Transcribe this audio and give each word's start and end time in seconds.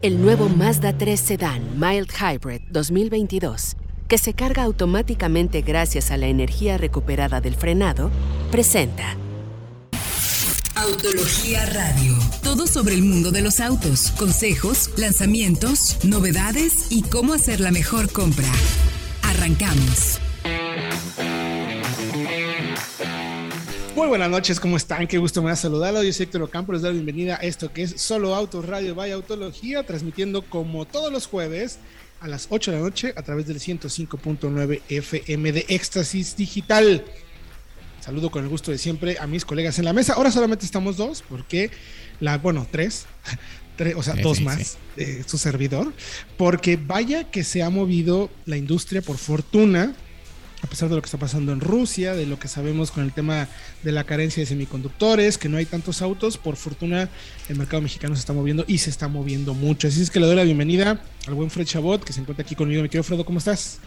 El 0.00 0.22
nuevo 0.22 0.48
Mazda 0.48 0.96
3 0.96 1.18
Sedan 1.18 1.80
Mild 1.80 2.08
Hybrid 2.12 2.60
2022, 2.70 3.74
que 4.06 4.16
se 4.16 4.32
carga 4.32 4.62
automáticamente 4.62 5.62
gracias 5.62 6.12
a 6.12 6.16
la 6.16 6.28
energía 6.28 6.78
recuperada 6.78 7.40
del 7.40 7.56
frenado, 7.56 8.12
presenta 8.52 9.16
Autología 10.76 11.66
Radio. 11.66 12.16
Todo 12.44 12.68
sobre 12.68 12.94
el 12.94 13.02
mundo 13.02 13.32
de 13.32 13.42
los 13.42 13.58
autos, 13.58 14.12
consejos, 14.12 14.90
lanzamientos, 14.96 15.98
novedades 16.04 16.92
y 16.92 17.02
cómo 17.02 17.32
hacer 17.32 17.58
la 17.58 17.72
mejor 17.72 18.12
compra. 18.12 18.52
Arrancamos. 19.22 20.20
Muy 23.98 24.06
buenas 24.06 24.30
noches, 24.30 24.60
¿cómo 24.60 24.76
están? 24.76 25.08
Qué 25.08 25.18
gusto 25.18 25.42
me 25.42 25.50
da 25.50 25.56
saludarlos. 25.56 26.04
Yo 26.04 26.12
soy 26.12 26.22
Héctor 26.22 26.42
Ocampo, 26.42 26.72
les 26.72 26.82
doy 26.82 26.92
la 26.92 26.94
bienvenida 27.02 27.34
a 27.34 27.38
esto 27.38 27.72
que 27.72 27.82
es 27.82 28.00
Solo 28.00 28.36
Autos 28.36 28.64
Radio 28.64 28.94
Vaya 28.94 29.14
Autología, 29.14 29.82
transmitiendo 29.82 30.42
como 30.42 30.84
todos 30.84 31.12
los 31.12 31.26
jueves 31.26 31.80
a 32.20 32.28
las 32.28 32.46
8 32.48 32.70
de 32.70 32.76
la 32.76 32.82
noche 32.84 33.12
a 33.16 33.22
través 33.22 33.48
del 33.48 33.58
105.9 33.58 34.82
FM 34.88 35.50
de 35.50 35.66
Éxtasis 35.68 36.36
Digital. 36.36 37.04
Saludo 37.98 38.30
con 38.30 38.44
el 38.44 38.48
gusto 38.48 38.70
de 38.70 38.78
siempre 38.78 39.16
a 39.18 39.26
mis 39.26 39.44
colegas 39.44 39.80
en 39.80 39.84
la 39.84 39.92
mesa. 39.92 40.12
Ahora 40.12 40.30
solamente 40.30 40.64
estamos 40.64 40.96
dos, 40.96 41.24
porque 41.28 41.72
la, 42.20 42.38
bueno, 42.38 42.68
tres, 42.70 43.06
tres 43.76 43.96
o 43.96 44.04
sea, 44.04 44.14
dos 44.14 44.40
más 44.40 44.78
de 44.94 45.24
su 45.24 45.38
servidor, 45.38 45.92
porque 46.36 46.76
vaya 46.80 47.32
que 47.32 47.42
se 47.42 47.64
ha 47.64 47.68
movido 47.68 48.30
la 48.46 48.56
industria 48.56 49.02
por 49.02 49.18
fortuna 49.18 49.96
a 50.62 50.66
pesar 50.66 50.88
de 50.88 50.96
lo 50.96 51.02
que 51.02 51.06
está 51.06 51.18
pasando 51.18 51.52
en 51.52 51.60
Rusia, 51.60 52.14
de 52.14 52.26
lo 52.26 52.38
que 52.38 52.48
sabemos 52.48 52.90
con 52.90 53.04
el 53.04 53.12
tema 53.12 53.48
de 53.82 53.92
la 53.92 54.04
carencia 54.04 54.42
de 54.42 54.46
semiconductores, 54.46 55.38
que 55.38 55.48
no 55.48 55.56
hay 55.56 55.66
tantos 55.66 56.02
autos, 56.02 56.36
por 56.36 56.56
fortuna 56.56 57.08
el 57.48 57.56
mercado 57.56 57.80
mexicano 57.82 58.14
se 58.16 58.20
está 58.20 58.32
moviendo 58.32 58.64
y 58.66 58.78
se 58.78 58.90
está 58.90 59.06
moviendo 59.08 59.54
mucho. 59.54 59.86
Así 59.86 60.02
es 60.02 60.10
que 60.10 60.18
le 60.18 60.26
doy 60.26 60.36
la 60.36 60.42
bienvenida 60.42 61.00
al 61.26 61.34
buen 61.34 61.50
Fred 61.50 61.66
Chabot, 61.66 62.02
que 62.02 62.12
se 62.12 62.20
encuentra 62.20 62.44
aquí 62.44 62.56
conmigo. 62.56 62.82
Mi 62.82 62.88
querido 62.88 63.04
Fredo, 63.04 63.24
¿cómo 63.24 63.38
estás? 63.38 63.78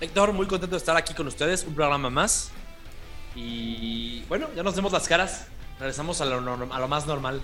Héctor, 0.00 0.32
muy 0.32 0.46
contento 0.46 0.76
de 0.76 0.78
estar 0.78 0.96
aquí 0.96 1.12
con 1.12 1.26
ustedes, 1.26 1.64
un 1.64 1.74
programa 1.74 2.08
más. 2.08 2.50
Y 3.36 4.22
bueno, 4.28 4.48
ya 4.56 4.62
nos 4.62 4.74
vemos 4.74 4.92
las 4.92 5.06
caras, 5.06 5.46
regresamos 5.78 6.20
a 6.22 6.24
lo, 6.24 6.38
a 6.72 6.78
lo 6.78 6.88
más 6.88 7.06
normal. 7.06 7.40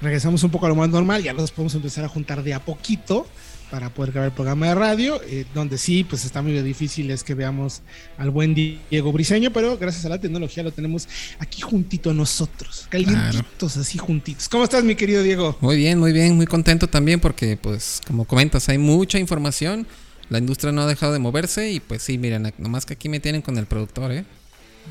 Regresamos 0.00 0.42
un 0.42 0.50
poco 0.50 0.64
a 0.64 0.68
lo 0.70 0.74
más 0.74 0.88
normal, 0.88 1.22
ya 1.22 1.34
nos 1.34 1.50
podemos 1.50 1.74
empezar 1.74 2.04
a 2.06 2.08
juntar 2.08 2.42
de 2.42 2.54
a 2.54 2.64
poquito 2.64 3.26
para 3.70 3.88
poder 3.90 4.12
grabar 4.12 4.30
el 4.30 4.34
programa 4.34 4.66
de 4.66 4.74
radio, 4.74 5.20
eh, 5.22 5.46
donde 5.54 5.78
sí, 5.78 6.04
pues 6.04 6.24
está 6.24 6.42
muy 6.42 6.60
difícil 6.62 7.10
es 7.10 7.22
que 7.22 7.34
veamos 7.34 7.82
al 8.18 8.30
buen 8.30 8.54
Diego 8.54 9.12
Briseño, 9.12 9.52
pero 9.52 9.78
gracias 9.78 10.04
a 10.04 10.08
la 10.08 10.18
tecnología 10.18 10.62
lo 10.62 10.72
tenemos 10.72 11.08
aquí 11.38 11.62
juntito 11.62 12.12
nosotros, 12.12 12.86
calientitos, 12.90 13.76
así 13.76 13.98
juntitos. 13.98 14.48
¿Cómo 14.48 14.64
estás, 14.64 14.82
mi 14.82 14.96
querido 14.96 15.22
Diego? 15.22 15.56
Muy 15.60 15.76
bien, 15.76 15.98
muy 15.98 16.12
bien, 16.12 16.36
muy 16.36 16.46
contento 16.46 16.88
también 16.88 17.20
porque, 17.20 17.56
pues, 17.56 18.00
como 18.06 18.24
comentas, 18.24 18.68
hay 18.68 18.78
mucha 18.78 19.18
información, 19.18 19.86
la 20.28 20.38
industria 20.38 20.72
no 20.72 20.82
ha 20.82 20.86
dejado 20.86 21.12
de 21.12 21.18
moverse 21.18 21.70
y 21.70 21.80
pues 21.80 22.02
sí, 22.02 22.18
miren, 22.18 22.52
nomás 22.58 22.86
que 22.86 22.94
aquí 22.94 23.08
me 23.08 23.20
tienen 23.20 23.42
con 23.42 23.56
el 23.58 23.66
productor, 23.66 24.12
¿eh? 24.12 24.24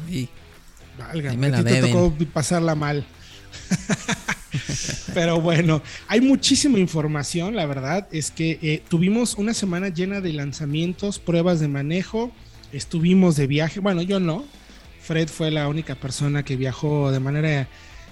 Y, 0.09 0.29
Valga, 0.97 1.33
me 1.33 1.49
la 1.49 1.63
te 1.63 1.81
tocó 1.81 2.13
pasarla 2.33 2.75
mal. 2.75 3.05
Pero 5.13 5.41
bueno, 5.41 5.81
hay 6.07 6.21
muchísima 6.21 6.79
información, 6.79 7.55
la 7.55 7.65
verdad 7.65 8.07
es 8.11 8.31
que 8.31 8.59
eh, 8.61 8.83
tuvimos 8.87 9.35
una 9.35 9.53
semana 9.53 9.89
llena 9.89 10.21
de 10.21 10.33
lanzamientos, 10.33 11.19
pruebas 11.19 11.59
de 11.59 11.67
manejo, 11.67 12.31
estuvimos 12.71 13.35
de 13.35 13.47
viaje, 13.47 13.79
bueno, 13.79 14.01
yo 14.01 14.19
no, 14.19 14.45
Fred 15.09 15.27
fue 15.27 15.49
la 15.49 15.67
única 15.67 15.95
persona 15.95 16.43
que 16.43 16.55
viajó 16.55 17.11
de 17.11 17.19
manera... 17.19 17.67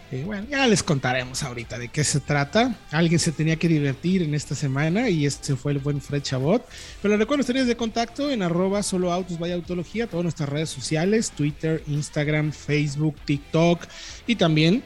Eh, 0.09 0.23
bueno, 0.25 0.47
ya 0.49 0.65
les 0.65 0.83
contaremos 0.83 1.43
ahorita 1.43 1.77
de 1.77 1.89
qué 1.89 2.03
se 2.03 2.21
trata. 2.21 2.75
Alguien 2.91 3.19
se 3.19 3.33
tenía 3.33 3.57
que 3.57 3.67
divertir 3.67 4.23
en 4.23 4.33
esta 4.33 4.55
semana 4.55 5.09
y 5.09 5.25
este 5.25 5.55
fue 5.55 5.73
el 5.73 5.77
buen 5.79 6.01
Fred 6.01 6.23
Chabot. 6.23 6.65
Pero 7.01 7.17
recuerdo 7.17 7.41
ustedes 7.41 7.67
de 7.67 7.75
contacto 7.75 8.31
en 8.31 8.41
arroba 8.41 8.81
solo 8.83 9.11
autos 9.11 9.37
vaya 9.37 9.53
autología, 9.53 10.07
todas 10.07 10.23
nuestras 10.23 10.49
redes 10.49 10.69
sociales, 10.69 11.29
Twitter, 11.29 11.83
Instagram, 11.87 12.53
Facebook, 12.53 13.15
TikTok 13.25 13.85
y 14.25 14.37
también 14.37 14.81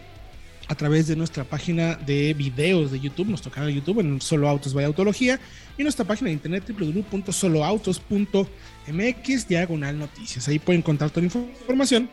a 0.71 0.75
través 0.75 1.07
de 1.07 1.15
nuestra 1.17 1.43
página 1.43 1.95
de 1.95 2.33
videos 2.33 2.93
de 2.93 3.01
YouTube, 3.01 3.27
nuestro 3.27 3.51
canal 3.51 3.67
de 3.67 3.75
YouTube 3.75 3.99
en 3.99 4.21
Solo 4.21 4.47
Autos 4.47 4.73
by 4.73 4.85
Autología 4.85 5.37
y 5.77 5.83
nuestra 5.83 6.05
página 6.05 6.29
de 6.29 6.35
internet 6.35 6.63
www.soloautos.mx 6.65 9.47
diagonal 9.49 9.99
noticias. 9.99 10.47
Ahí 10.47 10.59
pueden 10.59 10.79
encontrar 10.79 11.09
toda 11.09 11.27
la 11.27 11.27
información 11.27 12.09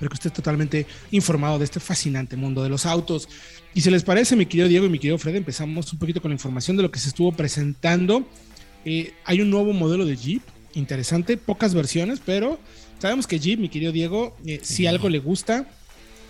pero 0.00 0.10
que 0.10 0.14
esté 0.14 0.30
totalmente 0.30 0.84
informado 1.12 1.60
de 1.60 1.64
este 1.64 1.78
fascinante 1.78 2.36
mundo 2.36 2.64
de 2.64 2.68
los 2.68 2.86
autos. 2.86 3.28
Y 3.72 3.82
si 3.82 3.90
les 3.92 4.02
parece, 4.02 4.34
mi 4.34 4.46
querido 4.46 4.66
Diego 4.66 4.86
y 4.86 4.88
mi 4.88 4.98
querido 4.98 5.16
Fred, 5.16 5.36
empezamos 5.36 5.92
un 5.92 6.00
poquito 6.00 6.20
con 6.20 6.32
la 6.32 6.34
información 6.34 6.76
de 6.76 6.82
lo 6.82 6.90
que 6.90 6.98
se 6.98 7.06
estuvo 7.06 7.30
presentando. 7.30 8.26
Eh, 8.84 9.12
hay 9.24 9.42
un 9.42 9.50
nuevo 9.50 9.72
modelo 9.72 10.04
de 10.04 10.16
Jeep, 10.16 10.42
interesante, 10.74 11.36
pocas 11.36 11.72
versiones, 11.72 12.20
pero 12.26 12.58
sabemos 12.98 13.28
que 13.28 13.38
Jeep, 13.38 13.60
mi 13.60 13.68
querido 13.68 13.92
Diego, 13.92 14.36
eh, 14.44 14.58
si 14.64 14.88
algo 14.88 15.08
le 15.08 15.20
gusta, 15.20 15.68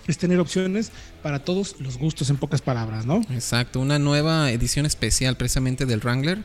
es 0.07 0.19
tener 0.19 0.41
opciones 0.41 0.91
para 1.23 1.45
todos 1.45 1.77
los 1.79 1.99
gustos, 1.99 2.31
en 2.31 2.37
pocas 2.37 2.63
palabras, 2.63 3.07
¿no? 3.07 3.21
Exacto, 3.31 3.81
una 3.81 3.99
nueva 3.99 4.51
edición 4.51 4.87
especial 4.87 5.37
precisamente 5.37 5.87
del 5.87 6.01
Wrangler, 6.01 6.43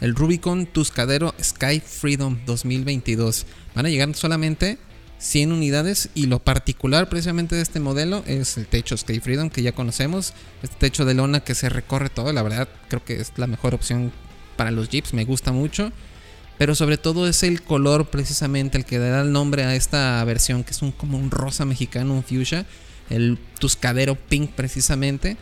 el 0.00 0.14
Rubicon 0.14 0.66
Tuscadero 0.66 1.34
Sky 1.42 1.80
Freedom 1.80 2.38
2022. 2.46 3.46
Van 3.74 3.86
a 3.86 3.90
llegar 3.90 4.14
solamente 4.14 4.78
100 5.18 5.52
unidades 5.52 6.10
y 6.14 6.26
lo 6.26 6.38
particular 6.38 7.08
precisamente 7.08 7.54
de 7.54 7.62
este 7.62 7.80
modelo 7.80 8.24
es 8.26 8.56
el 8.56 8.66
techo 8.66 8.96
Sky 8.96 9.20
Freedom 9.20 9.50
que 9.50 9.62
ya 9.62 9.72
conocemos, 9.72 10.34
este 10.62 10.76
techo 10.76 11.04
de 11.04 11.14
lona 11.14 11.40
que 11.40 11.54
se 11.54 11.68
recorre 11.68 12.10
todo, 12.10 12.32
la 12.32 12.42
verdad 12.42 12.68
creo 12.88 13.04
que 13.04 13.20
es 13.20 13.32
la 13.36 13.46
mejor 13.46 13.74
opción 13.74 14.12
para 14.56 14.70
los 14.70 14.88
Jeeps, 14.88 15.14
me 15.14 15.24
gusta 15.24 15.52
mucho. 15.52 15.92
Pero 16.56 16.76
sobre 16.76 16.98
todo 16.98 17.26
es 17.26 17.42
el 17.42 17.62
color 17.62 18.10
precisamente 18.10 18.78
el 18.78 18.84
que 18.84 18.98
da 18.98 19.22
el 19.22 19.32
nombre 19.32 19.64
a 19.64 19.74
esta 19.74 20.22
versión 20.24 20.62
que 20.62 20.70
es 20.70 20.82
un 20.82 20.92
como 20.92 21.18
un 21.18 21.32
rosa 21.32 21.64
mexicano, 21.64 22.14
un 22.14 22.22
fuchsia 22.22 22.64
el 23.10 23.38
Tuscadero 23.58 24.14
Pink 24.14 24.50
precisamente. 24.52 25.36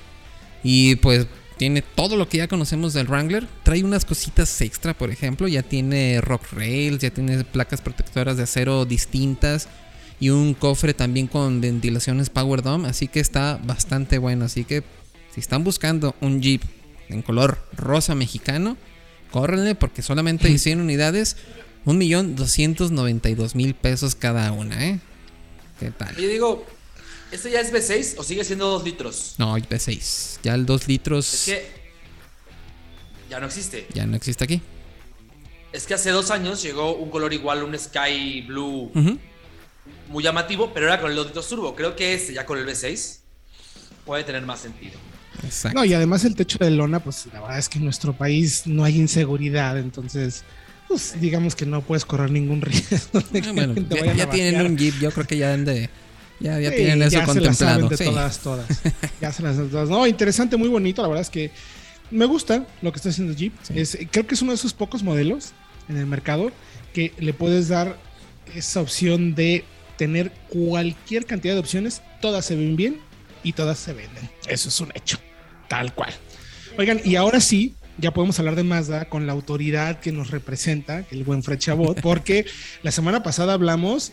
Y 0.63 0.97
pues 0.97 1.27
tiene 1.57 1.83
todo 1.83 2.17
lo 2.17 2.29
que 2.29 2.39
ya 2.39 2.49
conocemos 2.49 2.93
del 2.93 3.07
Wrangler. 3.07 3.47
Trae 3.63 3.85
unas 3.85 4.05
cositas 4.05 4.61
extra, 4.61 4.95
por 4.95 5.11
ejemplo. 5.11 5.49
Ya 5.49 5.63
tiene 5.63 6.21
rock 6.21 6.53
rails, 6.53 7.01
ya 7.01 7.11
tiene 7.11 7.45
placas 7.45 7.81
protectoras 7.81 8.37
de 8.37 8.45
acero 8.45 8.85
distintas. 8.85 9.69
Y 10.19 10.31
un 10.31 10.55
cofre 10.55 10.95
también 10.95 11.27
con 11.27 11.61
ventilaciones 11.61 12.31
Power 12.31 12.63
Dome. 12.63 12.89
Así 12.89 13.09
que 13.09 13.21
está 13.21 13.61
bastante 13.63 14.19
bueno. 14.19 14.45
Así 14.45 14.65
que 14.65 14.83
si 15.35 15.41
están 15.41 15.65
buscando 15.65 16.15
un 16.21 16.41
Jeep 16.41 16.63
en 17.09 17.23
color 17.23 17.59
rosa 17.77 18.15
mexicano, 18.15 18.77
córrenle 19.31 19.75
porque 19.75 20.03
solamente 20.03 20.49
hay 20.49 20.59
100 20.59 20.81
unidades. 20.81 21.37
1.292.000 21.87 23.75
pesos 23.75 24.15
cada 24.15 24.53
una, 24.53 24.87
¿eh? 24.87 25.01
¿Qué 25.81 25.91
tal? 25.91 26.15
Yo 26.17 26.29
digo, 26.29 26.65
¿Este 27.33 27.51
ya 27.51 27.61
es 27.61 27.73
V6 27.73 28.17
o 28.19 28.23
sigue 28.23 28.45
siendo 28.45 28.69
2 28.69 28.85
litros? 28.85 29.35
No, 29.39 29.57
V6. 29.57 30.41
Ya 30.43 30.55
el 30.55 30.67
2 30.67 30.87
litros. 30.87 31.33
Es 31.33 31.45
que. 31.47 31.83
Ya 33.31 33.41
no 33.41 33.47
existe. 33.47 33.87
Ya 33.95 34.07
no 34.07 34.17
existe 34.17 34.45
aquí. 34.45 34.61
Es 35.73 35.87
que 35.87 35.95
hace 35.95 36.11
dos 36.11 36.31
años 36.31 36.63
llegó 36.63 36.95
un 36.95 37.09
color 37.09 37.33
igual, 37.33 37.63
un 37.63 37.77
Sky 37.79 38.43
Blue. 38.43 38.93
Muy 40.09 40.23
llamativo, 40.23 40.73
pero 40.75 40.87
era 40.87 41.01
con 41.01 41.11
el 41.11 41.17
2 41.17 41.29
litros 41.29 41.49
turbo. 41.49 41.75
Creo 41.75 41.97
que 41.97 42.13
este, 42.13 42.35
ya 42.35 42.45
con 42.45 42.59
el 42.59 42.67
V6, 42.67 43.21
puede 44.05 44.25
tener 44.25 44.43
más 44.43 44.61
sentido. 44.61 44.99
Exacto. 45.43 45.79
No, 45.79 45.87
y 45.87 45.95
además 45.95 46.27
el 46.27 46.35
techo 46.35 46.59
de 46.59 46.71
lona, 46.71 47.03
pues 47.03 47.27
la 47.33 47.41
verdad 47.41 47.59
es 47.59 47.71
que 47.71 47.79
en 47.79 47.85
nuestro 47.85 48.13
país 48.13 48.67
no 48.67 48.85
hay 48.85 48.99
inseguridad, 48.99 49.79
entonces. 49.79 50.45
Pues 50.89 51.19
digamos 51.19 51.55
que 51.55 51.65
no 51.65 51.81
puedes 51.81 52.05
correr 52.05 52.31
ningún 52.31 52.61
riesgo 52.61 53.21
de 53.31 53.39
ah, 53.39 53.53
bueno, 53.55 53.75
ya, 54.15 54.29
tienen 54.29 54.61
un 54.67 54.77
Jeep, 54.77 54.99
yo 55.01 55.11
creo 55.11 55.27
que 55.27 55.39
ya 55.39 55.55
han 55.55 55.65
de 55.65 55.89
ya, 56.43 56.61
ya 56.61 56.71
tienen 56.71 57.03
eso 57.03 57.23
contemplado. 57.25 57.89
todas, 57.89 58.39
todas. 58.39 58.67
ya 59.21 59.33
se 59.33 59.43
las 59.43 59.57
todas. 59.57 59.89
No, 59.89 60.07
interesante, 60.07 60.57
muy 60.57 60.69
bonito. 60.69 61.03
La 61.03 61.09
verdad 61.09 61.23
es 61.23 61.31
que 61.31 61.51
me 62.11 62.27
gusta 62.27 62.67
lo 62.83 62.93
que 62.93 62.97
está 62.97 63.09
haciendo 63.09 63.33
Jeep. 63.33 63.53
Es, 63.75 63.97
creo 64.11 64.27
que 64.27 64.35
es 64.35 64.43
uno 64.43 64.53
de 64.53 64.57
esos 64.57 64.75
pocos 64.75 65.03
modelos 65.03 65.53
en 65.89 65.97
el 65.97 66.07
mercado 66.07 66.53
que 66.93 67.13
le 67.19 67.33
puedes 67.33 67.69
dar 67.69 67.97
esa 68.55 68.81
opción 68.81 69.35
de 69.35 69.65
tener 69.97 70.31
cualquier 70.49 71.27
cantidad 71.27 71.55
de 71.55 71.61
opciones. 71.61 72.03
Todas 72.21 72.45
se 72.45 72.57
ven 72.57 72.77
bien 72.77 72.99
y 73.43 73.53
todas 73.53 73.79
se 73.79 73.93
venden. 73.93 74.29
Eso 74.47 74.69
es 74.69 74.81
un 74.81 74.91
hecho. 74.95 75.19
Tal 75.69 75.95
cual. 75.95 76.13
Oigan, 76.79 77.01
y 77.05 77.17
ahora 77.17 77.41
sí, 77.41 77.75
ya 77.99 78.13
podemos 78.13 78.39
hablar 78.39 78.57
de 78.57 78.65
Mazda 78.65 79.07
con 79.07 79.27
la 79.27 79.33
autoridad 79.33 80.01
que 80.01 80.13
nos 80.13 80.31
representa, 80.31 81.05
el 81.11 81.25
buen 81.25 81.43
Fred 81.43 81.59
Chabot, 81.59 82.01
porque 82.03 82.47
la 82.83 82.91
semana 82.91 83.23
pasada 83.23 83.55
hablamos 83.55 84.13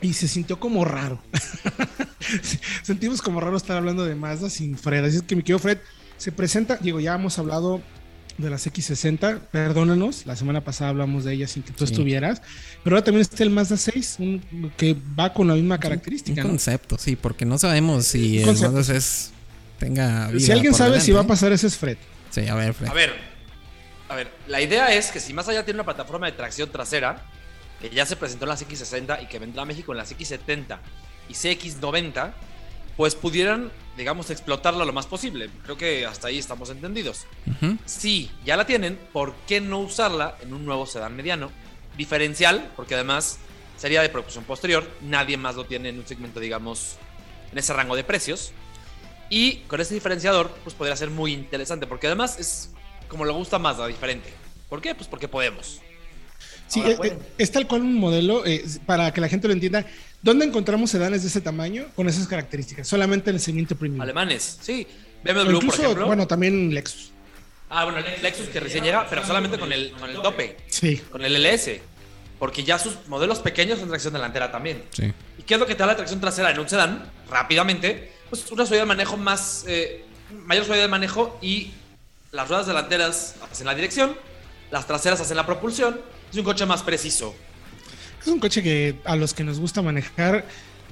y 0.00 0.12
se 0.12 0.28
sintió 0.28 0.58
como 0.58 0.84
raro. 0.84 1.20
Sentimos 2.82 3.22
como 3.22 3.40
raro 3.40 3.56
estar 3.56 3.76
hablando 3.76 4.04
de 4.04 4.14
Mazda 4.14 4.50
sin 4.50 4.76
Fred. 4.76 5.04
Así 5.04 5.16
es 5.16 5.22
que 5.22 5.36
mi 5.36 5.42
querido 5.42 5.58
Fred 5.58 5.78
se 6.16 6.32
presenta. 6.32 6.76
Digo, 6.76 7.00
ya 7.00 7.14
hemos 7.14 7.38
hablado 7.38 7.82
de 8.38 8.50
las 8.50 8.66
X60, 8.66 9.40
perdónanos, 9.50 10.24
la 10.26 10.34
semana 10.34 10.62
pasada 10.62 10.90
hablamos 10.90 11.24
de 11.24 11.34
ella 11.34 11.46
sin 11.46 11.62
que 11.62 11.72
tú 11.72 11.84
estuvieras, 11.84 12.40
pero 12.82 12.96
ahora 12.96 13.04
también 13.04 13.20
está 13.20 13.42
el 13.42 13.50
Mazda 13.50 13.76
6, 13.76 14.18
que 14.76 14.96
va 15.18 15.32
con 15.32 15.48
la 15.48 15.54
misma 15.54 15.78
característica. 15.78 16.42
Un 16.42 16.48
concepto, 16.48 16.96
sí, 16.96 17.16
porque 17.16 17.44
no 17.44 17.58
sabemos 17.58 18.06
si 18.06 18.38
el 18.38 18.46
Mazda 18.46 18.82
6 18.82 19.32
tenga 19.78 20.30
Si 20.38 20.50
alguien 20.50 20.74
sabe 20.74 21.00
si 21.00 21.12
va 21.12 21.20
a 21.20 21.26
pasar, 21.26 21.52
ese 21.52 21.66
es 21.66 21.76
Fred. 21.76 21.98
Sí, 22.30 22.46
a 22.48 22.54
ver, 22.54 22.72
Fred. 22.72 22.88
A 22.88 22.94
ver, 22.94 23.12
a 24.08 24.14
ver, 24.14 24.30
la 24.48 24.60
idea 24.60 24.94
es 24.94 25.10
que 25.10 25.20
si 25.20 25.34
más 25.34 25.48
allá 25.48 25.64
tiene 25.64 25.78
una 25.78 25.84
plataforma 25.84 26.26
de 26.26 26.32
tracción 26.32 26.70
trasera, 26.70 27.22
que 27.80 27.90
ya 27.90 28.06
se 28.06 28.16
presentó 28.16 28.44
en 28.44 28.50
las 28.50 28.66
X60 28.66 29.22
y 29.22 29.26
que 29.26 29.38
vendrá 29.38 29.62
a 29.62 29.66
México 29.66 29.92
en 29.92 29.98
las 29.98 30.16
X70 30.16 30.78
y 31.28 31.32
CX90, 31.32 32.32
pues 32.96 33.14
pudieran, 33.14 33.72
digamos, 33.96 34.30
explotarla 34.30 34.84
lo 34.84 34.92
más 34.92 35.06
posible. 35.06 35.48
Creo 35.64 35.76
que 35.76 36.04
hasta 36.06 36.28
ahí 36.28 36.38
estamos 36.38 36.70
entendidos. 36.70 37.26
Ujú. 37.46 37.78
Si 37.86 38.30
ya 38.44 38.56
la 38.56 38.66
tienen, 38.66 38.98
¿por 39.12 39.34
qué 39.46 39.60
no 39.60 39.78
usarla 39.78 40.36
en 40.42 40.52
un 40.52 40.64
nuevo 40.64 40.86
sedán 40.86 41.16
mediano? 41.16 41.50
Diferencial, 41.96 42.70
porque 42.76 42.94
además 42.94 43.38
sería 43.78 44.02
de 44.02 44.10
propulsión 44.10 44.44
posterior, 44.44 44.86
nadie 45.00 45.38
más 45.38 45.56
lo 45.56 45.64
tiene 45.64 45.88
en 45.88 45.98
un 45.98 46.06
segmento, 46.06 46.40
digamos, 46.40 46.96
en 47.50 47.58
ese 47.58 47.72
rango 47.72 47.96
de 47.96 48.04
precios. 48.04 48.52
Y 49.30 49.58
con 49.68 49.80
ese 49.80 49.94
diferenciador, 49.94 50.50
pues 50.64 50.74
podría 50.74 50.96
ser 50.96 51.08
muy 51.08 51.32
interesante, 51.32 51.86
porque 51.86 52.08
además 52.08 52.38
es 52.38 52.70
como 53.08 53.24
le 53.24 53.32
gusta 53.32 53.58
más, 53.58 53.84
diferente. 53.86 54.30
¿Por 54.68 54.82
qué? 54.82 54.94
Pues 54.94 55.08
porque 55.08 55.28
podemos. 55.28 55.80
Sí, 56.70 56.80
eh, 56.80 56.96
eh, 57.02 57.18
es 57.36 57.50
tal 57.50 57.66
cual 57.66 57.82
un 57.82 57.94
modelo, 57.94 58.46
eh, 58.46 58.64
para 58.86 59.12
que 59.12 59.20
la 59.20 59.28
gente 59.28 59.48
lo 59.48 59.52
entienda. 59.54 59.84
¿Dónde 60.22 60.44
encontramos 60.46 60.90
sedanes 60.90 61.22
de 61.22 61.28
ese 61.28 61.40
tamaño 61.40 61.86
con 61.96 62.08
esas 62.08 62.26
características? 62.28 62.86
Solamente 62.86 63.30
en 63.30 63.36
el 63.36 63.42
segmento 63.42 63.74
premium. 63.76 64.00
Alemanes, 64.00 64.58
sí. 64.60 64.86
BMW, 65.24 65.32
por 65.44 65.54
incluso, 65.54 65.82
ejemplo. 65.82 66.06
bueno, 66.06 66.26
también 66.26 66.72
Lexus. 66.72 67.10
ah, 67.68 67.84
bueno, 67.84 67.98
Lexus 68.22 68.48
que 68.48 68.60
recién 68.60 68.84
llega, 68.84 69.06
pero 69.10 69.26
solamente 69.26 69.58
con 69.58 69.72
el, 69.72 69.90
con 69.92 70.08
el 70.08 70.16
tope, 70.22 70.56
Sí. 70.68 70.96
con 71.10 71.22
el 71.24 71.34
LS. 71.36 71.80
Porque 72.38 72.64
ya 72.64 72.78
sus 72.78 72.96
modelos 73.08 73.40
pequeños 73.40 73.78
son 73.80 73.88
tracción 73.88 74.14
delantera 74.14 74.50
también. 74.50 74.82
Sí. 74.92 75.12
¿Y 75.38 75.42
qué 75.42 75.54
es 75.54 75.60
lo 75.60 75.66
que 75.66 75.74
te 75.74 75.80
da 75.80 75.88
la 75.88 75.96
tracción 75.96 76.20
trasera 76.20 76.50
en 76.50 76.58
un 76.58 76.68
sedán? 76.68 77.10
Rápidamente, 77.28 78.12
pues 78.30 78.50
una 78.50 78.64
suavidad 78.64 78.84
de 78.84 78.86
manejo 78.88 79.16
más, 79.18 79.64
eh, 79.68 80.04
mayor 80.46 80.64
suavidad 80.64 80.84
de 80.84 80.90
manejo 80.90 81.38
y 81.42 81.72
las 82.32 82.48
ruedas 82.48 82.66
delanteras 82.66 83.34
hacen 83.50 83.66
la 83.66 83.74
dirección, 83.74 84.16
las 84.70 84.86
traseras 84.86 85.20
hacen 85.20 85.36
la 85.36 85.44
propulsión. 85.44 86.00
Es 86.30 86.36
un 86.36 86.44
coche 86.44 86.66
más 86.66 86.82
preciso. 86.82 87.34
Es 88.20 88.26
un 88.28 88.38
coche 88.38 88.62
que 88.62 88.96
a 89.04 89.16
los 89.16 89.32
que 89.34 89.42
nos 89.44 89.58
gusta 89.58 89.82
manejar, 89.82 90.44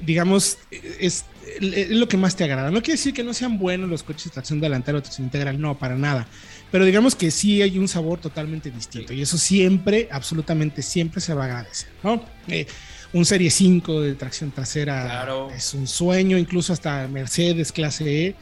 digamos, 0.04 0.58
es, 0.70 1.24
es 1.60 1.90
lo 1.90 2.08
que 2.08 2.16
más 2.16 2.36
te 2.36 2.44
agrada. 2.44 2.70
No 2.70 2.80
quiere 2.80 2.96
decir 2.96 3.12
que 3.12 3.22
no 3.22 3.34
sean 3.34 3.58
buenos 3.58 3.88
los 3.88 4.02
coches 4.02 4.24
de 4.24 4.30
tracción 4.30 4.60
delantera 4.60 4.98
o 4.98 5.02
tracción 5.02 5.26
integral, 5.26 5.60
no, 5.60 5.76
para 5.78 5.96
nada. 5.96 6.26
Pero 6.70 6.84
digamos 6.84 7.14
que 7.14 7.30
sí 7.30 7.62
hay 7.62 7.78
un 7.78 7.88
sabor 7.88 8.18
totalmente 8.20 8.70
distinto 8.70 9.12
y 9.12 9.22
eso 9.22 9.38
siempre, 9.38 10.08
absolutamente 10.10 10.82
siempre 10.82 11.20
se 11.20 11.34
va 11.34 11.44
a 11.44 11.46
agradecer, 11.46 11.88
¿no? 12.02 12.22
Eh, 12.48 12.66
un 13.12 13.24
Serie 13.24 13.50
5 13.50 14.02
de 14.02 14.14
tracción 14.14 14.50
trasera 14.50 15.02
Claro. 15.04 15.50
es 15.50 15.72
un 15.72 15.86
sueño, 15.86 16.36
incluso 16.36 16.74
hasta 16.74 17.08
Mercedes 17.08 17.72
clase 17.72 18.26
E 18.26 18.34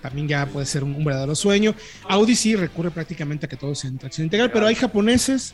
también 0.00 0.26
ya 0.26 0.46
puede 0.46 0.64
ser 0.64 0.82
un, 0.84 0.94
un 0.94 1.04
verdadero 1.04 1.34
sueño. 1.34 1.74
Audi 2.08 2.34
sí 2.34 2.56
recurre 2.56 2.90
prácticamente 2.90 3.44
a 3.44 3.48
que 3.50 3.56
todo 3.56 3.74
sea 3.74 3.90
en 3.90 3.98
tracción 3.98 4.24
integral, 4.24 4.50
pero 4.50 4.66
hay 4.66 4.74
japoneses, 4.74 5.52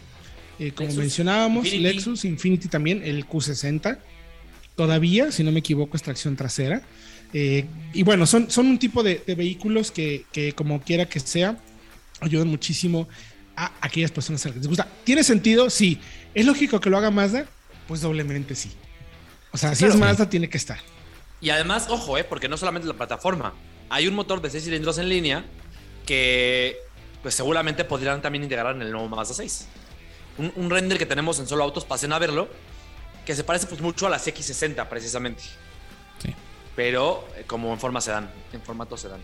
eh, 0.59 0.73
como 0.73 0.89
Lexus, 0.89 0.99
mencionábamos. 1.03 1.73
Lexus, 1.73 2.25
Infinity 2.25 2.69
también, 2.69 3.03
el 3.05 3.27
Q60, 3.27 3.99
todavía, 4.75 5.31
si 5.33 5.43
no 5.45 5.53
me 5.53 5.61
equivoco, 5.61 5.97
es 5.97 6.03
tracción 6.03 6.37
trasera. 6.37 6.83
Eh, 7.33 7.67
y 7.93 8.03
bueno, 8.03 8.27
son, 8.27 8.51
son 8.51 8.67
un 8.67 8.79
tipo 8.79 9.03
de, 9.03 9.23
de 9.27 9.35
vehículos 9.35 9.91
que, 9.91 10.25
que, 10.33 10.53
como 10.53 10.81
quiera 10.81 11.07
que 11.07 11.21
sea, 11.21 11.57
ayudan 12.21 12.49
muchísimo 12.49 13.09
a 13.57 13.73
aquellas 13.81 14.11
personas 14.13 14.45
a 14.45 14.49
las 14.49 14.55
que 14.55 14.61
les 14.61 14.69
gusta. 14.69 14.89
¿Tiene 15.05 15.23
sentido? 15.25 15.69
Sí. 15.71 15.99
¿Es 16.35 16.47
lógico 16.47 16.81
que 16.81 16.89
lo 16.91 16.99
haga 16.99 17.11
Mazda? 17.11 17.47
Pues 17.89 18.01
doblemente 18.01 18.55
sí. 18.55 18.71
O 19.53 19.59
sea, 19.59 19.75
si 19.75 19.79
Claro. 19.81 19.95
es 19.95 20.01
Mazda, 20.01 20.29
tiene 20.29 20.49
que 20.49 20.57
estar. 20.59 20.79
Y 21.41 21.51
además, 21.51 21.87
ojo, 21.91 22.17
eh, 22.19 22.25
porque 22.25 22.49
no 22.49 22.57
solamente 22.57 22.87
la 22.89 22.95
plataforma. 22.95 23.55
Hay 23.89 24.09
un 24.09 24.15
motor 24.15 24.41
de 24.43 24.51
6 24.51 24.65
cilindros 24.65 24.99
en 24.99 25.09
línea 25.09 25.45
que 26.07 26.77
pues 27.23 27.35
seguramente 27.35 27.85
podrían 27.85 28.23
también 28.23 28.45
integrar 28.45 28.77
en 28.77 28.83
el 28.83 28.91
nuevo 28.93 29.09
Mazda 29.09 29.35
6. 29.35 29.67
Un, 30.39 30.53
un 30.57 30.71
render 30.71 30.99
que 30.99 31.07
tenemos 31.07 31.39
en 31.39 31.47
solo 31.47 31.65
autos, 31.65 31.85
pasen 31.85 32.13
a 32.13 32.19
verlo, 32.19 32.49
que 33.25 33.35
se 33.35 33.45
parece 33.45 33.67
pues 33.67 33.81
mucho 33.81 34.07
a 34.07 34.11
la 34.11 34.19
X60 34.19 34.89
precisamente. 34.89 35.43
Sí. 36.23 36.35
Pero 36.75 37.27
eh, 37.37 37.45
como 37.47 37.73
en 37.73 37.81
forma 37.81 38.01
sedán, 38.01 38.31
en 38.53 38.63
formato 38.63 38.97
sedán. 38.97 39.21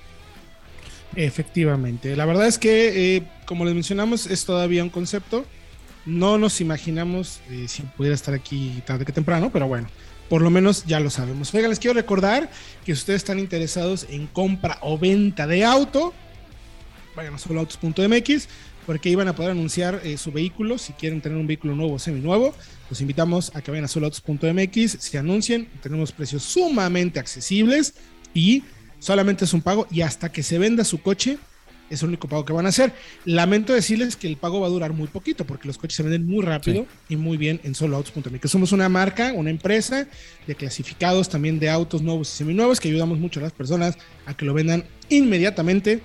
Efectivamente. 1.14 2.16
La 2.16 2.24
verdad 2.24 2.46
es 2.46 2.58
que, 2.58 3.16
eh, 3.16 3.22
como 3.44 3.64
les 3.64 3.74
mencionamos, 3.74 4.26
es 4.26 4.44
todavía 4.44 4.82
un 4.82 4.90
concepto. 4.90 5.44
No 6.04 6.38
nos 6.38 6.60
imaginamos 6.60 7.40
eh, 7.50 7.66
si 7.68 7.82
pudiera 7.82 8.14
estar 8.14 8.34
aquí 8.34 8.82
tarde 8.86 9.04
que 9.04 9.12
temprano, 9.12 9.50
pero 9.52 9.68
bueno, 9.68 9.88
por 10.28 10.42
lo 10.42 10.50
menos 10.50 10.84
ya 10.84 10.98
lo 10.98 11.10
sabemos. 11.10 11.54
Oigan, 11.54 11.70
les 11.70 11.78
quiero 11.78 11.94
recordar 11.94 12.50
que 12.84 12.92
si 12.94 13.00
ustedes 13.00 13.18
están 13.18 13.38
interesados 13.38 14.06
en 14.08 14.26
compra 14.26 14.78
o 14.80 14.98
venta 14.98 15.46
de 15.46 15.64
auto, 15.64 16.12
vayan 17.14 17.34
a 17.34 17.38
soloautos.mx 17.38 18.48
porque 18.86 19.14
van 19.16 19.28
a 19.28 19.34
poder 19.34 19.52
anunciar 19.52 20.00
eh, 20.04 20.16
su 20.16 20.32
vehículo. 20.32 20.78
Si 20.78 20.92
quieren 20.92 21.20
tener 21.20 21.38
un 21.38 21.46
vehículo 21.46 21.74
nuevo 21.74 21.94
o 21.94 21.98
seminuevo, 21.98 22.54
los 22.90 23.00
invitamos 23.00 23.52
a 23.54 23.62
que 23.62 23.70
vayan 23.70 23.84
a 23.84 23.88
soloautos.mx, 23.88 24.96
se 24.98 25.18
anuncien. 25.18 25.68
Tenemos 25.82 26.12
precios 26.12 26.42
sumamente 26.42 27.20
accesibles 27.20 27.94
y 28.34 28.64
solamente 28.98 29.44
es 29.44 29.52
un 29.52 29.62
pago 29.62 29.86
y 29.90 30.02
hasta 30.02 30.30
que 30.32 30.42
se 30.42 30.58
venda 30.58 30.84
su 30.84 31.00
coche 31.00 31.38
es 31.92 32.02
el 32.02 32.08
único 32.08 32.26
pago 32.26 32.44
que 32.44 32.52
van 32.52 32.64
a 32.66 32.70
hacer. 32.70 32.92
Lamento 33.26 33.74
decirles 33.74 34.16
que 34.16 34.26
el 34.26 34.36
pago 34.36 34.60
va 34.60 34.66
a 34.66 34.70
durar 34.70 34.92
muy 34.94 35.08
poquito 35.08 35.44
porque 35.44 35.68
los 35.68 35.76
coches 35.76 35.96
se 35.96 36.02
venden 36.02 36.26
muy 36.26 36.42
rápido 36.42 36.86
y 37.08 37.16
muy 37.16 37.36
bien 37.36 37.60
en 37.64 37.74
soloautos.mx. 37.74 38.50
Somos 38.50 38.72
una 38.72 38.88
marca, 38.88 39.32
una 39.34 39.50
empresa 39.50 40.08
de 40.46 40.54
clasificados 40.54 41.28
también 41.28 41.58
de 41.58 41.68
autos 41.68 42.00
nuevos 42.00 42.32
y 42.32 42.36
seminuevos 42.38 42.80
que 42.80 42.88
ayudamos 42.88 43.18
mucho 43.18 43.40
a 43.40 43.42
las 43.42 43.52
personas 43.52 43.98
a 44.24 44.34
que 44.34 44.46
lo 44.46 44.54
vendan 44.54 44.84
inmediatamente, 45.10 46.00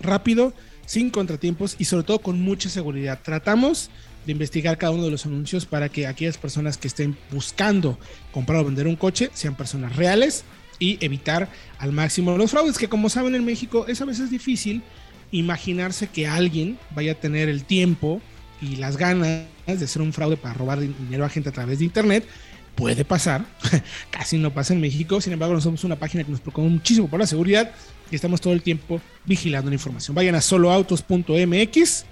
rápido, 0.00 0.52
sin 0.86 1.10
contratiempos 1.10 1.76
y 1.78 1.84
sobre 1.84 2.04
todo 2.04 2.20
con 2.20 2.40
mucha 2.40 2.68
seguridad. 2.68 3.20
Tratamos 3.22 3.90
de 4.26 4.32
investigar 4.32 4.78
cada 4.78 4.92
uno 4.92 5.04
de 5.04 5.10
los 5.10 5.26
anuncios 5.26 5.66
para 5.66 5.88
que 5.88 6.06
aquellas 6.06 6.38
personas 6.38 6.78
que 6.78 6.88
estén 6.88 7.16
buscando 7.30 7.98
comprar 8.32 8.60
o 8.60 8.64
vender 8.64 8.86
un 8.86 8.96
coche 8.96 9.30
sean 9.34 9.56
personas 9.56 9.96
reales 9.96 10.44
y 10.78 10.98
evitar 11.04 11.48
al 11.78 11.92
máximo 11.92 12.36
los 12.36 12.50
fraudes, 12.50 12.78
que 12.78 12.88
como 12.88 13.08
saben 13.08 13.34
en 13.34 13.44
México 13.44 13.86
es 13.86 14.00
a 14.00 14.04
veces 14.04 14.30
difícil 14.30 14.82
imaginarse 15.30 16.08
que 16.08 16.26
alguien 16.26 16.78
vaya 16.94 17.12
a 17.12 17.14
tener 17.16 17.48
el 17.48 17.64
tiempo 17.64 18.20
y 18.60 18.76
las 18.76 18.96
ganas 18.96 19.46
de 19.66 19.72
hacer 19.72 20.00
un 20.00 20.12
fraude 20.12 20.36
para 20.36 20.54
robar 20.54 20.80
dinero 20.80 21.24
a 21.24 21.28
gente 21.28 21.48
a 21.48 21.52
través 21.52 21.80
de 21.80 21.84
internet. 21.84 22.26
Puede 22.74 23.04
pasar, 23.04 23.44
casi 24.10 24.36
no 24.36 24.52
pasa 24.52 24.74
en 24.74 24.80
México, 24.80 25.20
sin 25.20 25.32
embargo, 25.32 25.54
nosotros 25.54 25.80
somos 25.80 25.84
una 25.84 25.96
página 25.96 26.24
que 26.24 26.30
nos 26.30 26.40
preocupa 26.40 26.68
muchísimo 26.68 27.08
por 27.08 27.20
la 27.20 27.26
seguridad 27.26 27.70
y 28.10 28.16
estamos 28.16 28.40
todo 28.40 28.52
el 28.52 28.62
tiempo 28.62 29.00
vigilando 29.24 29.70
la 29.70 29.74
información. 29.74 30.14
Vayan 30.14 30.34
a 30.34 30.40
soloautos.mx 30.40 32.04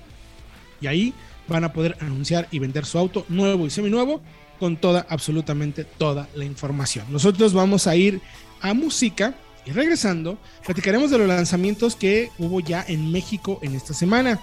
y 0.81 0.87
ahí 0.87 1.13
van 1.49 1.65
a 1.65 1.73
poder 1.73 1.97
anunciar 2.01 2.47
y 2.51 2.59
vender 2.59 2.85
su 2.87 2.99
auto 2.99 3.27
nuevo 3.29 3.67
y 3.67 3.71
seminuevo 3.71 4.23
con 4.61 4.77
toda, 4.77 5.05
absolutamente 5.09 5.85
toda 5.85 6.29
la 6.35 6.45
información. 6.45 7.07
Nosotros 7.11 7.53
vamos 7.53 7.89
a 7.89 7.97
ir 7.97 8.21
a 8.61 8.75
música 8.75 9.35
y 9.67 9.73
regresando, 9.73 10.39
platicaremos 10.65 11.11
de 11.11 11.19
los 11.19 11.29
lanzamientos 11.29 11.97
que 11.97 12.31
hubo 12.39 12.61
ya 12.61 12.85
en 12.87 13.11
México 13.11 13.59
en 13.63 13.75
esta 13.75 13.95
semana. 13.95 14.41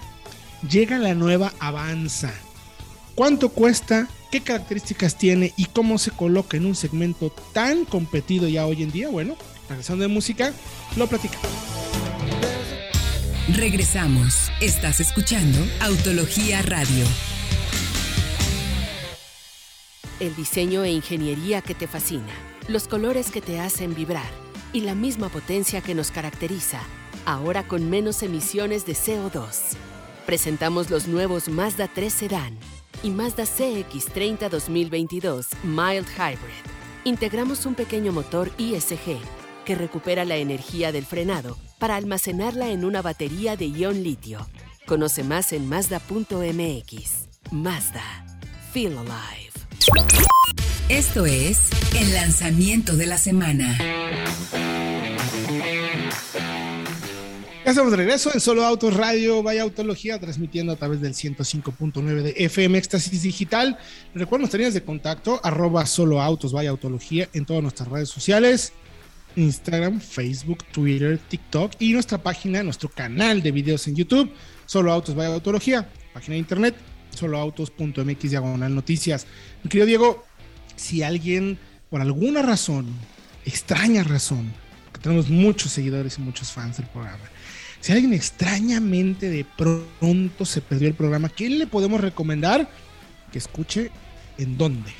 Llega 0.68 0.98
la 0.98 1.14
nueva 1.14 1.52
Avanza. 1.58 2.32
¿Cuánto 3.20 3.50
cuesta? 3.50 4.08
¿Qué 4.30 4.40
características 4.40 5.18
tiene? 5.18 5.52
¿Y 5.58 5.66
cómo 5.66 5.98
se 5.98 6.10
coloca 6.10 6.56
en 6.56 6.64
un 6.64 6.74
segmento 6.74 7.30
tan 7.52 7.84
competido 7.84 8.48
ya 8.48 8.64
hoy 8.64 8.82
en 8.82 8.90
día? 8.90 9.10
Bueno, 9.10 9.36
regresando 9.68 10.04
de 10.04 10.08
música, 10.08 10.54
lo 10.96 11.06
platicamos. 11.06 11.46
Regresamos. 13.54 14.50
Estás 14.62 15.00
escuchando 15.00 15.58
Autología 15.80 16.62
Radio. 16.62 17.04
El 20.18 20.34
diseño 20.34 20.82
e 20.84 20.90
ingeniería 20.90 21.60
que 21.60 21.74
te 21.74 21.86
fascina, 21.86 22.32
los 22.68 22.88
colores 22.88 23.30
que 23.30 23.42
te 23.42 23.60
hacen 23.60 23.94
vibrar 23.94 24.30
y 24.72 24.80
la 24.80 24.94
misma 24.94 25.28
potencia 25.28 25.82
que 25.82 25.94
nos 25.94 26.10
caracteriza, 26.10 26.80
ahora 27.26 27.68
con 27.68 27.90
menos 27.90 28.22
emisiones 28.22 28.86
de 28.86 28.94
CO2. 28.94 29.76
Presentamos 30.24 30.88
los 30.88 31.06
nuevos 31.06 31.50
Mazda 31.50 31.86
3 31.86 32.10
Sedan 32.10 32.79
y 33.02 33.10
Mazda 33.10 33.44
CX30 33.44 34.48
2022 34.48 35.48
Mild 35.62 36.06
Hybrid. 36.16 36.64
Integramos 37.04 37.66
un 37.66 37.74
pequeño 37.74 38.12
motor 38.12 38.50
ISG 38.58 39.18
que 39.64 39.74
recupera 39.74 40.24
la 40.24 40.36
energía 40.36 40.92
del 40.92 41.06
frenado 41.06 41.56
para 41.78 41.96
almacenarla 41.96 42.70
en 42.70 42.84
una 42.84 43.02
batería 43.02 43.56
de 43.56 43.66
ion 43.66 44.02
litio. 44.02 44.46
Conoce 44.86 45.24
más 45.24 45.52
en 45.52 45.68
Mazda.mx. 45.68 47.28
Mazda. 47.50 48.04
Feel 48.72 48.98
alive. 48.98 49.50
Esto 50.88 51.26
es 51.26 51.70
el 51.94 52.12
lanzamiento 52.12 52.96
de 52.96 53.06
la 53.06 53.16
semana. 53.16 53.78
Estamos 57.70 57.92
de 57.92 57.98
regreso 57.98 58.30
en 58.34 58.40
Solo 58.40 58.64
Autos 58.64 58.94
Radio, 58.94 59.44
Vaya 59.44 59.62
Autología, 59.62 60.18
transmitiendo 60.18 60.72
a 60.72 60.76
través 60.76 61.00
del 61.00 61.14
105.9 61.14 62.22
de 62.22 62.34
FM 62.36 62.76
Éxtasis 62.76 63.22
Digital. 63.22 63.78
Recuerden 64.12 64.42
nuestras 64.42 64.58
líneas 64.58 64.74
de 64.74 64.82
contacto, 64.82 65.40
arroba 65.44 65.86
Solo 65.86 66.20
Autos, 66.20 66.52
Vaya 66.52 66.70
Autología, 66.70 67.28
en 67.32 67.46
todas 67.46 67.62
nuestras 67.62 67.88
redes 67.88 68.08
sociales. 68.08 68.72
Instagram, 69.36 70.00
Facebook, 70.00 70.64
Twitter, 70.72 71.18
TikTok 71.28 71.74
y 71.78 71.92
nuestra 71.92 72.18
página, 72.18 72.64
nuestro 72.64 72.88
canal 72.88 73.40
de 73.40 73.52
videos 73.52 73.86
en 73.86 73.94
YouTube, 73.94 74.32
Solo 74.66 74.92
Autos 74.92 75.14
Vaya 75.14 75.32
Autología, 75.32 75.88
página 76.12 76.34
de 76.34 76.40
internet, 76.40 76.74
soloautos.mx 77.14 78.30
diagonal 78.30 78.74
noticias. 78.74 79.28
Mi 79.62 79.70
querido 79.70 79.86
Diego, 79.86 80.24
si 80.74 81.04
alguien, 81.04 81.56
por 81.88 82.00
alguna 82.00 82.42
razón, 82.42 82.86
extraña 83.44 84.02
razón, 84.02 84.52
porque 84.86 85.04
tenemos 85.04 85.28
muchos 85.28 85.70
seguidores 85.70 86.18
y 86.18 86.22
muchos 86.22 86.50
fans 86.50 86.78
del 86.78 86.86
programa, 86.86 87.22
si 87.80 87.92
alguien 87.92 88.12
extrañamente 88.12 89.28
de 89.30 89.46
pronto 89.56 90.44
se 90.44 90.60
perdió 90.60 90.88
el 90.88 90.94
programa, 90.94 91.28
¿qué 91.28 91.48
le 91.48 91.66
podemos 91.66 92.00
recomendar 92.00 92.70
que 93.32 93.38
escuche 93.38 93.90
en 94.38 94.58
dónde? 94.58 94.92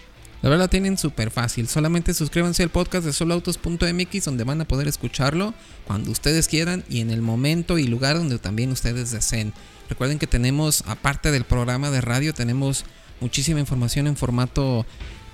La 0.42 0.48
verdad 0.48 0.64
la 0.64 0.68
tienen 0.68 0.96
súper 0.96 1.30
fácil. 1.30 1.68
Solamente 1.68 2.14
suscríbanse 2.14 2.62
al 2.62 2.70
podcast 2.70 3.04
de 3.04 3.12
soloautos.mx 3.12 4.24
donde 4.24 4.44
van 4.44 4.62
a 4.62 4.64
poder 4.64 4.88
escucharlo 4.88 5.52
cuando 5.86 6.10
ustedes 6.10 6.48
quieran 6.48 6.82
y 6.88 7.00
en 7.00 7.10
el 7.10 7.20
momento 7.20 7.76
y 7.76 7.86
lugar 7.86 8.16
donde 8.16 8.38
también 8.38 8.72
ustedes 8.72 9.10
deseen. 9.10 9.52
Recuerden 9.90 10.18
que 10.18 10.26
tenemos, 10.26 10.82
aparte 10.86 11.30
del 11.30 11.44
programa 11.44 11.90
de 11.90 12.00
radio, 12.00 12.32
tenemos 12.32 12.86
muchísima 13.20 13.60
información 13.60 14.06
en 14.06 14.16
formato 14.16 14.86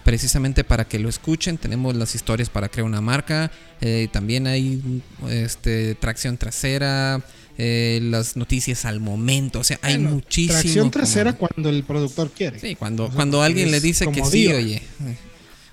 precisamente 0.07 0.63
para 0.63 0.85
que 0.87 1.01
lo 1.01 1.09
escuchen. 1.09 1.59
Tenemos 1.59 1.97
las 1.97 2.15
historias 2.15 2.49
para 2.49 2.69
crear 2.69 2.87
una 2.87 3.01
marca. 3.01 3.51
eh, 3.81 4.07
también 4.13 4.47
hay 4.47 5.03
este, 5.29 5.97
tracción 5.97 6.39
trasera. 6.39 7.21
eh, 7.59 8.01
las 8.03 8.37
noticias 8.37 8.85
al 8.85 9.01
momento. 9.01 9.61
O 9.61 9.65
sea, 9.65 9.79
hay 9.83 9.95
Bueno, 9.97 10.11
muchísimo. 10.11 10.53
Tracción 10.61 10.79
como- 10.85 10.91
trasera 10.93 11.33
cuando 11.33 11.71
el 11.71 11.83
productor 11.85 12.31
quiere. 12.31 12.61
Sí, 12.61 12.75
cuando, 12.77 13.05
O 13.05 13.07
sea, 13.07 13.17
cuando 13.17 13.43
alguien 13.43 13.71
le 13.71 13.81
dice 13.81 14.05
que 14.07 14.21
como 14.21 14.31
sí, 14.31 14.47
oye. 14.53 14.83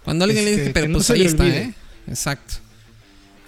Cuando 0.06 0.24
alguien 0.25 0.46
le 0.46 0.52
Este, 0.52 0.62
dice, 0.62 0.70
que 0.70 0.74
pero 0.80 0.88
no 0.88 0.94
pues 1.00 1.10
ahí 1.12 1.25
está. 1.25 1.46
¿eh? 1.48 1.74
Exacto. 2.08 2.56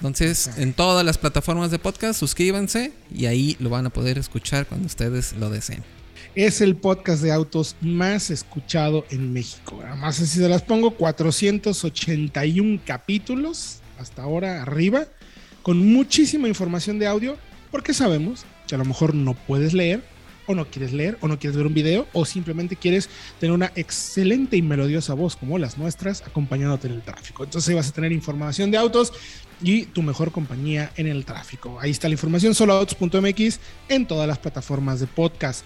Entonces, 0.02 0.50
en 0.58 0.74
todas 0.74 1.06
las 1.06 1.18
plataformas 1.18 1.72
de 1.72 1.80
podcast, 1.80 2.20
suscríbanse 2.20 2.92
y 3.16 3.26
ahí 3.28 3.56
lo 3.60 3.70
van 3.70 3.86
a 3.86 3.90
poder 3.90 4.18
escuchar 4.18 4.66
cuando 4.68 4.86
ustedes 4.88 5.34
lo 5.40 5.50
deseen. 5.50 5.84
Es 6.36 6.62
el 6.62 6.76
podcast 6.76 7.22
de 7.22 7.32
autos 7.32 7.76
más 7.82 8.30
escuchado 8.30 9.06
en 9.10 9.34
México. 9.34 9.82
Además, 9.86 10.20
así 10.20 10.40
se 10.40 10.50
las 10.50 10.62
pongo, 10.62 10.92
481 10.92 12.82
capítulos 12.86 13.80
hasta 14.00 14.24
ahora 14.24 14.62
arriba, 14.62 15.06
con 15.62 15.94
muchísima 15.94 16.48
información 16.48 17.00
de 17.00 17.08
audio, 17.08 17.38
porque 17.72 17.94
sabemos 17.94 18.46
que 18.68 18.76
a 18.76 18.78
lo 18.78 18.86
mejor 18.86 19.16
no 19.16 19.34
puedes 19.34 19.74
leer, 19.74 20.04
o 20.48 20.56
no 20.56 20.66
quieres 20.66 20.94
leer, 20.94 21.18
o 21.22 21.28
no 21.28 21.40
quieres 21.40 21.58
ver 21.58 21.66
un 21.66 21.74
video, 21.74 22.08
o 22.14 22.26
simplemente 22.26 22.76
quieres 22.76 23.10
tener 23.40 23.54
una 23.54 23.72
excelente 23.76 24.58
y 24.58 24.62
melodiosa 24.62 25.14
voz 25.14 25.36
como 25.36 25.58
las 25.58 25.78
nuestras, 25.78 26.22
acompañándote 26.22 26.88
en 26.88 26.94
el 26.94 27.02
tráfico. 27.02 27.44
Entonces 27.44 27.76
vas 27.76 27.90
a 27.90 27.94
tener 27.94 28.12
información 28.12 28.72
de 28.72 28.78
autos 28.78 29.14
y 29.62 29.86
tu 29.86 30.02
mejor 30.02 30.32
compañía 30.32 30.92
en 30.98 31.08
el 31.08 31.26
tráfico. 31.26 31.80
Ahí 31.80 31.92
está 31.92 32.08
la 32.08 32.14
información, 32.14 32.54
soloautos.mx 32.54 33.60
en 33.90 34.06
todas 34.06 34.28
las 34.28 34.38
plataformas 34.38 35.00
de 35.00 35.08
podcast 35.08 35.66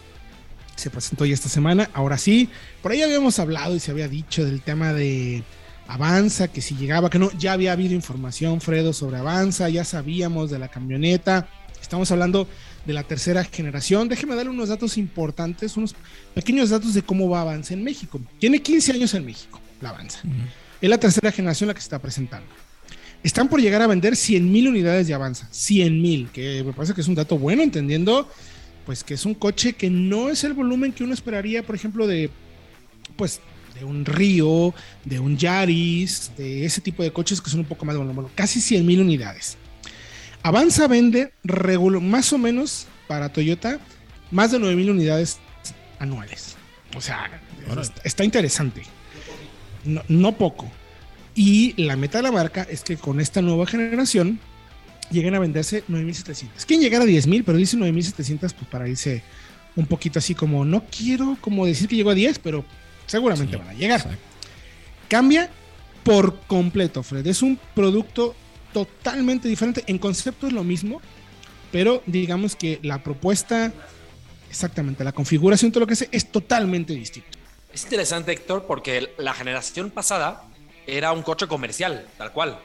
se 0.80 0.90
presentó 0.90 1.26
ya 1.26 1.34
esta 1.34 1.50
semana. 1.50 1.90
Ahora 1.94 2.18
sí, 2.18 2.50
por 2.82 2.92
ahí 2.92 3.02
habíamos 3.02 3.38
hablado 3.40 3.76
y 3.76 3.80
se 3.80 3.92
había 3.92 4.08
dicho 4.08 4.44
del 4.46 4.62
tema 4.62 4.94
de 4.94 5.44
Avanza, 5.88 6.48
que 6.48 6.62
si 6.62 6.76
llegaba, 6.76 7.10
que 7.10 7.20
no, 7.20 7.32
ya 7.38 7.54
había 7.54 7.72
habido 7.72 7.94
información, 7.94 8.62
Fredo, 8.62 8.94
sobre 8.94 9.18
Avanza, 9.18 9.70
ya 9.70 9.84
sabíamos 9.84 10.52
de 10.52 10.60
la 10.60 10.68
camioneta. 10.68 11.48
Estamos 11.82 12.12
hablando 12.12 12.48
de 12.86 12.94
la 12.94 13.04
tercera 13.04 13.44
generación. 13.44 14.08
Déjeme 14.08 14.36
darle 14.36 14.52
unos 14.52 14.70
datos 14.70 14.98
importantes, 14.98 15.78
unos 15.78 15.96
pequeños 16.34 16.70
datos 16.70 16.94
de 16.94 17.02
cómo 17.02 17.30
va 17.30 17.42
Avanza 17.42 17.74
en 17.74 17.84
México. 17.84 18.20
Tiene 18.40 18.62
15 18.62 18.92
años 18.94 19.14
en 19.14 19.26
México, 19.26 19.60
la 19.82 19.90
Avanza. 19.90 20.20
Es 20.82 20.90
la 20.90 20.98
tercera 20.98 21.32
generación 21.32 21.68
la 21.68 21.74
que 21.74 21.82
se 21.82 21.86
está 21.86 22.00
presentando. 22.00 22.48
Están 23.24 23.50
por 23.50 23.60
llegar 23.60 23.82
a 23.82 23.88
vender 23.88 24.16
100 24.16 24.52
mil 24.52 24.68
unidades 24.68 25.08
de 25.08 25.14
Avanza. 25.14 25.48
100 25.52 26.02
mil, 26.02 26.30
que 26.30 26.64
me 26.64 26.72
parece 26.72 26.94
que 26.94 27.02
es 27.02 27.08
un 27.08 27.16
dato 27.16 27.38
bueno, 27.38 27.64
entendiendo 27.64 28.30
pues 28.90 29.04
que 29.04 29.14
es 29.14 29.24
un 29.24 29.36
coche 29.36 29.74
que 29.74 29.92
no 29.92 30.32
es 30.32 30.44
el 30.44 30.54
volumen 30.54 30.92
que 30.92 31.04
uno 31.04 31.14
esperaría, 31.14 31.62
por 31.62 31.76
ejemplo, 31.76 32.08
de 32.08 32.32
pues 33.18 33.40
de 33.76 33.86
un 33.86 34.04
Río, 34.04 34.74
de 35.06 35.20
un 35.20 35.38
Yaris, 35.38 36.32
de 36.36 36.66
ese 36.66 36.82
tipo 36.82 37.04
de 37.04 37.14
coches 37.14 37.40
que 37.40 37.52
son 37.52 37.60
un 37.60 37.68
poco 37.68 37.86
más 37.86 37.94
de 37.94 38.00
volumen, 38.00 38.16
bueno, 38.16 38.32
casi 38.34 38.60
100 38.60 38.84
mil 38.84 39.00
unidades. 39.00 39.58
Avanza 40.42 40.88
vende 40.88 41.32
más 42.02 42.34
o 42.34 42.40
menos 42.40 42.88
para 43.08 43.32
Toyota 43.32 43.80
más 44.32 44.54
de 44.54 44.58
9 44.58 44.76
mil 44.76 44.90
unidades 44.90 45.38
anuales. 46.00 46.56
O 46.98 47.02
sea, 47.02 47.30
está, 47.80 48.02
está 48.04 48.24
interesante. 48.24 48.82
No, 49.86 50.02
no 50.08 50.36
poco. 50.36 50.68
Y 51.36 51.80
la 51.80 51.96
meta 51.96 52.18
de 52.18 52.24
la 52.24 52.32
marca 52.32 52.66
es 52.68 52.82
que 52.82 52.98
con 52.98 53.20
esta 53.20 53.44
nueva 53.44 53.68
generación 53.68 54.40
lleguen 55.12 55.36
a 55.36 55.40
venderse 55.40 55.84
9.700. 55.88 56.66
Quieren 56.66 56.84
llegar 56.84 57.02
a 57.02 57.06
10.000, 57.06 57.44
pero 57.46 57.58
dice 57.58 57.78
9.700 57.78 58.40
pues 58.40 58.54
para 58.70 58.88
irse 58.88 59.24
un 59.76 59.86
poquito 59.86 60.20
así 60.20 60.36
como, 60.36 60.66
no 60.66 60.84
quiero 60.86 61.38
como 61.42 61.66
decir 61.66 61.88
que 61.88 61.96
llegó 61.96 62.10
a 62.10 62.16
10, 62.16 62.40
pero 62.40 62.66
seguramente 63.06 63.54
Sí, 63.54 63.60
van 63.60 63.70
a 63.70 63.74
llegar. 63.74 64.00
exacto. 64.00 64.20
Cambia 65.08 65.50
por 66.04 66.40
completo, 66.48 67.04
Fred. 67.04 67.26
Es 67.28 67.42
un 67.42 67.60
producto 67.76 68.36
totalmente 68.74 69.48
diferente. 69.48 69.84
En 69.88 69.98
concepto 69.98 70.48
es 70.48 70.54
lo 70.54 70.64
mismo, 70.64 71.02
pero 71.72 72.04
digamos 72.06 72.56
que 72.56 72.80
la 72.84 73.04
propuesta, 73.04 73.72
exactamente, 74.50 75.04
la 75.04 75.12
configuración, 75.12 75.72
todo 75.72 75.82
lo 75.82 75.88
que 75.88 75.96
sé, 75.96 76.10
es 76.12 76.32
totalmente 76.32 76.94
distinto. 76.94 77.30
Es 77.74 77.84
interesante, 77.84 78.32
Héctor, 78.32 78.66
porque 78.66 79.12
la 79.18 79.34
generación 79.34 79.92
pasada 79.92 80.44
era 80.88 81.12
un 81.12 81.22
coche 81.22 81.48
comercial, 81.48 82.08
tal 82.18 82.32
cual. 82.32 82.60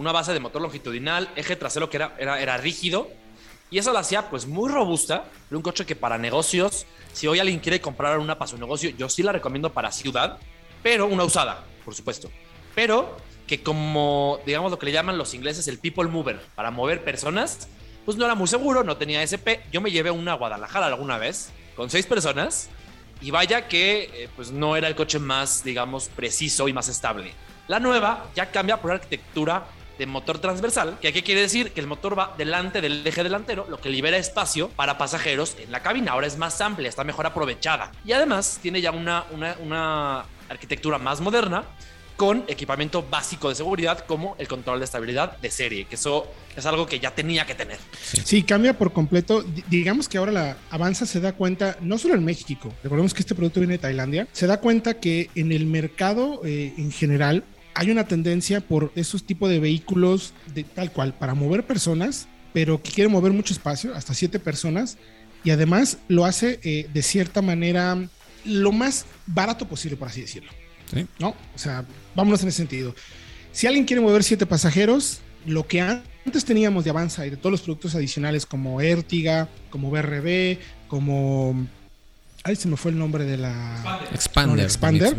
Una 0.00 0.12
base 0.12 0.32
de 0.32 0.40
motor 0.40 0.62
longitudinal, 0.62 1.28
eje 1.36 1.56
trasero 1.56 1.90
que 1.90 1.98
era, 1.98 2.16
era, 2.18 2.40
era 2.40 2.56
rígido. 2.56 3.10
Y 3.70 3.76
eso 3.76 3.92
la 3.92 4.00
hacía 4.00 4.30
pues 4.30 4.46
muy 4.46 4.70
robusta. 4.70 5.24
Un 5.50 5.60
coche 5.60 5.84
que 5.84 5.94
para 5.94 6.16
negocios, 6.16 6.86
si 7.12 7.26
hoy 7.26 7.38
alguien 7.38 7.58
quiere 7.58 7.82
comprar 7.82 8.18
una 8.18 8.38
para 8.38 8.50
su 8.50 8.56
negocio, 8.56 8.88
yo 8.96 9.10
sí 9.10 9.22
la 9.22 9.32
recomiendo 9.32 9.74
para 9.74 9.92
ciudad, 9.92 10.38
pero 10.82 11.06
una 11.06 11.24
usada, 11.24 11.66
por 11.84 11.94
supuesto. 11.94 12.30
Pero 12.74 13.14
que 13.46 13.62
como, 13.62 14.40
digamos, 14.46 14.70
lo 14.70 14.78
que 14.78 14.86
le 14.86 14.92
llaman 14.92 15.18
los 15.18 15.34
ingleses 15.34 15.68
el 15.68 15.78
people 15.78 16.08
mover, 16.08 16.40
para 16.54 16.70
mover 16.70 17.04
personas, 17.04 17.68
pues 18.06 18.16
no 18.16 18.24
era 18.24 18.34
muy 18.34 18.48
seguro, 18.48 18.82
no 18.82 18.96
tenía 18.96 19.20
SP. 19.20 19.68
Yo 19.70 19.82
me 19.82 19.90
llevé 19.90 20.10
una 20.10 20.32
a 20.32 20.36
Guadalajara 20.36 20.86
alguna 20.86 21.18
vez, 21.18 21.52
con 21.76 21.90
seis 21.90 22.06
personas, 22.06 22.70
y 23.20 23.32
vaya 23.32 23.68
que 23.68 24.04
eh, 24.14 24.28
pues 24.34 24.50
no 24.50 24.76
era 24.76 24.88
el 24.88 24.94
coche 24.94 25.18
más, 25.18 25.62
digamos, 25.62 26.08
preciso 26.08 26.68
y 26.68 26.72
más 26.72 26.88
estable. 26.88 27.34
La 27.68 27.80
nueva 27.80 28.30
ya 28.34 28.50
cambia 28.50 28.80
por 28.80 28.92
arquitectura 28.92 29.66
de 30.00 30.06
motor 30.06 30.38
transversal, 30.38 30.98
que 30.98 31.08
aquí 31.08 31.20
quiere 31.20 31.42
decir 31.42 31.72
que 31.72 31.80
el 31.80 31.86
motor 31.86 32.18
va 32.18 32.34
delante 32.38 32.80
del 32.80 33.06
eje 33.06 33.22
delantero, 33.22 33.66
lo 33.68 33.78
que 33.82 33.90
libera 33.90 34.16
espacio 34.16 34.70
para 34.70 34.96
pasajeros 34.96 35.56
en 35.62 35.70
la 35.70 35.82
cabina. 35.82 36.12
Ahora 36.12 36.26
es 36.26 36.38
más 36.38 36.58
amplia, 36.62 36.88
está 36.88 37.04
mejor 37.04 37.26
aprovechada. 37.26 37.92
Y 38.02 38.12
además 38.12 38.58
tiene 38.62 38.80
ya 38.80 38.92
una, 38.92 39.26
una, 39.60 40.24
arquitectura 40.48 40.98
más 40.98 41.20
moderna 41.20 41.64
con 42.16 42.44
equipamiento 42.48 43.06
básico 43.08 43.50
de 43.50 43.54
seguridad 43.54 44.04
como 44.06 44.36
el 44.38 44.48
control 44.48 44.78
de 44.78 44.86
estabilidad 44.86 45.36
de 45.36 45.50
serie, 45.50 45.84
que 45.84 45.96
eso 45.96 46.26
es 46.56 46.64
algo 46.64 46.86
que 46.86 46.98
ya 46.98 47.14
tenía 47.14 47.44
que 47.44 47.54
tener. 47.54 47.78
Sí, 48.24 48.42
cambia 48.42 48.76
por 48.76 48.92
completo. 48.92 49.44
Digamos 49.68 50.08
que 50.08 50.16
ahora 50.16 50.32
la 50.32 50.56
Avanza 50.70 51.04
se 51.04 51.20
da 51.20 51.34
cuenta, 51.34 51.76
no 51.82 51.98
solo 51.98 52.14
en 52.14 52.24
México, 52.24 52.72
recordemos 52.82 53.12
que 53.12 53.20
este 53.20 53.34
producto 53.34 53.60
viene 53.60 53.74
de 53.74 53.78
Tailandia, 53.78 54.26
se 54.32 54.46
da 54.46 54.60
cuenta 54.60 54.98
que 54.98 55.30
en 55.34 55.52
el 55.52 55.66
mercado 55.66 56.40
eh, 56.44 56.72
en 56.78 56.90
general 56.90 57.44
hay 57.74 57.90
una 57.90 58.04
tendencia 58.04 58.60
por 58.60 58.92
esos 58.94 59.24
tipos 59.24 59.50
de 59.50 59.58
vehículos 59.58 60.32
de 60.54 60.64
tal 60.64 60.92
cual, 60.92 61.14
para 61.14 61.34
mover 61.34 61.66
personas, 61.66 62.28
pero 62.52 62.82
que 62.82 62.90
quieren 62.90 63.12
mover 63.12 63.32
mucho 63.32 63.52
espacio, 63.52 63.94
hasta 63.94 64.14
siete 64.14 64.38
personas, 64.38 64.98
y 65.44 65.50
además 65.50 65.98
lo 66.08 66.24
hace 66.24 66.60
eh, 66.62 66.88
de 66.92 67.02
cierta 67.02 67.42
manera 67.42 67.98
lo 68.44 68.72
más 68.72 69.06
barato 69.26 69.66
posible, 69.66 69.96
por 69.96 70.08
así 70.08 70.22
decirlo. 70.22 70.50
Sí. 70.92 71.06
¿no? 71.18 71.30
O 71.54 71.58
sea, 71.58 71.84
vámonos 72.14 72.42
en 72.42 72.48
ese 72.48 72.58
sentido. 72.58 72.94
Si 73.52 73.66
alguien 73.66 73.84
quiere 73.84 74.00
mover 74.00 74.22
siete 74.22 74.46
pasajeros, 74.46 75.20
lo 75.46 75.66
que 75.66 75.80
antes 75.80 76.44
teníamos 76.44 76.84
de 76.84 76.90
Avanza 76.90 77.26
y 77.26 77.30
de 77.30 77.36
todos 77.36 77.52
los 77.52 77.62
productos 77.62 77.94
adicionales 77.94 78.46
como 78.46 78.80
Ertiga, 78.80 79.48
como 79.70 79.90
BRB, 79.90 80.58
como... 80.88 81.66
Ay, 82.42 82.56
se 82.56 82.68
me 82.68 82.76
fue 82.76 82.90
el 82.90 82.98
nombre 82.98 83.24
de 83.24 83.36
la... 83.36 84.00
Expander. 84.12 84.56
Con 84.56 84.60
Expander. 84.60 85.16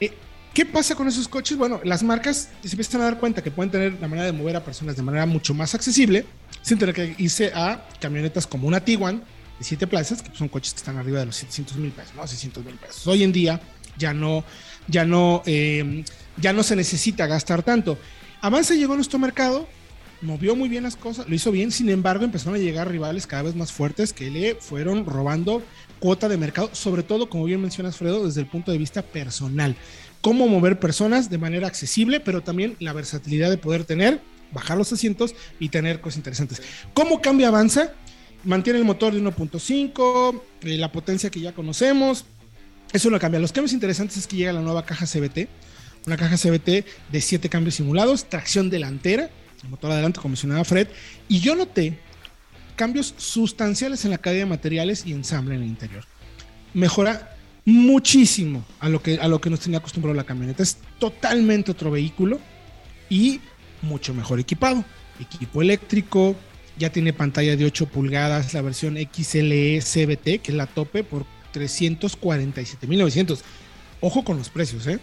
Eh, 0.00 0.12
¿Qué 0.54 0.66
pasa 0.66 0.94
con 0.94 1.08
esos 1.08 1.28
coches? 1.28 1.56
Bueno, 1.56 1.80
las 1.82 2.02
marcas 2.02 2.50
se 2.62 2.68
empiezan 2.68 3.00
a 3.00 3.04
dar 3.04 3.18
cuenta 3.18 3.42
que 3.42 3.50
pueden 3.50 3.70
tener 3.70 3.98
la 4.00 4.06
manera 4.06 4.26
de 4.26 4.32
mover 4.32 4.54
a 4.56 4.62
personas 4.62 4.96
de 4.96 5.02
manera 5.02 5.24
mucho 5.24 5.54
más 5.54 5.74
accesible, 5.74 6.26
sin 6.60 6.78
tener 6.78 6.94
que 6.94 7.14
irse 7.16 7.52
a 7.54 7.88
camionetas 8.00 8.46
como 8.46 8.68
una 8.68 8.80
Tiguan 8.80 9.24
de 9.58 9.64
7 9.64 9.86
plazas, 9.86 10.20
que 10.20 10.36
son 10.36 10.48
coches 10.48 10.74
que 10.74 10.78
están 10.78 10.98
arriba 10.98 11.20
de 11.20 11.26
los 11.26 11.36
700 11.36 11.76
mil 11.78 11.90
pesos, 11.90 12.14
¿no? 12.14 12.26
600 12.26 12.64
mil 12.66 12.74
pesos. 12.74 13.06
Hoy 13.06 13.22
en 13.22 13.32
día 13.32 13.60
ya 13.96 14.12
no, 14.12 14.44
ya 14.88 15.06
no, 15.06 15.42
eh, 15.46 16.04
ya 16.36 16.52
no 16.52 16.62
se 16.62 16.76
necesita 16.76 17.26
gastar 17.26 17.62
tanto. 17.62 17.96
Avanza 18.42 18.74
llegó 18.74 18.92
a 18.92 18.96
nuestro 18.96 19.18
mercado, 19.18 19.66
movió 20.22 20.56
muy 20.56 20.68
bien 20.68 20.84
las 20.84 20.96
cosas, 20.96 21.28
lo 21.28 21.34
hizo 21.34 21.50
bien, 21.50 21.70
sin 21.70 21.88
embargo 21.90 22.24
empezaron 22.24 22.54
a 22.54 22.58
llegar 22.58 22.88
rivales 22.88 23.26
cada 23.26 23.42
vez 23.42 23.54
más 23.54 23.72
fuertes 23.72 24.12
que 24.12 24.30
le 24.30 24.54
fueron 24.54 25.04
robando 25.04 25.62
cuota 25.98 26.28
de 26.28 26.36
mercado, 26.36 26.70
sobre 26.72 27.02
todo, 27.02 27.28
como 27.28 27.44
bien 27.44 27.60
mencionas 27.60 27.96
Fredo, 27.96 28.24
desde 28.24 28.40
el 28.40 28.46
punto 28.46 28.72
de 28.72 28.78
vista 28.78 29.02
personal. 29.02 29.76
Cómo 30.20 30.48
mover 30.48 30.78
personas 30.78 31.30
de 31.30 31.38
manera 31.38 31.66
accesible, 31.66 32.20
pero 32.20 32.42
también 32.42 32.76
la 32.78 32.92
versatilidad 32.92 33.50
de 33.50 33.58
poder 33.58 33.84
tener 33.84 34.20
bajar 34.52 34.76
los 34.76 34.92
asientos 34.92 35.34
y 35.58 35.68
tener 35.68 36.00
cosas 36.00 36.18
interesantes. 36.18 36.62
¿Cómo 36.94 37.20
cambia 37.20 37.48
Avanza? 37.48 37.92
Mantiene 38.44 38.78
el 38.78 38.84
motor 38.84 39.14
de 39.14 39.20
1.5, 39.20 40.42
eh, 40.62 40.76
la 40.76 40.92
potencia 40.92 41.30
que 41.30 41.40
ya 41.40 41.52
conocemos. 41.52 42.24
Eso 42.92 43.08
lo 43.10 43.18
cambia. 43.18 43.40
Los 43.40 43.52
cambios 43.52 43.72
interesantes 43.72 44.18
es 44.18 44.26
que 44.26 44.36
llega 44.36 44.52
la 44.52 44.60
nueva 44.60 44.84
caja 44.84 45.06
CBT, 45.06 45.48
una 46.06 46.16
caja 46.16 46.36
CBT 46.36 46.84
de 47.10 47.20
7 47.20 47.48
cambios 47.48 47.76
simulados, 47.76 48.28
tracción 48.28 48.68
delantera, 48.68 49.24
el 49.24 49.41
motor 49.68 49.92
adelante, 49.92 50.20
como 50.20 50.30
mencionaba 50.30 50.64
Fred. 50.64 50.88
Y 51.28 51.40
yo 51.40 51.54
noté 51.54 51.98
cambios 52.76 53.14
sustanciales 53.16 54.04
en 54.04 54.10
la 54.10 54.18
cadena 54.18 54.40
de 54.40 54.50
materiales 54.50 55.04
y 55.06 55.12
ensamble 55.12 55.54
en 55.54 55.62
el 55.62 55.68
interior. 55.68 56.04
Mejora 56.74 57.36
muchísimo 57.64 58.64
a 58.80 58.88
lo 58.88 59.02
que, 59.02 59.18
a 59.20 59.28
lo 59.28 59.40
que 59.40 59.50
nos 59.50 59.60
tenía 59.60 59.78
acostumbrado 59.78 60.14
la 60.14 60.24
camioneta. 60.24 60.62
Es 60.62 60.78
totalmente 60.98 61.70
otro 61.70 61.90
vehículo 61.90 62.40
y 63.08 63.40
mucho 63.82 64.14
mejor 64.14 64.40
equipado. 64.40 64.84
Equipo 65.20 65.62
eléctrico, 65.62 66.34
ya 66.78 66.90
tiene 66.90 67.12
pantalla 67.12 67.56
de 67.56 67.64
8 67.64 67.86
pulgadas, 67.86 68.54
la 68.54 68.62
versión 68.62 68.96
XLE 68.96 69.80
CBT, 69.80 70.42
que 70.42 70.50
es 70.50 70.54
la 70.54 70.66
tope, 70.66 71.04
por 71.04 71.26
347.900. 71.52 73.40
Ojo 74.00 74.24
con 74.24 74.38
los 74.38 74.48
precios, 74.48 74.86
¿eh? 74.86 74.98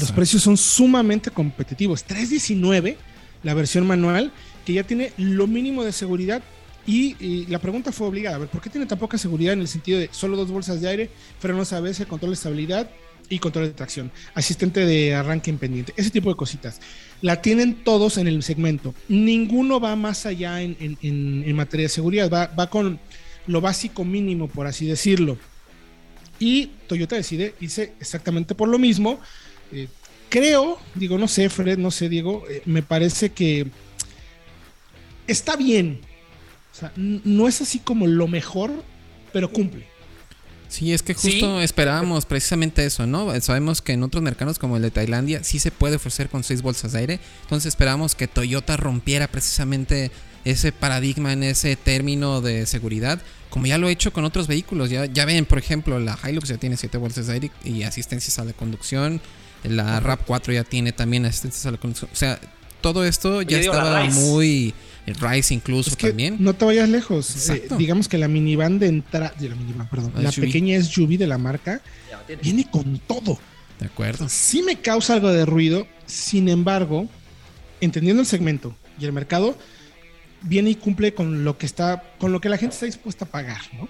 Los 0.00 0.12
precios 0.12 0.42
son 0.42 0.56
sumamente 0.56 1.30
competitivos. 1.30 2.02
319, 2.04 2.96
la 3.42 3.54
versión 3.54 3.86
manual, 3.86 4.32
que 4.64 4.72
ya 4.72 4.84
tiene 4.84 5.12
lo 5.16 5.46
mínimo 5.46 5.84
de 5.84 5.92
seguridad. 5.92 6.42
Y, 6.86 7.46
la 7.46 7.58
pregunta 7.58 7.92
fue 7.92 8.06
obligada, 8.06 8.36
a 8.36 8.38
ver, 8.38 8.48
¿por 8.48 8.62
qué 8.62 8.70
tiene 8.70 8.86
tan 8.86 8.98
poca 8.98 9.18
seguridad 9.18 9.52
en 9.52 9.60
el 9.60 9.68
sentido 9.68 9.98
de 9.98 10.08
solo 10.10 10.36
dos 10.36 10.50
bolsas 10.50 10.80
de 10.80 10.88
aire, 10.88 11.10
frenos 11.38 11.72
ABS, 11.74 12.06
control 12.06 12.30
de 12.30 12.34
estabilidad 12.34 12.90
y 13.28 13.38
control 13.40 13.66
de 13.66 13.72
tracción, 13.72 14.10
asistente 14.34 14.86
de 14.86 15.14
arranque 15.14 15.50
independiente, 15.50 15.92
ese 15.96 16.08
tipo 16.10 16.30
de 16.30 16.36
cositas. 16.36 16.80
La 17.20 17.42
tienen 17.42 17.74
todos 17.84 18.16
en 18.16 18.26
el 18.26 18.42
segmento. 18.42 18.94
Ninguno 19.08 19.80
va 19.80 19.96
más 19.96 20.24
allá 20.24 20.62
en, 20.62 21.54
materia 21.54 21.84
de 21.84 21.90
seguridad, 21.90 22.30
va, 22.30 22.46
va, 22.46 22.70
con 22.70 22.98
lo 23.46 23.60
básico 23.60 24.04
mínimo, 24.04 24.48
por 24.48 24.66
así 24.66 24.86
decirlo. 24.86 25.36
Y 26.38 26.70
Toyota 26.86 27.16
decide 27.16 27.54
irse 27.60 27.92
exactamente 28.00 28.54
por 28.54 28.68
lo 28.68 28.78
mismo. 28.78 29.20
Eh, 29.72 29.88
creo, 30.28 30.78
digo, 30.94 31.18
no 31.18 31.28
sé, 31.28 31.48
Fred, 31.48 31.78
no 31.78 31.90
sé, 31.90 32.08
Diego, 32.08 32.44
eh, 32.48 32.62
me 32.64 32.82
parece 32.82 33.30
que 33.30 33.66
está 35.26 35.56
bien. 35.56 36.00
O 36.72 36.76
sea, 36.78 36.92
no 36.96 37.48
es 37.48 37.60
así 37.60 37.78
como 37.80 38.06
lo 38.06 38.28
mejor, 38.28 38.70
pero 39.32 39.50
cumple. 39.50 39.86
Sí, 40.68 40.92
es 40.92 41.02
que 41.02 41.14
justo 41.14 41.60
esperábamos 41.62 42.26
precisamente 42.26 42.84
eso, 42.84 43.06
¿no? 43.06 43.38
Sabemos 43.40 43.80
que 43.80 43.94
en 43.94 44.02
otros 44.02 44.22
mercados 44.22 44.58
como 44.58 44.76
el 44.76 44.82
de 44.82 44.90
Tailandia 44.90 45.42
sí 45.42 45.58
se 45.58 45.70
puede 45.70 45.96
ofrecer 45.96 46.28
con 46.28 46.44
seis 46.44 46.60
bolsas 46.60 46.92
de 46.92 46.98
aire. 46.98 47.20
Entonces 47.42 47.68
esperábamos 47.68 48.14
que 48.14 48.28
Toyota 48.28 48.76
rompiera 48.76 49.28
precisamente 49.28 50.10
ese 50.44 50.70
paradigma 50.70 51.32
en 51.32 51.42
ese 51.42 51.74
término 51.76 52.42
de 52.42 52.66
seguridad, 52.66 53.20
como 53.48 53.66
ya 53.66 53.78
lo 53.78 53.88
he 53.88 53.92
hecho 53.92 54.12
con 54.12 54.24
otros 54.24 54.46
vehículos. 54.46 54.90
Ya, 54.90 55.06
ya 55.06 55.24
ven, 55.24 55.46
por 55.46 55.58
ejemplo, 55.58 55.98
la 55.98 56.18
Hilux 56.22 56.48
ya 56.48 56.58
tiene 56.58 56.76
siete 56.76 56.98
bolsas 56.98 57.28
de 57.28 57.32
aire 57.32 57.50
y 57.64 57.82
asistencias 57.82 58.38
a 58.38 58.44
la 58.44 58.52
conducción. 58.52 59.22
La 59.64 60.00
RAP4 60.00 60.52
ya 60.52 60.64
tiene 60.64 60.92
también 60.92 61.26
asistencias 61.26 61.66
a 61.66 61.72
la 61.72 61.78
conducción. 61.78 62.10
O 62.12 62.16
sea, 62.16 62.40
todo 62.80 63.04
esto 63.04 63.42
ya 63.42 63.58
estaba 63.58 64.04
muy 64.04 64.74
el 65.08 65.14
Rise 65.14 65.54
incluso 65.54 65.96
también. 65.96 66.36
No 66.38 66.54
te 66.54 66.66
vayas 66.66 66.88
lejos. 66.88 67.48
Eh, 67.48 67.68
digamos 67.78 68.08
que 68.08 68.18
la 68.18 68.28
minivan 68.28 68.78
de 68.78 68.88
entrada, 68.88 69.32
la 69.40 69.54
minivan, 69.54 69.88
perdón, 69.88 70.12
la, 70.16 70.30
pequeña 70.30 70.80
SUV 70.82 71.16
de 71.16 71.26
la 71.26 71.38
marca 71.38 71.80
viene 72.42 72.68
con 72.70 72.98
todo. 72.98 73.38
De 73.80 73.86
acuerdo. 73.86 74.28
Sí 74.28 74.62
me 74.62 74.76
causa 74.80 75.14
algo 75.14 75.32
de 75.32 75.46
ruido, 75.46 75.86
sin 76.04 76.48
embargo, 76.48 77.08
entendiendo 77.80 78.20
el 78.20 78.26
segmento 78.26 78.76
y 79.00 79.06
el 79.06 79.12
mercado, 79.12 79.56
viene 80.42 80.70
y 80.70 80.74
cumple 80.74 81.14
con 81.14 81.42
lo 81.44 81.56
que 81.56 81.64
está, 81.64 82.02
con 82.18 82.32
lo 82.32 82.40
que 82.40 82.48
la 82.50 82.58
gente 82.58 82.74
está 82.74 82.86
dispuesta 82.86 83.24
a 83.24 83.28
pagar, 83.28 83.62
¿no? 83.72 83.88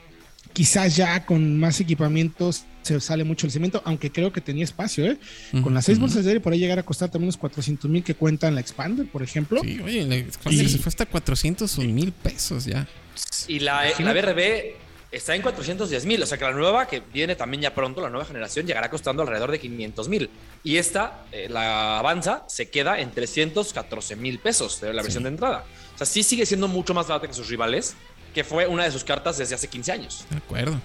Quizás 0.53 0.95
ya 0.95 1.27
con 1.27 1.59
más 1.59 1.81
equipamientos 1.81 2.65
se 2.88 3.00
sale 3.00 3.25
mucho 3.25 3.47
el 3.47 3.52
cemento, 3.52 3.83
aunque 3.85 4.11
creo 4.11 4.33
que 4.33 4.40
tenía 4.40 4.64
espacio, 4.64 5.04
¿eh? 5.07 5.18
Con 5.62 5.74
las 5.74 5.85
seis 5.85 5.98
bolsas 5.98 6.24
de 6.24 6.31
aire 6.31 6.40
por 6.40 6.53
ahí 6.53 6.59
llegar 6.59 6.79
a 6.79 6.83
costar 6.83 7.11
también 7.11 7.27
unos 7.27 7.37
400 7.37 7.90
mil 7.90 8.03
que 8.03 8.14
cuentan 8.14 8.55
la 8.55 8.61
Expander, 8.61 9.07
por 9.07 9.22
ejemplo. 9.22 9.61
Sí, 9.62 9.81
oye, 9.81 10.05
la 10.05 10.16
Expander 10.16 10.68
se 10.68 10.79
fue 10.79 10.90
hasta 10.90 11.07
400 11.07 11.79
mil 11.79 12.12
pesos 12.12 12.64
ya. 12.64 12.87
Y 13.46 13.61
la, 13.61 13.85
la 13.98 14.12
BRB 14.12 14.77
está 15.11 15.35
en 15.35 15.42
410 15.42 16.05
mil, 16.07 16.22
o 16.22 16.27
sea 16.27 16.37
que 16.37 16.44
la 16.44 16.53
nueva 16.53 16.87
que 16.87 17.01
viene 17.01 17.35
también 17.35 17.62
ya 17.62 17.74
pronto, 17.74 18.01
la 18.01 18.11
nueva 18.11 18.27
generación, 18.27 18.66
llegará 18.66 18.90
costando 18.90 19.22
alrededor 19.22 19.51
de 19.51 19.59
500 19.59 20.09
mil. 20.09 20.31
Y 20.62 20.77
esta, 20.77 21.24
eh, 21.33 21.48
la 21.48 21.98
Avanza, 21.98 22.44
se 22.48 22.68
queda 22.70 23.01
en 23.01 23.11
314 23.11 24.16
mil 24.16 24.38
pesos 24.38 24.81
de 24.81 24.92
la 24.92 25.03
versión 25.03 25.22
de 25.22 25.31
entrada. 25.31 25.64
O 25.94 25.98
sea, 25.98 26.07
sí 26.07 26.22
sigue 26.22 26.46
siendo 26.46 26.68
mucho 26.68 26.94
más 26.94 27.09
barata 27.09 27.27
que 27.27 27.35
sus 27.35 27.48
rivales, 27.48 27.94
que 28.35 28.44
fue 28.44 28.66
una 28.66 28.85
de 28.85 28.92
sus 28.92 29.05
cartas 29.05 29.38
desde 29.38 29.55
hace 29.55 29.68
15 29.68 29.92
años. 29.92 30.24
De 30.31 30.37
acuerdo. 30.37 30.81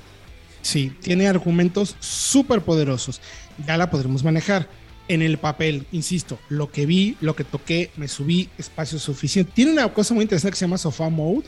Sí, 0.63 0.91
tiene 1.01 1.27
argumentos 1.27 1.95
súper 1.99 2.61
poderosos. 2.61 3.21
Ya 3.67 3.77
la 3.77 3.91
podremos 3.91 4.23
manejar. 4.23 4.67
En 5.09 5.21
el 5.21 5.37
papel, 5.37 5.85
insisto, 5.91 6.39
lo 6.47 6.71
que 6.71 6.85
vi, 6.85 7.17
lo 7.19 7.35
que 7.35 7.43
toqué, 7.43 7.91
me 7.97 8.07
subí, 8.07 8.49
espacio 8.57 8.97
suficiente. 8.97 9.51
Tiene 9.53 9.73
una 9.73 9.89
cosa 9.93 10.13
muy 10.13 10.23
interesante 10.23 10.53
que 10.53 10.57
se 10.57 10.63
llama 10.63 10.77
Sofá 10.77 11.09
Mode, 11.09 11.43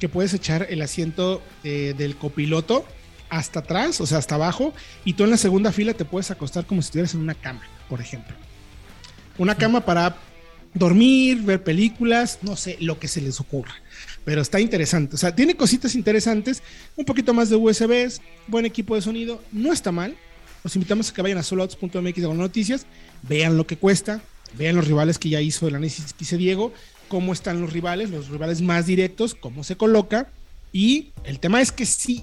que 0.00 0.08
puedes 0.08 0.32
echar 0.32 0.66
el 0.70 0.80
asiento 0.80 1.42
eh, 1.64 1.94
del 1.98 2.16
copiloto 2.16 2.86
hasta 3.28 3.60
atrás, 3.60 4.00
o 4.00 4.06
sea, 4.06 4.16
hasta 4.16 4.36
abajo, 4.36 4.72
y 5.04 5.12
tú 5.12 5.24
en 5.24 5.30
la 5.30 5.36
segunda 5.36 5.70
fila 5.70 5.92
te 5.92 6.06
puedes 6.06 6.30
acostar 6.30 6.64
como 6.64 6.80
si 6.80 6.86
estuvieras 6.86 7.12
en 7.12 7.20
una 7.20 7.34
cama, 7.34 7.60
por 7.90 8.00
ejemplo. 8.00 8.34
Una 9.36 9.54
cama 9.54 9.82
para 9.84 10.16
dormir, 10.74 11.42
ver 11.42 11.62
películas, 11.62 12.38
no 12.42 12.56
sé, 12.56 12.76
lo 12.80 12.98
que 12.98 13.08
se 13.08 13.20
les 13.20 13.40
ocurra 13.40 13.74
pero 14.28 14.42
está 14.42 14.60
interesante. 14.60 15.14
O 15.14 15.18
sea, 15.18 15.34
tiene 15.34 15.56
cositas 15.56 15.94
interesantes, 15.94 16.62
un 16.96 17.06
poquito 17.06 17.32
más 17.32 17.48
de 17.48 17.56
USBs, 17.56 18.20
buen 18.46 18.66
equipo 18.66 18.94
de 18.94 19.00
sonido, 19.00 19.42
no 19.52 19.72
está 19.72 19.90
mal. 19.90 20.14
Los 20.62 20.76
invitamos 20.76 21.08
a 21.08 21.14
que 21.14 21.22
vayan 21.22 21.38
a 21.38 21.42
soloautos.mx 21.42 22.26
con 22.26 22.36
noticias, 22.36 22.84
vean 23.22 23.56
lo 23.56 23.66
que 23.66 23.78
cuesta, 23.78 24.20
vean 24.58 24.76
los 24.76 24.86
rivales 24.86 25.18
que 25.18 25.30
ya 25.30 25.40
hizo 25.40 25.66
el 25.66 25.76
análisis 25.76 26.12
que 26.12 26.24
hice 26.24 26.36
Diego, 26.36 26.74
cómo 27.08 27.32
están 27.32 27.62
los 27.62 27.72
rivales, 27.72 28.10
los 28.10 28.28
rivales 28.28 28.60
más 28.60 28.84
directos, 28.84 29.34
cómo 29.34 29.64
se 29.64 29.76
coloca. 29.76 30.28
Y 30.72 31.12
el 31.24 31.40
tema 31.40 31.62
es 31.62 31.72
que 31.72 31.86
sí, 31.86 32.22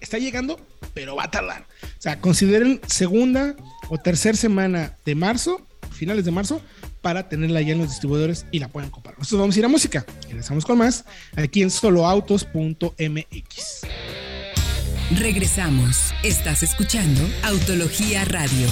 está 0.00 0.16
llegando, 0.16 0.58
pero 0.94 1.14
va 1.14 1.24
a 1.24 1.30
tardar. 1.30 1.66
O 1.82 2.00
sea, 2.00 2.22
consideren 2.22 2.80
segunda 2.86 3.54
o 3.90 3.98
tercera 3.98 4.38
semana 4.38 4.96
de 5.04 5.14
marzo, 5.14 5.60
finales 5.92 6.24
de 6.24 6.30
marzo, 6.30 6.62
para 7.04 7.28
tenerla 7.28 7.60
ya 7.60 7.74
en 7.74 7.78
los 7.78 7.90
distribuidores 7.90 8.46
y 8.50 8.60
la 8.60 8.68
puedan 8.68 8.88
comprar. 8.88 9.18
Nosotros 9.18 9.42
vamos 9.42 9.54
a 9.54 9.58
ir 9.58 9.64
a 9.66 9.68
música 9.68 10.06
y 10.22 10.28
regresamos 10.28 10.64
con 10.64 10.78
más 10.78 11.04
aquí 11.36 11.60
en 11.60 11.70
soloautos.mx. 11.70 13.80
Regresamos. 15.20 16.14
Estás 16.22 16.62
escuchando 16.62 17.20
Autología 17.42 18.24
Radio. 18.24 18.66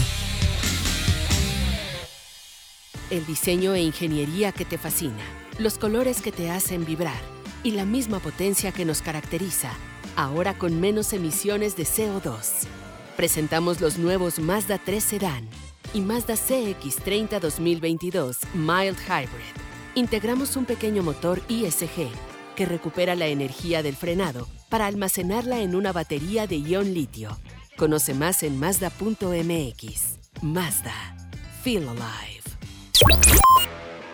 El 3.10 3.26
diseño 3.26 3.74
e 3.74 3.82
ingeniería 3.82 4.52
que 4.52 4.64
te 4.64 4.78
fascina, 4.78 5.22
los 5.58 5.76
colores 5.76 6.22
que 6.22 6.32
te 6.32 6.50
hacen 6.50 6.86
vibrar 6.86 7.20
y 7.62 7.72
la 7.72 7.84
misma 7.84 8.18
potencia 8.18 8.72
que 8.72 8.86
nos 8.86 9.02
caracteriza, 9.02 9.74
ahora 10.16 10.56
con 10.56 10.80
menos 10.80 11.12
emisiones 11.12 11.76
de 11.76 11.84
CO2. 11.84 12.66
Presentamos 13.14 13.82
los 13.82 13.98
nuevos 13.98 14.38
Mazda 14.38 14.80
3 14.82 15.04
Sedan 15.04 15.71
y 15.94 16.00
Mazda 16.00 16.34
CX30 16.34 17.40
2022 17.40 18.38
Mild 18.54 18.96
Hybrid. 19.06 19.54
Integramos 19.94 20.56
un 20.56 20.64
pequeño 20.64 21.02
motor 21.02 21.42
ISG 21.48 22.08
que 22.56 22.66
recupera 22.66 23.14
la 23.14 23.26
energía 23.26 23.82
del 23.82 23.96
frenado 23.96 24.48
para 24.68 24.86
almacenarla 24.86 25.60
en 25.60 25.74
una 25.74 25.92
batería 25.92 26.46
de 26.46 26.60
ion 26.60 26.94
litio. 26.94 27.38
Conoce 27.76 28.14
más 28.14 28.42
en 28.42 28.58
Mazda.mx. 28.58 30.18
Mazda. 30.42 30.94
Feel 31.62 31.88
alive. 31.88 32.42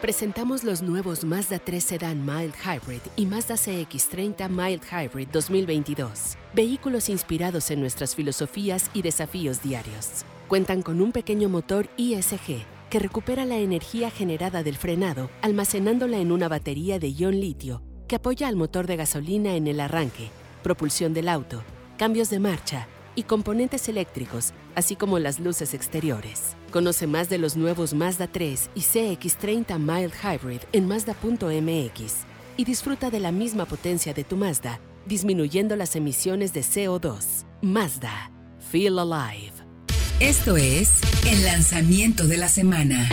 Presentamos 0.01 0.63
los 0.63 0.81
nuevos 0.81 1.25
Mazda 1.25 1.59
3 1.59 1.83
Sedan 1.83 2.25
Mild 2.25 2.55
Hybrid 2.55 3.01
y 3.17 3.27
Mazda 3.27 3.57
CX30 3.57 4.49
Mild 4.49 4.83
Hybrid 4.85 5.29
2022. 5.33 6.37
Vehículos 6.55 7.09
inspirados 7.09 7.71
en 7.73 7.81
nuestras 7.81 8.15
filosofías 8.15 8.91
y 8.95 9.03
desafíos 9.03 9.61
diarios. 9.61 10.25
Cuentan 10.49 10.81
con 10.81 11.03
un 11.03 11.13
pequeño 11.13 11.51
motor 11.51 11.91
ISG 11.99 12.65
que 12.89 12.99
recupera 12.99 13.45
la 13.45 13.59
energía 13.59 14.11
generada 14.11 14.63
del 14.63 14.79
frenado 14.79 15.29
almacenándola 15.43 16.17
en 16.21 16.33
una 16.33 16.49
batería 16.49 16.99
de 16.99 17.13
ion 17.13 17.39
litio 17.39 17.83
que 18.09 18.17
apoya 18.17 18.49
al 18.49 18.57
motor 18.57 18.87
de 18.87 18.97
gasolina 18.97 19.57
en 19.57 19.67
el 19.67 19.79
arranque, 19.79 20.31
propulsión 20.63 21.13
del 21.13 21.29
auto, 21.29 21.63
cambios 21.99 22.31
de 22.31 22.41
marcha 22.41 22.89
y 23.15 23.25
componentes 23.25 23.91
eléctricos, 23.91 24.55
así 24.75 24.97
como 24.97 25.19
las 25.19 25.39
luces 25.39 25.75
exteriores. 25.75 26.57
Conoce 26.71 27.07
más 27.07 27.29
de 27.29 27.37
los 27.37 27.55
nuevos 27.55 27.93
Mazda 27.93 28.27
3 28.27 28.71
y 28.75 28.81
CX30 28.81 29.79
Mild 29.79 30.15
Hybrid 30.15 30.63
en 30.73 30.89
Mazda.mx 30.89 32.15
y 32.57 32.65
disfruta 32.65 33.11
de 33.11 33.21
la 33.21 33.33
misma 33.33 33.67
potencia 33.67 34.15
de 34.15 34.25
tu 34.25 34.39
Mazda, 34.39 34.81
disminuyendo 35.05 35.77
las 35.77 35.95
emisiones 35.95 36.55
de 36.55 36.63
CO2. 36.63 37.45
Mazda. 37.61 38.31
Feel 38.71 38.99
alive. 38.99 39.58
Esto 40.21 40.57
es 40.57 41.01
el 41.31 41.45
lanzamiento 41.45 42.27
de 42.27 42.39
la 42.39 42.49
semana. 42.49 43.09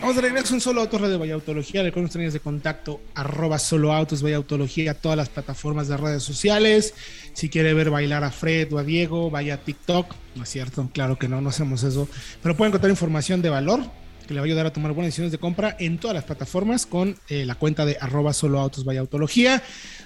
Vamos 0.00 0.16
de 0.16 0.22
regreso 0.22 0.54
un 0.54 0.62
Solo 0.62 0.80
Autos 0.80 0.98
Radio 0.98 1.18
Vaya 1.18 1.34
Autología. 1.34 1.82
Recuerden 1.82 2.04
nuestras 2.04 2.20
líneas 2.20 2.32
de 2.32 2.40
contacto 2.40 3.02
arroba 3.14 3.58
Solo 3.58 3.92
Autos 3.92 4.22
Vaya 4.22 4.36
Autología, 4.36 4.94
todas 4.94 5.18
las 5.18 5.28
plataformas 5.28 5.86
de 5.86 5.98
redes 5.98 6.22
sociales. 6.22 6.94
Si 7.34 7.50
quiere 7.50 7.74
ver 7.74 7.90
bailar 7.90 8.24
a 8.24 8.30
Fred 8.30 8.72
o 8.72 8.78
a 8.78 8.82
Diego, 8.82 9.30
vaya 9.30 9.54
a 9.54 9.58
TikTok. 9.58 10.14
No 10.36 10.44
es 10.44 10.48
cierto, 10.48 10.88
claro 10.90 11.18
que 11.18 11.28
no, 11.28 11.42
no 11.42 11.50
hacemos 11.50 11.82
eso. 11.82 12.08
Pero 12.42 12.56
pueden 12.56 12.70
encontrar 12.70 12.90
información 12.90 13.42
de 13.42 13.50
valor 13.50 13.82
que 14.26 14.34
le 14.34 14.40
va 14.40 14.44
a 14.44 14.46
ayudar 14.46 14.66
a 14.66 14.72
tomar 14.72 14.92
buenas 14.92 15.08
decisiones 15.08 15.32
de 15.32 15.38
compra 15.38 15.76
en 15.78 15.98
todas 15.98 16.14
las 16.14 16.24
plataformas 16.24 16.86
con 16.86 17.16
eh, 17.28 17.44
la 17.44 17.54
cuenta 17.54 17.84
de 17.84 17.96
arroba 18.00 18.32
solo 18.32 18.60
autos 18.60 18.84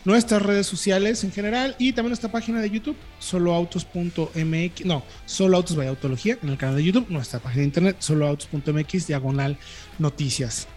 nuestras 0.04 0.42
redes 0.42 0.66
sociales 0.66 1.24
en 1.24 1.32
general 1.32 1.76
y 1.78 1.92
también 1.92 2.10
nuestra 2.10 2.30
página 2.30 2.60
de 2.60 2.70
YouTube, 2.70 2.96
soloautos.mx, 3.18 4.84
no, 4.84 5.04
solo 5.26 5.56
autos 5.56 5.76
en 5.76 6.48
el 6.48 6.56
canal 6.56 6.76
de 6.76 6.84
YouTube, 6.84 7.06
nuestra 7.08 7.40
página 7.40 7.60
de 7.60 7.66
internet, 7.66 7.96
soloautos.mx, 7.98 9.06
diagonal 9.06 9.56
noticias. 9.98 10.68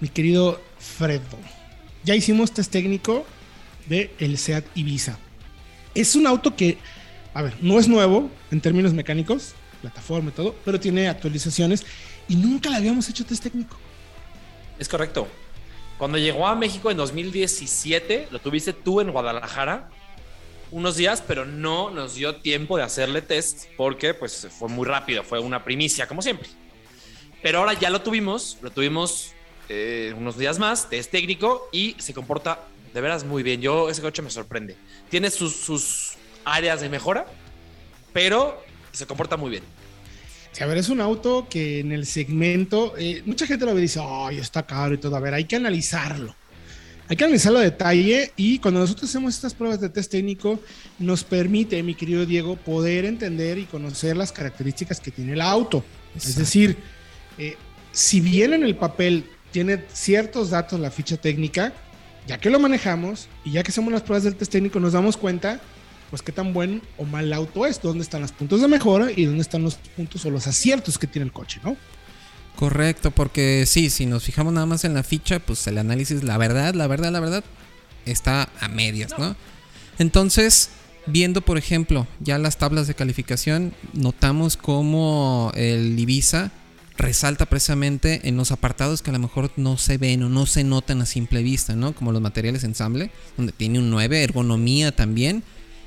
Mi 0.00 0.08
querido 0.08 0.60
Fredo, 0.78 1.38
ya 2.04 2.14
hicimos 2.14 2.52
test 2.52 2.72
técnico 2.72 3.26
de 3.88 4.14
el 4.18 4.38
Seat 4.38 4.64
Ibiza. 4.74 5.18
Es 5.94 6.16
un 6.16 6.26
auto 6.26 6.56
que, 6.56 6.78
a 7.34 7.42
ver, 7.42 7.54
no 7.60 7.78
es 7.78 7.88
nuevo 7.88 8.30
en 8.50 8.60
términos 8.60 8.94
mecánicos, 8.94 9.54
plataforma 9.80 10.30
y 10.30 10.32
todo, 10.32 10.54
pero 10.64 10.78
tiene 10.78 11.08
actualizaciones 11.08 11.84
y 12.30 12.36
nunca 12.36 12.70
le 12.70 12.76
habíamos 12.76 13.08
hecho 13.08 13.26
test 13.26 13.42
técnico. 13.42 13.76
Es 14.78 14.88
correcto. 14.88 15.26
Cuando 15.98 16.16
llegó 16.16 16.46
a 16.46 16.54
México 16.54 16.88
en 16.88 16.96
2017, 16.96 18.28
lo 18.30 18.38
tuviste 18.38 18.72
tú 18.72 19.00
en 19.00 19.10
Guadalajara 19.10 19.90
unos 20.70 20.96
días, 20.96 21.24
pero 21.26 21.44
no 21.44 21.90
nos 21.90 22.14
dio 22.14 22.36
tiempo 22.36 22.76
de 22.76 22.84
hacerle 22.84 23.20
test 23.20 23.66
porque 23.76 24.14
pues 24.14 24.46
fue 24.56 24.68
muy 24.68 24.86
rápido, 24.86 25.24
fue 25.24 25.40
una 25.40 25.64
primicia 25.64 26.06
como 26.06 26.22
siempre. 26.22 26.48
Pero 27.42 27.58
ahora 27.58 27.72
ya 27.72 27.90
lo 27.90 28.00
tuvimos, 28.00 28.58
lo 28.62 28.70
tuvimos 28.70 29.32
eh, 29.68 30.14
unos 30.16 30.38
días 30.38 30.60
más, 30.60 30.88
test 30.88 31.10
técnico 31.10 31.68
y 31.72 31.96
se 31.98 32.14
comporta 32.14 32.60
de 32.94 33.00
veras 33.00 33.24
muy 33.24 33.42
bien. 33.42 33.60
Yo 33.60 33.90
ese 33.90 34.02
coche 34.02 34.22
me 34.22 34.30
sorprende. 34.30 34.76
Tiene 35.08 35.32
sus, 35.32 35.56
sus 35.56 36.12
áreas 36.44 36.80
de 36.80 36.88
mejora, 36.88 37.26
pero 38.12 38.62
se 38.92 39.04
comporta 39.04 39.36
muy 39.36 39.50
bien. 39.50 39.79
Sí, 40.52 40.64
a 40.64 40.66
ver, 40.66 40.78
es 40.78 40.88
un 40.88 41.00
auto 41.00 41.46
que 41.48 41.80
en 41.80 41.92
el 41.92 42.06
segmento, 42.06 42.94
eh, 42.98 43.22
mucha 43.24 43.46
gente 43.46 43.64
lo 43.64 43.74
ve 43.74 43.80
y 43.80 43.82
dice, 43.82 44.00
ay, 44.02 44.38
está 44.38 44.64
caro 44.64 44.94
y 44.94 44.98
todo. 44.98 45.16
A 45.16 45.20
ver, 45.20 45.34
hay 45.34 45.44
que 45.44 45.56
analizarlo. 45.56 46.34
Hay 47.08 47.16
que 47.16 47.24
analizarlo 47.24 47.58
a 47.58 47.62
detalle 47.62 48.32
y 48.36 48.60
cuando 48.60 48.78
nosotros 48.78 49.10
hacemos 49.10 49.34
estas 49.34 49.54
pruebas 49.54 49.80
de 49.80 49.88
test 49.88 50.12
técnico, 50.12 50.60
nos 50.98 51.24
permite, 51.24 51.82
mi 51.82 51.96
querido 51.96 52.24
Diego, 52.24 52.54
poder 52.54 53.04
entender 53.04 53.58
y 53.58 53.64
conocer 53.64 54.16
las 54.16 54.30
características 54.30 55.00
que 55.00 55.10
tiene 55.10 55.32
el 55.32 55.40
auto. 55.40 55.84
Es 56.14 56.36
decir, 56.36 56.76
eh, 57.36 57.56
si 57.90 58.20
bien 58.20 58.52
en 58.52 58.62
el 58.62 58.76
papel 58.76 59.24
tiene 59.50 59.84
ciertos 59.92 60.50
datos 60.50 60.78
la 60.78 60.92
ficha 60.92 61.16
técnica, 61.16 61.72
ya 62.28 62.38
que 62.38 62.48
lo 62.48 62.60
manejamos 62.60 63.28
y 63.44 63.52
ya 63.52 63.64
que 63.64 63.72
hacemos 63.72 63.92
las 63.92 64.02
pruebas 64.02 64.22
del 64.22 64.36
test 64.36 64.52
técnico, 64.52 64.78
nos 64.78 64.92
damos 64.92 65.16
cuenta 65.16 65.60
pues 66.10 66.22
qué 66.22 66.32
tan 66.32 66.52
buen 66.52 66.82
o 66.98 67.04
mal 67.04 67.32
auto 67.32 67.64
es, 67.66 67.80
dónde 67.80 68.02
están 68.02 68.20
los 68.20 68.32
puntos 68.32 68.60
de 68.60 68.68
mejora 68.68 69.10
y 69.14 69.24
dónde 69.24 69.42
están 69.42 69.62
los 69.62 69.76
puntos 69.96 70.24
o 70.24 70.30
los 70.30 70.46
aciertos 70.46 70.98
que 70.98 71.06
tiene 71.06 71.26
el 71.26 71.32
coche, 71.32 71.60
¿no? 71.64 71.76
Correcto, 72.56 73.10
porque 73.10 73.64
sí, 73.66 73.88
si 73.88 74.06
nos 74.06 74.24
fijamos 74.24 74.52
nada 74.52 74.66
más 74.66 74.84
en 74.84 74.92
la 74.92 75.02
ficha, 75.02 75.38
pues 75.38 75.66
el 75.66 75.78
análisis, 75.78 76.22
la 76.24 76.36
verdad, 76.36 76.74
la 76.74 76.86
verdad, 76.88 77.12
la 77.12 77.20
verdad, 77.20 77.44
está 78.04 78.50
a 78.60 78.68
medias, 78.68 79.12
¿no? 79.18 79.36
Entonces, 79.98 80.70
viendo 81.06 81.40
por 81.40 81.58
ejemplo 81.58 82.06
ya 82.20 82.38
las 82.38 82.58
tablas 82.58 82.86
de 82.86 82.94
calificación, 82.94 83.72
notamos 83.92 84.56
cómo 84.56 85.52
el 85.54 85.98
Ibiza 85.98 86.50
resalta 86.98 87.46
precisamente 87.46 88.28
en 88.28 88.36
los 88.36 88.52
apartados 88.52 89.00
que 89.00 89.10
a 89.10 89.14
lo 89.14 89.20
mejor 89.20 89.50
no 89.56 89.78
se 89.78 89.96
ven 89.96 90.22
o 90.22 90.28
no 90.28 90.44
se 90.44 90.64
notan 90.64 91.00
a 91.00 91.06
simple 91.06 91.42
vista, 91.42 91.74
¿no? 91.74 91.94
Como 91.94 92.12
los 92.12 92.20
materiales 92.20 92.64
ensamble, 92.64 93.10
donde 93.36 93.52
tiene 93.52 93.78
un 93.78 93.90
9, 93.90 94.22
ergonomía 94.22 94.94
también 94.94 95.42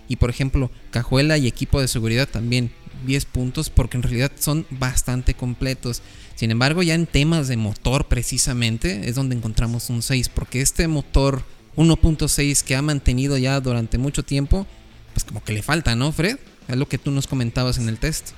y 0.08 0.18
por 0.18 0.30
ejemplo, 0.30 0.70
cajuela 0.92 1.38
y 1.38 1.48
equipo 1.48 1.80
de 1.82 1.88
seguridad 1.88 2.28
también 2.28 2.72
10 3.06 3.26
puntos 3.26 3.70
porque 3.70 3.98
en 3.98 4.04
realidad 4.04 4.32
son 4.38 4.66
bastante 4.70 5.34
completos. 5.34 6.02
Sin 6.36 6.52
embargo, 6.52 6.84
ya 6.84 6.96
en 6.96 7.06
temas 7.06 7.48
de 7.48 7.58
motor 7.58 8.06
precisamente 8.06 9.10
es 9.10 9.16
donde 9.16 9.36
encontramos 9.36 9.90
un 9.90 10.02
6 10.02 10.30
porque 10.30 10.62
este 10.62 10.88
motor 10.88 11.44
1.6 11.76 12.64
que 12.64 12.76
ha 12.76 12.82
mantenido 12.82 13.38
ya 13.38 13.60
durante 13.60 13.98
mucho 13.98 14.24
tiempo, 14.24 14.68
pues 15.14 15.24
como 15.24 15.44
que 15.44 15.54
le 15.54 15.62
falta, 15.62 15.96
¿no, 15.96 16.12
Fred? 16.12 16.38
Es 16.68 16.78
lo 16.78 16.88
que 16.88 16.98
tú 16.98 17.12
nos 17.12 17.28
comentabas 17.28 17.78
en 17.78 17.90
el 17.90 17.98
test. 17.98 18.32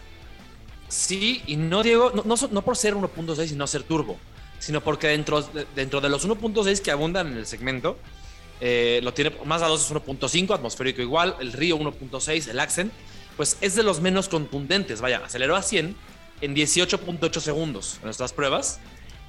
Sí, 0.87 1.41
y 1.47 1.55
no, 1.55 1.83
Diego, 1.83 2.11
no, 2.13 2.35
no, 2.51 2.61
por 2.61 2.77
ser 2.77 2.95
1.6 2.95 3.51
y 3.51 3.55
no 3.55 3.67
ser 3.67 3.83
turbo, 3.83 4.17
sino 4.59 4.81
porque 4.81 5.07
dentro, 5.07 5.47
dentro 5.75 5.99
de 5.99 6.09
los 6.09 6.27
1.6 6.27 6.79
que 6.81 6.91
abundan 6.91 7.27
en 7.27 7.37
el 7.37 7.45
segmento, 7.45 7.97
eh, 8.61 8.99
lo 9.03 9.13
tiene 9.13 9.35
Mazda 9.45 9.67
2 9.67 9.85
es 9.85 9.91
1.5, 9.91 10.53
atmosférico 10.53 11.01
igual, 11.01 11.35
el 11.39 11.53
Río 11.53 11.77
1.6, 11.77 12.49
el 12.49 12.59
Accent, 12.59 12.91
pues 13.35 13.57
es 13.61 13.75
de 13.75 13.83
los 13.83 14.01
menos 14.01 14.29
contundentes. 14.29 15.01
Vaya, 15.01 15.21
aceleró 15.23 15.55
a 15.55 15.61
100 15.61 15.95
en 16.41 16.55
18.8 16.55 17.39
segundos 17.39 17.95
en 17.97 18.05
nuestras 18.05 18.33
pruebas, 18.33 18.79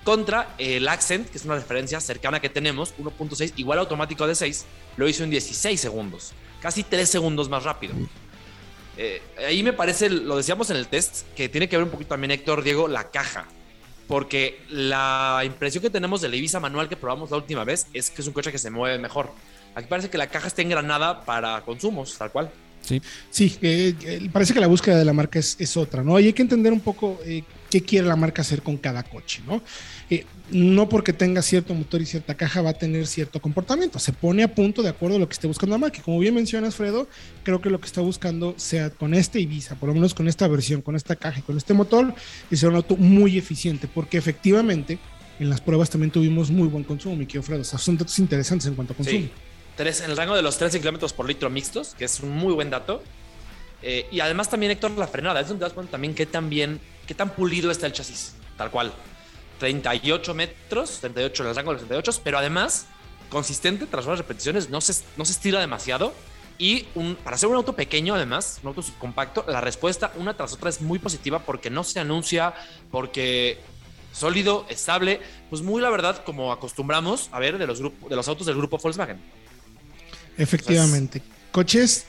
contra 0.04 0.54
el 0.58 0.86
Accent, 0.86 1.28
que 1.28 1.38
es 1.38 1.44
una 1.44 1.56
referencia 1.56 2.00
cercana 2.00 2.40
que 2.40 2.48
tenemos, 2.48 2.94
1.6, 2.96 3.54
igual 3.56 3.80
automático 3.80 4.26
de 4.26 4.34
6, 4.34 4.64
lo 4.96 5.08
hizo 5.08 5.24
en 5.24 5.30
16 5.30 5.80
segundos, 5.80 6.32
casi 6.60 6.84
3 6.84 7.08
segundos 7.08 7.48
más 7.48 7.64
rápido. 7.64 7.94
Eh, 8.96 9.20
ahí 9.46 9.62
me 9.62 9.72
parece, 9.72 10.08
lo 10.08 10.36
decíamos 10.36 10.70
en 10.70 10.76
el 10.76 10.86
test, 10.86 11.26
que 11.34 11.48
tiene 11.48 11.68
que 11.68 11.76
ver 11.76 11.84
un 11.84 11.90
poquito 11.90 12.10
también, 12.10 12.30
Héctor, 12.30 12.62
Diego, 12.62 12.88
la 12.88 13.10
caja 13.10 13.46
porque 14.06 14.60
la 14.68 15.42
impresión 15.44 15.82
que 15.82 15.90
tenemos 15.90 16.20
del 16.20 16.34
Ibiza 16.34 16.60
manual 16.60 16.88
que 16.88 16.96
probamos 16.96 17.30
la 17.30 17.36
última 17.36 17.64
vez 17.64 17.86
es 17.92 18.10
que 18.10 18.22
es 18.22 18.28
un 18.28 18.32
coche 18.32 18.52
que 18.52 18.58
se 18.58 18.70
mueve 18.70 18.98
mejor. 18.98 19.30
Aquí 19.74 19.86
parece 19.88 20.08
que 20.08 20.18
la 20.18 20.28
caja 20.28 20.46
está 20.46 20.62
engranada 20.62 21.24
para 21.24 21.60
consumos, 21.62 22.16
tal 22.16 22.30
cual. 22.30 22.50
Sí, 22.86 23.02
sí 23.30 23.56
eh, 23.62 24.28
parece 24.32 24.54
que 24.54 24.60
la 24.60 24.68
búsqueda 24.68 24.96
de 24.96 25.04
la 25.04 25.12
marca 25.12 25.38
es, 25.40 25.76
otra, 25.76 26.04
¿no? 26.04 26.18
Y 26.20 26.26
hay 26.26 26.32
que 26.32 26.42
entender 26.42 26.72
un 26.72 26.80
poco 26.80 27.18
eh, 27.24 27.42
qué 27.68 27.82
quiere 27.82 28.06
la 28.06 28.14
marca 28.14 28.42
hacer 28.42 28.62
con 28.62 28.76
cada 28.76 29.02
coche, 29.02 29.42
¿no? 29.46 29.60
Eh, 30.08 30.24
no 30.52 30.88
porque 30.88 31.12
tenga 31.12 31.42
cierto 31.42 31.74
motor 31.74 32.00
y 32.00 32.06
cierta 32.06 32.36
caja 32.36 32.62
va 32.62 32.70
a 32.70 32.74
tener 32.74 33.08
cierto 33.08 33.40
comportamiento, 33.40 33.98
se 33.98 34.12
pone 34.12 34.44
a 34.44 34.54
punto 34.54 34.84
de 34.84 34.90
acuerdo 34.90 35.16
a 35.16 35.18
lo 35.18 35.28
que 35.28 35.32
esté 35.32 35.48
buscando 35.48 35.74
la 35.74 35.78
marca. 35.78 36.00
Como 36.00 36.20
bien 36.20 36.34
mencionas, 36.34 36.76
Fredo, 36.76 37.08
creo 37.42 37.60
que 37.60 37.70
lo 37.70 37.80
que 37.80 37.86
está 37.86 38.00
buscando 38.00 38.54
sea 38.56 38.90
con 38.90 39.14
este 39.14 39.40
Ibiza, 39.40 39.74
por 39.74 39.88
lo 39.88 39.94
menos 39.94 40.14
con 40.14 40.28
esta 40.28 40.46
versión, 40.46 40.80
con 40.80 40.94
esta 40.94 41.16
caja 41.16 41.40
y 41.40 41.42
con 41.42 41.56
este 41.56 41.74
motor, 41.74 42.14
y 42.50 42.56
sea 42.56 42.68
un 42.68 42.76
auto 42.76 42.96
muy 42.96 43.36
eficiente, 43.36 43.88
porque 43.92 44.16
efectivamente 44.16 45.00
en 45.40 45.50
las 45.50 45.60
pruebas 45.60 45.90
también 45.90 46.12
tuvimos 46.12 46.52
muy 46.52 46.68
buen 46.68 46.84
consumo, 46.84 47.16
mi 47.16 47.26
querido 47.26 47.42
Fredo. 47.42 47.62
O 47.62 47.64
sea, 47.64 47.80
son 47.80 47.96
datos 47.96 48.16
interesantes 48.20 48.68
en 48.68 48.76
cuanto 48.76 48.92
a 48.92 48.96
consumo. 48.96 49.18
Sí 49.18 49.30
en 49.78 50.10
el 50.10 50.16
rango 50.16 50.34
de 50.34 50.42
los 50.42 50.56
13 50.56 50.78
kilómetros 50.80 51.12
por 51.12 51.26
litro 51.26 51.50
mixtos, 51.50 51.94
que 51.94 52.06
es 52.06 52.20
un 52.20 52.30
muy 52.30 52.54
buen 52.54 52.70
dato. 52.70 53.02
Eh, 53.82 54.08
y 54.10 54.20
además 54.20 54.48
también, 54.48 54.72
Héctor, 54.72 54.92
la 54.92 55.06
frenada. 55.06 55.40
Es 55.40 55.48
donde 55.48 55.64
das 55.64 55.72
cuenta 55.72 55.92
también 55.92 56.14
qué 56.14 56.26
tan 56.26 56.48
bien, 56.48 56.80
qué 57.06 57.14
tan 57.14 57.30
pulido 57.30 57.70
está 57.70 57.86
el 57.86 57.92
chasis. 57.92 58.34
Tal 58.56 58.70
cual. 58.70 58.92
38 59.58 60.34
metros, 60.34 60.98
38 61.00 61.42
en 61.42 61.48
el 61.48 61.56
rango 61.56 61.70
de 61.70 61.74
los 61.74 61.88
38, 61.88 62.20
pero 62.24 62.38
además 62.38 62.86
consistente 63.28 63.86
tras 63.86 64.06
unas 64.06 64.18
repeticiones, 64.18 64.70
no 64.70 64.80
se, 64.80 65.02
no 65.16 65.24
se 65.24 65.32
estira 65.32 65.60
demasiado. 65.60 66.12
Y 66.58 66.86
un, 66.94 67.16
para 67.16 67.36
ser 67.36 67.50
un 67.50 67.56
auto 67.56 67.74
pequeño, 67.74 68.14
además, 68.14 68.60
un 68.62 68.68
auto 68.68 68.80
subcompacto, 68.80 69.44
la 69.46 69.60
respuesta 69.60 70.12
una 70.16 70.34
tras 70.34 70.54
otra 70.54 70.70
es 70.70 70.80
muy 70.80 70.98
positiva 70.98 71.40
porque 71.40 71.68
no 71.68 71.84
se 71.84 72.00
anuncia, 72.00 72.54
porque 72.90 73.58
sólido, 74.12 74.64
estable, 74.70 75.20
pues 75.50 75.60
muy 75.60 75.82
la 75.82 75.90
verdad 75.90 76.24
como 76.24 76.52
acostumbramos 76.52 77.28
a 77.32 77.38
ver 77.38 77.58
de 77.58 77.66
los, 77.66 77.80
de 77.80 78.16
los 78.16 78.26
autos 78.28 78.46
del 78.46 78.56
grupo 78.56 78.78
Volkswagen. 78.78 79.20
Efectivamente. 80.38 81.22
Coches 81.50 82.06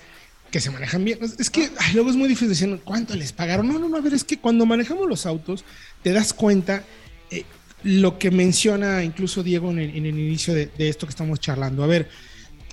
que 0.51 0.59
se 0.61 0.71
manejan 0.71 1.03
bien. 1.03 1.19
Es 1.37 1.49
que 1.49 1.69
luego 1.93 2.09
es 2.09 2.15
muy 2.15 2.27
difícil 2.27 2.49
decir 2.49 2.81
cuánto 2.83 3.15
les 3.15 3.33
pagaron. 3.33 3.67
No, 3.67 3.79
no, 3.79 3.89
no, 3.89 3.97
a 3.97 4.01
ver, 4.01 4.13
es 4.13 4.23
que 4.23 4.37
cuando 4.37 4.65
manejamos 4.65 5.07
los 5.07 5.25
autos 5.25 5.65
te 6.03 6.13
das 6.13 6.33
cuenta 6.33 6.83
eh, 7.31 7.43
lo 7.83 8.17
que 8.17 8.31
menciona 8.31 9.03
incluso 9.03 9.43
Diego 9.43 9.71
en 9.71 9.79
el, 9.79 10.05
inicio 10.05 10.53
de, 10.53 10.71
esto 10.77 11.05
que 11.05 11.11
estamos 11.11 11.39
charlando. 11.39 11.83
A 11.83 11.87
ver, 11.87 12.09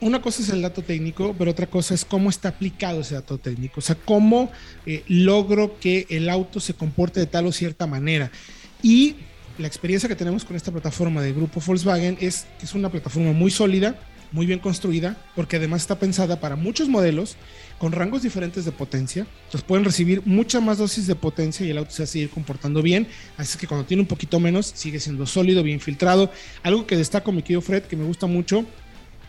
una 0.01 0.21
cosa 0.21 0.43
es 0.43 0.49
el 0.51 0.63
dato 0.63 0.83
técnico, 0.83 1.35
pero 1.39 1.51
otra 1.51 1.67
cosa 1.67 1.95
es 1.95 2.05
cómo 2.05 2.31
está 2.31 2.51
aplicado 2.51 3.01
ese 3.01 3.15
dato 3.15 3.39
técnico. 3.39 3.81
O 3.81 3.83
sea, 3.83 3.97
cómo 3.97 4.51
eh, 4.87 5.03
logro 5.09 5.79
que 5.79 6.07
el 6.11 6.29
auto 6.29 6.61
se 6.61 6.75
comporte 6.75 7.21
de 7.21 7.27
tal 7.27 7.47
o 7.47 7.53
cierta 7.53 7.87
manera. 7.87 8.31
Y 8.83 9.17
la 9.59 9.67
experiencia 9.67 10.09
que 10.09 10.17
tenemos 10.17 10.45
con 10.45 10.57
esta 10.57 10.73
plataforma 10.73 11.23
de 11.23 11.33
grupo 11.33 11.61
Volkswagen 11.65 12.19
es 12.21 12.47
que 12.59 12.67
es 12.67 12.75
una 12.75 12.91
plataforma 12.91 13.33
muy 13.33 13.51
sólida, 13.51 13.97
muy 14.35 14.47
bien 14.47 14.59
construida, 14.59 15.17
porque 15.37 15.57
además 15.57 15.83
está 15.83 16.01
pensada 16.01 16.41
para 16.41 16.57
muchos 16.57 16.89
modelos 16.89 17.37
con 17.79 17.93
rangos 17.93 18.23
diferentes 18.23 18.65
de 18.65 18.73
potencia. 18.73 19.29
Entonces 19.45 19.63
pueden 19.63 19.85
recibir 19.85 20.23
mucha 20.27 20.61
más 20.61 20.79
dosis 20.79 21.07
de 21.07 21.15
potencia 21.15 21.65
y 21.65 21.71
el 21.71 21.79
auto 21.79 21.93
se 21.93 22.03
va 22.03 22.05
a 22.05 22.09
seguir 22.09 22.31
comportando 22.31 22.83
bien. 22.83 23.07
Así 23.37 23.57
que 23.59 23.69
cuando 23.69 23.87
tiene 23.87 24.03
un 24.03 24.09
poquito 24.09 24.41
menos, 24.41 24.73
sigue 24.75 24.99
siendo 24.99 25.25
sólido, 25.25 25.63
bien 25.63 25.79
filtrado. 25.79 26.33
Algo 26.65 26.85
que 26.85 26.97
destaco, 26.97 27.31
mi 27.31 27.43
querido 27.43 27.61
Fred, 27.61 27.85
que 27.85 27.95
me 27.95 28.05
gusta 28.05 28.27
mucho, 28.27 28.65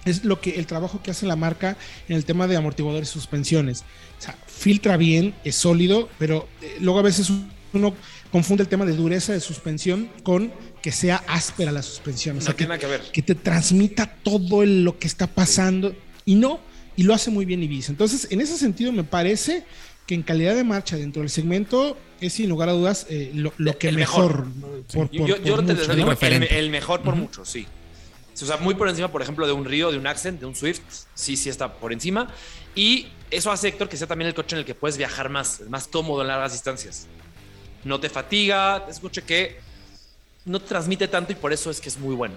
es 0.05 0.25
lo 0.25 0.41
que 0.41 0.55
el 0.55 0.65
trabajo 0.65 0.99
que 1.03 1.11
hace 1.11 1.27
la 1.27 1.35
marca 1.35 1.77
en 2.09 2.15
el 2.15 2.25
tema 2.25 2.47
de 2.47 2.55
amortiguadores 2.55 3.09
y 3.09 3.13
suspensiones. 3.13 3.83
O 4.17 4.21
sea, 4.23 4.35
filtra 4.47 4.97
bien, 4.97 5.35
es 5.43 5.55
sólido, 5.55 6.09
pero 6.17 6.47
eh, 6.63 6.77
luego 6.79 6.97
a 6.97 7.03
veces 7.03 7.31
uno 7.73 7.93
confunde 8.31 8.63
el 8.63 8.69
tema 8.69 8.85
de 8.85 8.95
dureza 8.95 9.33
de 9.33 9.39
suspensión 9.39 10.09
con 10.23 10.51
que 10.85 10.91
sea 10.91 11.23
áspera 11.27 11.71
la 11.71 11.81
suspensión. 11.81 12.37
O 12.37 12.41
sea, 12.41 12.51
No 12.51 12.55
tiene 12.57 12.67
nada 12.69 12.79
que 12.79 12.85
ver. 12.85 13.01
que 13.11 13.23
te 13.23 13.33
transmita 13.33 14.05
todo 14.05 14.61
el- 14.61 14.83
lo 14.83 14.99
que 14.99 15.07
está 15.07 15.25
pasando. 15.25 15.95
Y 16.25 16.35
no, 16.35 16.59
y 16.95 17.01
lo 17.01 17.15
hace 17.15 17.31
muy 17.31 17.43
bien 17.43 17.63
Ibiza. 17.63 17.91
Entonces, 17.91 18.27
en 18.29 18.39
ese 18.39 18.55
sentido, 18.55 18.91
me 18.91 19.03
parece 19.03 19.63
que 20.05 20.13
en 20.13 20.21
calidad 20.21 20.53
de 20.53 20.63
marcha 20.63 20.95
dentro 20.95 21.23
del 21.23 21.31
segmento 21.31 21.97
es 22.21 22.33
sin 22.33 22.49
lugar 22.49 22.69
a 22.69 22.73
dudas 22.73 23.07
eh, 23.09 23.31
lo, 23.33 23.51
lo 23.57 23.75
que 23.79 23.87
El 23.89 23.95
mejor. 23.95 24.45
mejor. 24.45 24.83
por- 24.93 25.09
Yo, 25.09 25.17
por- 25.21 25.27
yo, 25.27 25.35
por 25.37 25.43
yo 25.43 25.55
te 25.55 25.73
mucho, 25.73 25.95
digo 25.95 26.13
¿no? 26.13 26.27
el, 26.27 26.43
el 26.43 26.69
mejor 26.69 27.01
por 27.01 27.15
mucho, 27.15 27.43
sí. 27.45 27.65
O 28.39 28.45
sea, 28.45 28.57
muy 28.57 28.75
por 28.75 28.87
encima, 28.87 29.11
por 29.11 29.23
ejemplo, 29.23 29.47
de 29.47 29.53
un 29.53 29.65
Río, 29.65 29.91
de 29.91 29.97
un 29.97 30.05
Accent, 30.05 30.39
de 30.39 30.45
un 30.45 30.55
Swift, 30.55 30.81
sí, 31.15 31.35
sí 31.35 31.49
está 31.49 31.73
por 31.79 31.93
encima. 31.93 32.27
Y 32.75 33.07
eso 33.31 33.51
hace, 33.51 33.69
Héctor, 33.69 33.89
que 33.89 33.97
sea 33.97 34.05
también 34.05 34.27
el 34.27 34.35
coche 34.35 34.55
en 34.55 34.59
el 34.59 34.65
que 34.65 34.75
puedes 34.75 34.97
viajar 34.99 35.29
más, 35.29 35.61
más 35.67 35.87
cómodo 35.87 36.21
en 36.21 36.27
largas 36.27 36.51
distancias. 36.51 37.07
No 37.83 37.99
te 37.99 38.07
fatiga, 38.07 38.85
es 38.87 38.97
un 38.97 39.01
coche 39.01 39.23
que 39.23 39.64
no 40.45 40.59
te 40.59 40.67
transmite 40.67 41.07
tanto 41.07 41.31
y 41.31 41.35
por 41.35 41.51
eso 41.51 41.69
es 41.69 41.81
que 41.81 41.89
es 41.89 41.99
muy 41.99 42.15
bueno. 42.15 42.35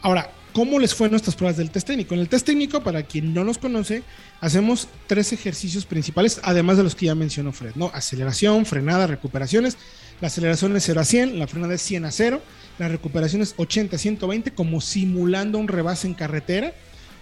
Ahora, 0.00 0.32
¿cómo 0.52 0.80
les 0.80 0.94
fue 0.94 1.08
nuestras 1.08 1.36
pruebas 1.36 1.56
del 1.56 1.70
test 1.70 1.86
técnico? 1.86 2.14
En 2.14 2.20
el 2.20 2.28
test 2.28 2.44
técnico, 2.44 2.82
para 2.82 3.04
quien 3.04 3.32
no 3.32 3.44
nos 3.44 3.58
conoce, 3.58 4.02
hacemos 4.40 4.88
tres 5.06 5.32
ejercicios 5.32 5.86
principales, 5.86 6.40
además 6.42 6.76
de 6.76 6.82
los 6.82 6.96
que 6.96 7.06
ya 7.06 7.14
mencionó 7.14 7.52
Fred, 7.52 7.76
¿no? 7.76 7.90
Aceleración, 7.94 8.66
frenada, 8.66 9.06
recuperaciones. 9.06 9.76
La 10.20 10.26
aceleración 10.26 10.76
es 10.76 10.84
0 10.84 11.00
a 11.00 11.04
100, 11.04 11.38
la 11.38 11.46
frenada 11.46 11.74
es 11.74 11.82
100 11.82 12.04
a 12.04 12.10
0, 12.10 12.42
la 12.78 12.88
recuperación 12.88 13.42
es 13.42 13.54
80 13.56 13.96
a 13.96 13.98
120, 13.98 14.52
como 14.52 14.80
simulando 14.80 15.58
un 15.58 15.68
rebase 15.68 16.08
en 16.08 16.14
carretera, 16.14 16.72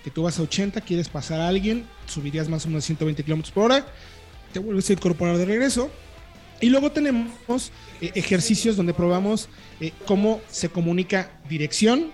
que 0.02 0.10
tú 0.10 0.22
vas 0.22 0.38
a 0.38 0.42
80, 0.42 0.80
quieres 0.80 1.08
pasar 1.08 1.40
a 1.40 1.48
alguien, 1.48 1.86
subirías 2.06 2.48
más 2.48 2.64
o 2.64 2.68
menos 2.68 2.84
120 2.84 3.22
kilómetros 3.22 3.52
por 3.52 3.64
hora, 3.64 3.86
te 4.52 4.58
vuelves 4.58 4.88
a 4.90 4.94
incorporar 4.94 5.36
de 5.36 5.44
regreso. 5.44 5.90
Y 6.60 6.68
luego 6.68 6.92
tenemos 6.92 7.72
eh, 8.00 8.12
ejercicios 8.14 8.76
donde 8.76 8.94
probamos 8.94 9.48
eh, 9.80 9.92
cómo 10.06 10.40
se 10.50 10.68
comunica 10.68 11.30
dirección, 11.48 12.12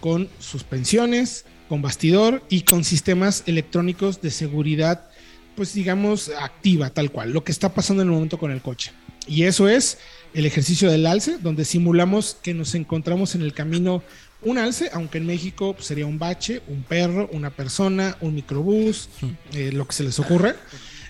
con 0.00 0.28
suspensiones, 0.38 1.46
con 1.68 1.80
bastidor 1.80 2.42
y 2.50 2.62
con 2.62 2.84
sistemas 2.84 3.42
electrónicos 3.46 4.20
de 4.20 4.30
seguridad, 4.30 5.08
pues 5.56 5.72
digamos, 5.72 6.30
activa, 6.38 6.90
tal 6.90 7.10
cual, 7.10 7.32
lo 7.32 7.44
que 7.44 7.52
está 7.52 7.72
pasando 7.72 8.02
en 8.02 8.08
el 8.08 8.14
momento 8.14 8.38
con 8.38 8.50
el 8.50 8.60
coche. 8.60 8.92
Y 9.26 9.44
eso 9.44 9.68
es 9.68 9.98
el 10.34 10.44
ejercicio 10.44 10.90
del 10.90 11.06
alce, 11.06 11.38
donde 11.38 11.64
simulamos 11.64 12.36
que 12.42 12.52
nos 12.52 12.74
encontramos 12.74 13.34
en 13.34 13.42
el 13.42 13.54
camino 13.54 14.02
un 14.42 14.58
alce, 14.58 14.90
aunque 14.92 15.18
en 15.18 15.26
México 15.26 15.72
pues, 15.74 15.86
sería 15.86 16.04
un 16.04 16.18
bache, 16.18 16.60
un 16.68 16.82
perro, 16.82 17.28
una 17.32 17.50
persona, 17.50 18.16
un 18.20 18.34
microbús, 18.34 19.08
eh, 19.52 19.70
lo 19.72 19.86
que 19.86 19.94
se 19.94 20.04
les 20.04 20.18
ocurra. 20.18 20.54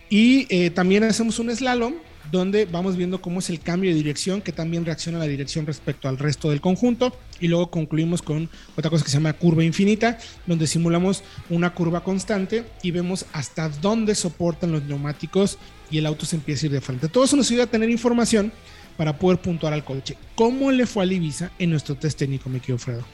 Y 0.08 0.46
eh, 0.50 0.70
también 0.70 1.02
hacemos 1.02 1.38
un 1.40 1.54
slalom 1.54 1.94
donde 2.30 2.66
vamos 2.66 2.96
viendo 2.96 3.20
cómo 3.20 3.38
es 3.38 3.50
el 3.50 3.60
cambio 3.60 3.90
de 3.90 3.96
dirección, 3.96 4.40
que 4.40 4.52
también 4.52 4.84
reacciona 4.84 5.18
la 5.18 5.26
dirección 5.26 5.66
respecto 5.66 6.08
al 6.08 6.18
resto 6.18 6.50
del 6.50 6.60
conjunto. 6.60 7.16
Y 7.40 7.48
luego 7.48 7.70
concluimos 7.70 8.22
con 8.22 8.48
otra 8.76 8.90
cosa 8.90 9.04
que 9.04 9.10
se 9.10 9.16
llama 9.16 9.32
curva 9.32 9.64
infinita, 9.64 10.18
donde 10.46 10.66
simulamos 10.66 11.22
una 11.50 11.74
curva 11.74 12.02
constante 12.02 12.64
y 12.82 12.90
vemos 12.90 13.26
hasta 13.32 13.68
dónde 13.68 14.14
soportan 14.14 14.72
los 14.72 14.84
neumáticos 14.84 15.58
y 15.90 15.98
el 15.98 16.06
auto 16.06 16.26
se 16.26 16.36
empieza 16.36 16.64
a 16.64 16.66
ir 16.66 16.72
de 16.72 16.80
frente. 16.80 17.08
Todo 17.08 17.24
eso 17.24 17.36
nos 17.36 17.50
ayuda 17.50 17.64
a 17.64 17.68
tener 17.68 17.90
información 17.90 18.52
para 18.96 19.18
poder 19.18 19.40
puntuar 19.40 19.72
al 19.72 19.84
coche. 19.84 20.16
¿Cómo 20.34 20.70
le 20.70 20.86
fue 20.86 21.02
al 21.02 21.12
Ibiza 21.12 21.50
en 21.58 21.70
nuestro 21.70 21.94
test 21.94 22.18
técnico, 22.18 22.48
me 22.48 22.60
querido 22.60 22.78
Fredo? 22.78 23.04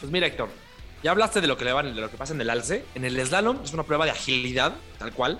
Pues 0.00 0.12
mira, 0.12 0.26
Héctor, 0.26 0.48
ya 1.02 1.10
hablaste 1.12 1.40
de 1.40 1.46
lo 1.46 1.56
que 1.56 1.64
le 1.64 1.72
van, 1.72 1.94
de 1.94 2.00
lo 2.00 2.10
que 2.10 2.16
pasa 2.16 2.34
en 2.34 2.40
el 2.40 2.50
alce. 2.50 2.84
En 2.94 3.04
el 3.04 3.24
slalom 3.24 3.58
es 3.64 3.72
una 3.72 3.84
prueba 3.84 4.04
de 4.04 4.10
agilidad, 4.10 4.74
tal 4.98 5.12
cual. 5.12 5.38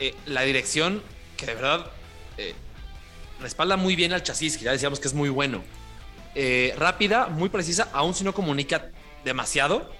Eh, 0.00 0.14
la 0.26 0.42
dirección, 0.42 1.02
que 1.36 1.46
de 1.46 1.54
verdad 1.54 1.90
eh, 2.36 2.54
respalda 3.40 3.76
muy 3.76 3.96
bien 3.96 4.12
al 4.12 4.22
chasis, 4.22 4.56
que 4.56 4.64
ya 4.64 4.72
decíamos 4.72 5.00
que 5.00 5.08
es 5.08 5.14
muy 5.14 5.28
bueno. 5.28 5.62
Eh, 6.34 6.74
rápida, 6.78 7.26
muy 7.26 7.48
precisa, 7.48 7.88
aún 7.92 8.14
si 8.14 8.24
no 8.24 8.34
comunica 8.34 8.90
demasiado, 9.24 9.90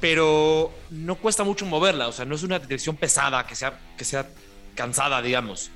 pero 0.00 0.72
no 0.90 1.16
cuesta 1.16 1.44
mucho 1.44 1.66
moverla. 1.66 2.08
O 2.08 2.12
sea, 2.12 2.24
no 2.24 2.34
es 2.34 2.42
una 2.42 2.58
dirección 2.58 2.96
pesada, 2.96 3.46
que 3.46 3.54
sea, 3.54 3.78
que 3.96 4.04
sea 4.04 4.28
cansada, 4.74 5.20
digamos. 5.20 5.70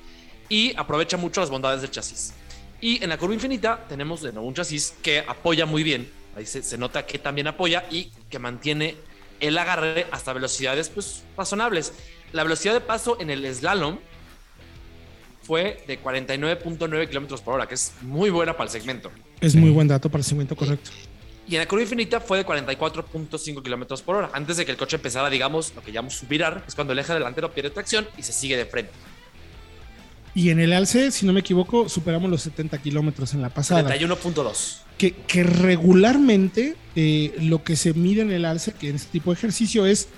Y 0.48 0.74
aprovecha 0.76 1.16
mucho 1.16 1.40
las 1.40 1.50
bondades 1.50 1.82
del 1.82 1.90
chasis. 1.90 2.34
Y 2.80 3.02
en 3.02 3.10
la 3.10 3.18
curva 3.18 3.34
infinita 3.34 3.84
tenemos 3.88 4.22
de 4.22 4.32
nuevo 4.32 4.48
un 4.48 4.54
chasis 4.54 4.94
que 5.02 5.20
apoya 5.20 5.66
muy 5.66 5.82
bien. 5.82 6.10
Ahí 6.36 6.46
se, 6.46 6.62
se 6.62 6.78
nota 6.78 7.04
que 7.04 7.18
también 7.18 7.46
apoya 7.46 7.84
y 7.90 8.10
que 8.30 8.38
mantiene 8.38 8.96
el 9.40 9.58
agarre 9.58 10.06
hasta 10.10 10.32
velocidades 10.32 10.88
pues 10.88 11.24
razonables. 11.36 11.92
La 12.32 12.42
velocidad 12.44 12.72
de 12.72 12.80
paso 12.80 13.18
en 13.20 13.30
el 13.30 13.52
slalom 13.54 13.98
fue 15.42 15.82
de 15.86 16.00
49.9 16.00 17.08
kilómetros 17.08 17.40
por 17.40 17.54
hora, 17.54 17.66
que 17.66 17.74
es 17.74 17.92
muy 18.02 18.30
buena 18.30 18.52
para 18.56 18.64
el 18.64 18.70
segmento. 18.70 19.10
Es 19.40 19.54
muy 19.54 19.70
buen 19.70 19.88
dato 19.88 20.08
para 20.08 20.20
el 20.20 20.24
segmento 20.24 20.56
correcto. 20.56 20.90
Y 21.48 21.56
en 21.56 21.60
la 21.60 21.66
curva 21.66 21.82
infinita 21.82 22.20
fue 22.20 22.38
de 22.38 22.46
44.5 22.46 23.62
kilómetros 23.62 24.00
por 24.02 24.16
hora. 24.16 24.30
Antes 24.32 24.56
de 24.56 24.64
que 24.64 24.70
el 24.70 24.76
coche 24.76 24.96
empezara, 24.96 25.28
digamos, 25.28 25.74
lo 25.74 25.82
que 25.82 25.90
llamamos 25.90 26.14
subirar, 26.14 26.64
es 26.66 26.74
cuando 26.74 26.92
el 26.92 26.98
eje 27.00 27.12
delantero 27.12 27.52
pierde 27.52 27.70
tracción 27.70 28.06
y 28.16 28.22
se 28.22 28.32
sigue 28.32 28.56
de 28.56 28.64
frente. 28.64 28.92
Y 30.34 30.50
en 30.50 30.60
el 30.60 30.72
alce, 30.72 31.10
si 31.10 31.26
no 31.26 31.32
me 31.32 31.40
equivoco, 31.40 31.88
superamos 31.88 32.30
los 32.30 32.42
70 32.42 32.78
kilómetros 32.78 33.34
en 33.34 33.42
la 33.42 33.50
pasada. 33.50 33.94
31.2. 33.94 34.78
que, 34.96 35.12
que 35.12 35.42
regularmente 35.42 36.76
eh, 36.96 37.34
lo 37.40 37.62
que 37.64 37.76
se 37.76 37.92
mide 37.92 38.22
en 38.22 38.30
el 38.30 38.44
alce, 38.44 38.72
que 38.72 38.88
en 38.88 38.96
este 38.96 39.10
tipo 39.10 39.30
de 39.30 39.34
ejercicio 39.34 39.84
es 39.84 40.08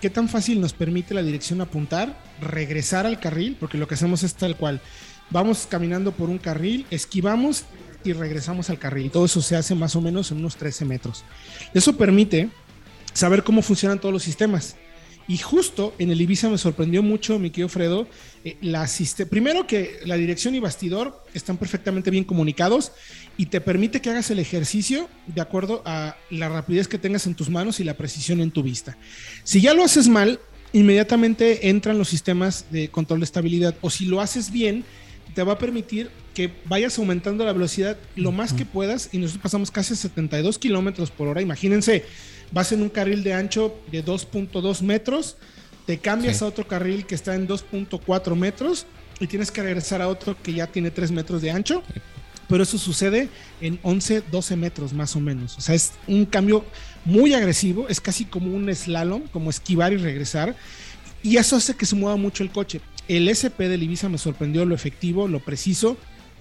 qué 0.00 0.10
tan 0.10 0.28
fácil 0.28 0.60
nos 0.60 0.72
permite 0.72 1.14
la 1.14 1.22
dirección 1.22 1.60
apuntar, 1.60 2.18
regresar 2.40 3.06
al 3.06 3.20
carril, 3.20 3.56
porque 3.58 3.78
lo 3.78 3.88
que 3.88 3.94
hacemos 3.94 4.22
es 4.22 4.34
tal 4.34 4.56
cual. 4.56 4.80
Vamos 5.30 5.66
caminando 5.68 6.12
por 6.12 6.30
un 6.30 6.38
carril, 6.38 6.86
esquivamos 6.90 7.64
y 8.04 8.12
regresamos 8.12 8.70
al 8.70 8.78
carril. 8.78 9.10
Todo 9.10 9.24
eso 9.24 9.42
se 9.42 9.56
hace 9.56 9.74
más 9.74 9.96
o 9.96 10.00
menos 10.00 10.30
en 10.30 10.38
unos 10.38 10.56
13 10.56 10.84
metros. 10.84 11.24
Eso 11.74 11.96
permite 11.96 12.48
saber 13.12 13.42
cómo 13.42 13.62
funcionan 13.62 13.98
todos 13.98 14.12
los 14.12 14.22
sistemas. 14.22 14.76
Y 15.28 15.38
justo 15.38 15.94
en 15.98 16.10
el 16.10 16.20
Ibiza 16.20 16.48
me 16.48 16.58
sorprendió 16.58 17.02
mucho, 17.02 17.38
mi 17.38 17.50
querido 17.50 17.68
Fredo, 17.68 18.06
eh, 18.44 18.56
la 18.60 18.82
asiste 18.82 19.26
primero 19.26 19.66
que 19.66 19.98
la 20.04 20.16
dirección 20.16 20.54
y 20.54 20.60
bastidor 20.60 21.24
están 21.34 21.56
perfectamente 21.56 22.10
bien 22.10 22.24
comunicados 22.24 22.92
y 23.36 23.46
te 23.46 23.60
permite 23.60 24.00
que 24.00 24.10
hagas 24.10 24.30
el 24.30 24.38
ejercicio 24.38 25.08
de 25.26 25.40
acuerdo 25.40 25.82
a 25.84 26.16
la 26.30 26.48
rapidez 26.48 26.86
que 26.86 26.98
tengas 26.98 27.26
en 27.26 27.34
tus 27.34 27.50
manos 27.50 27.80
y 27.80 27.84
la 27.84 27.94
precisión 27.94 28.40
en 28.40 28.52
tu 28.52 28.62
vista. 28.62 28.96
Si 29.42 29.60
ya 29.60 29.74
lo 29.74 29.82
haces 29.82 30.08
mal, 30.08 30.38
inmediatamente 30.72 31.68
entran 31.70 31.98
los 31.98 32.08
sistemas 32.08 32.66
de 32.70 32.88
control 32.88 33.20
de 33.20 33.24
estabilidad 33.24 33.74
o 33.80 33.90
si 33.90 34.06
lo 34.06 34.20
haces 34.20 34.52
bien, 34.52 34.84
te 35.34 35.42
va 35.42 35.54
a 35.54 35.58
permitir 35.58 36.10
que 36.34 36.52
vayas 36.66 36.98
aumentando 36.98 37.44
la 37.44 37.52
velocidad 37.52 37.96
lo 38.14 38.30
más 38.30 38.52
que 38.52 38.64
puedas 38.64 39.08
y 39.12 39.18
nosotros 39.18 39.42
pasamos 39.42 39.70
casi 39.70 39.94
a 39.94 39.96
72 39.96 40.58
kilómetros 40.58 41.10
por 41.10 41.28
hora. 41.28 41.42
Imagínense, 41.42 42.04
vas 42.52 42.72
en 42.72 42.82
un 42.82 42.88
carril 42.88 43.22
de 43.22 43.34
ancho 43.34 43.74
de 43.90 44.04
2.2 44.04 44.82
metros, 44.82 45.36
te 45.86 45.98
cambias 45.98 46.38
Sí. 46.38 46.44
a 46.44 46.48
otro 46.48 46.66
carril 46.66 47.06
que 47.06 47.14
está 47.14 47.34
en 47.34 47.46
2.4 47.46 48.34
metros 48.34 48.86
y 49.20 49.26
tienes 49.26 49.50
que 49.50 49.62
regresar 49.62 50.02
a 50.02 50.08
otro 50.08 50.36
que 50.42 50.52
ya 50.52 50.66
tiene 50.66 50.90
3 50.90 51.10
metros 51.12 51.42
de 51.42 51.50
ancho. 51.50 51.82
Pero 52.48 52.62
eso 52.62 52.78
sucede 52.78 53.28
en 53.60 53.78
11, 53.82 54.22
12 54.30 54.54
metros 54.56 54.92
más 54.92 55.16
o 55.16 55.20
menos. 55.20 55.58
O 55.58 55.60
sea, 55.60 55.74
es 55.74 55.92
un 56.06 56.24
cambio 56.26 56.64
muy 57.04 57.34
agresivo, 57.34 57.88
es 57.88 58.00
casi 58.00 58.24
como 58.24 58.54
un 58.54 58.72
slalom, 58.72 59.22
como 59.32 59.50
esquivar 59.50 59.92
y 59.92 59.96
regresar. 59.96 60.54
Y 61.24 61.38
eso 61.38 61.56
hace 61.56 61.74
que 61.74 61.86
se 61.86 61.96
mueva 61.96 62.16
mucho 62.16 62.44
el 62.44 62.50
coche. 62.52 62.80
El 63.08 63.28
SP 63.30 63.66
del 63.68 63.82
Ibiza 63.82 64.08
me 64.08 64.18
sorprendió 64.18 64.64
lo 64.64 64.74
efectivo, 64.76 65.26
lo 65.26 65.40
preciso. 65.40 65.96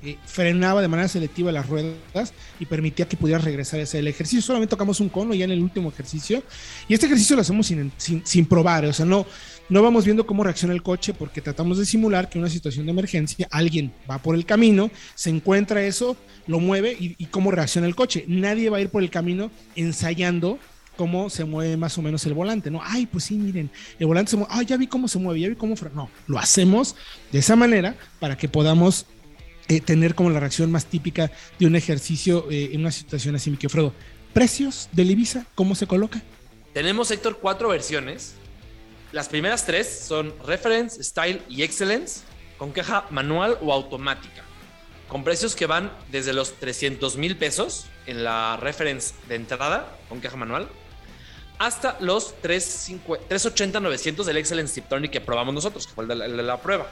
Eh, 0.06 0.18
frenaba 0.26 0.82
de 0.82 0.88
manera 0.88 1.08
selectiva 1.08 1.52
las 1.52 1.68
ruedas 1.68 2.34
y 2.60 2.66
permitía 2.66 3.08
que 3.08 3.18
pudieras 3.18 3.44
regresar 3.44 3.80
a 3.80 3.84
ese 3.84 4.00
el 4.00 4.08
ejercicio. 4.08 4.42
Solamente 4.42 4.72
tocamos 4.72 5.00
un 5.00 5.10
cono 5.10 5.34
ya 5.34 5.46
en 5.46 5.52
el 5.52 5.62
último 5.62 5.90
ejercicio. 5.90 6.44
Y 6.88 6.94
este 6.94 7.08
ejercicio 7.08 7.36
lo 7.36 7.42
hacemos 7.42 7.68
sin, 7.68 7.92
sin, 7.98 8.46
probar. 8.46 8.86
O 8.86 8.94
sea, 8.94 9.06
no, 9.06 9.26
no 9.70 9.82
vamos 9.82 10.06
viendo 10.06 10.26
cómo 10.26 10.44
reacciona 10.44 10.74
el 10.74 10.84
coche 10.84 11.14
porque 11.14 11.42
tratamos 11.42 11.78
de 11.78 11.86
simular 11.86 12.30
que 12.30 12.38
en 12.38 12.44
una 12.44 12.52
situación 12.52 12.86
de 12.86 12.92
emergencia 12.92 13.48
alguien 13.52 13.92
va 14.10 14.20
por 14.20 14.36
el 14.36 14.46
camino, 14.46 14.92
se 15.16 15.30
encuentra 15.30 15.82
eso, 15.84 16.16
lo 16.48 16.60
mueve 16.60 16.96
y, 17.00 17.26
cómo 17.28 17.52
reacciona 17.52 17.88
el 17.88 17.96
coche. 17.96 18.26
Nadie 18.28 18.70
va 18.70 18.78
a 18.78 18.82
ir 18.82 18.90
por 18.90 19.02
el 19.02 19.10
camino 19.10 19.52
ensayando 19.76 20.60
cómo 20.96 21.30
se 21.30 21.44
mueve 21.44 21.76
más 21.78 21.98
o 21.98 22.02
menos 22.02 22.26
el 22.26 22.34
volante, 22.34 22.72
¿no? 22.72 22.80
Ay, 22.84 23.06
pues 23.06 23.26
sí, 23.26 23.36
miren, 23.36 23.70
el 24.00 24.08
volante 24.08 24.32
se 24.32 24.38
mueve, 24.38 24.54
ah, 24.56 24.62
ya 24.64 24.78
vi 24.78 24.88
cómo 24.88 25.08
se 25.08 25.20
mueve, 25.20 25.42
ya 25.42 25.50
vi 25.50 25.56
cómo... 25.56 25.76
fre-". 25.76 25.92
No, 25.94 26.10
lo 26.28 26.40
hacemos 26.40 26.96
de 27.32 27.40
esa 27.40 27.56
manera 27.56 27.96
para 28.20 28.38
que 28.38 28.48
podamos 28.48 29.06
eh, 29.68 29.82
tener 29.82 30.16
como 30.16 30.30
la 30.30 30.40
reacción 30.40 30.72
más 30.72 30.86
típica 30.86 31.32
de 31.60 31.66
un 31.66 31.76
ejercicio 31.76 32.48
eh, 32.52 32.70
en 32.74 32.82
una 32.82 32.92
situación 32.92 33.36
así, 33.36 33.50
mi 33.50 33.58
Fredo. 33.58 33.94
¿Precios 34.34 34.90
del 34.92 35.12
Ibiza? 35.12 35.46
¿Cómo 35.56 35.76
se 35.76 35.88
coloca? 35.88 36.22
Tenemos, 36.74 37.10
Héctor, 37.10 37.40
cuatro 37.42 37.70
versiones. 37.70 38.36
Las 39.12 39.30
primeras 39.30 39.66
tres 39.66 39.88
son 40.08 40.34
Reference, 40.46 41.02
Style 41.04 41.42
y 41.48 41.64
Excellence, 41.64 42.22
con 42.58 42.74
queja 42.74 43.06
manual 43.12 43.58
o 43.62 43.72
automática, 43.72 44.44
con 45.08 45.24
precios 45.24 45.56
que 45.56 45.66
van 45.68 45.92
desde 46.12 46.34
los 46.34 46.54
300 46.54 47.16
mil 47.18 47.38
pesos 47.38 47.86
en 48.08 48.24
la 48.24 48.58
Reference 48.58 49.14
de 49.30 49.36
entrada, 49.36 49.98
con 50.10 50.20
queja 50.20 50.36
manual, 50.36 50.68
hasta 51.58 51.98
los 52.02 52.36
380-900 52.42 54.24
del 54.26 54.38
Excellence 54.38 54.76
Tiptronic 54.76 55.12
que 55.12 55.22
probamos 55.22 55.54
nosotros, 55.54 55.88
que 55.88 55.94
fue 55.94 56.04
el 56.04 56.10
de 56.10 56.16
la, 56.16 56.26
el 56.26 56.36
de 56.36 56.44
la 56.44 56.62
prueba. 56.62 56.90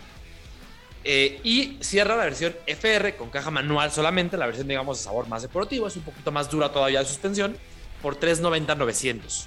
Eh, 1.04 1.40
y 1.44 1.78
cierra 1.82 2.16
la 2.16 2.24
versión 2.24 2.54
FR 2.66 3.16
con 3.16 3.30
caja 3.30 3.52
manual 3.52 3.92
solamente, 3.92 4.38
la 4.38 4.46
versión, 4.46 4.68
digamos, 4.68 5.00
de 5.00 5.04
sabor 5.04 5.28
más 5.28 5.42
deportivo, 5.42 5.88
es 5.88 5.96
un 5.98 6.04
poquito 6.04 6.32
más 6.32 6.50
dura 6.50 6.72
todavía 6.72 7.00
de 7.00 7.06
suspensión, 7.06 7.58
por 8.02 8.20
390-900. 8.20 9.46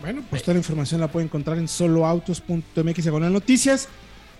Bueno, 0.00 0.22
pues 0.28 0.42
toda 0.42 0.54
la 0.54 0.58
información 0.58 1.00
la 1.00 1.08
puede 1.08 1.26
encontrar 1.26 1.56
en 1.56 1.66
soloautos.mx 1.66 3.06
las 3.06 3.30
noticias. 3.30 3.88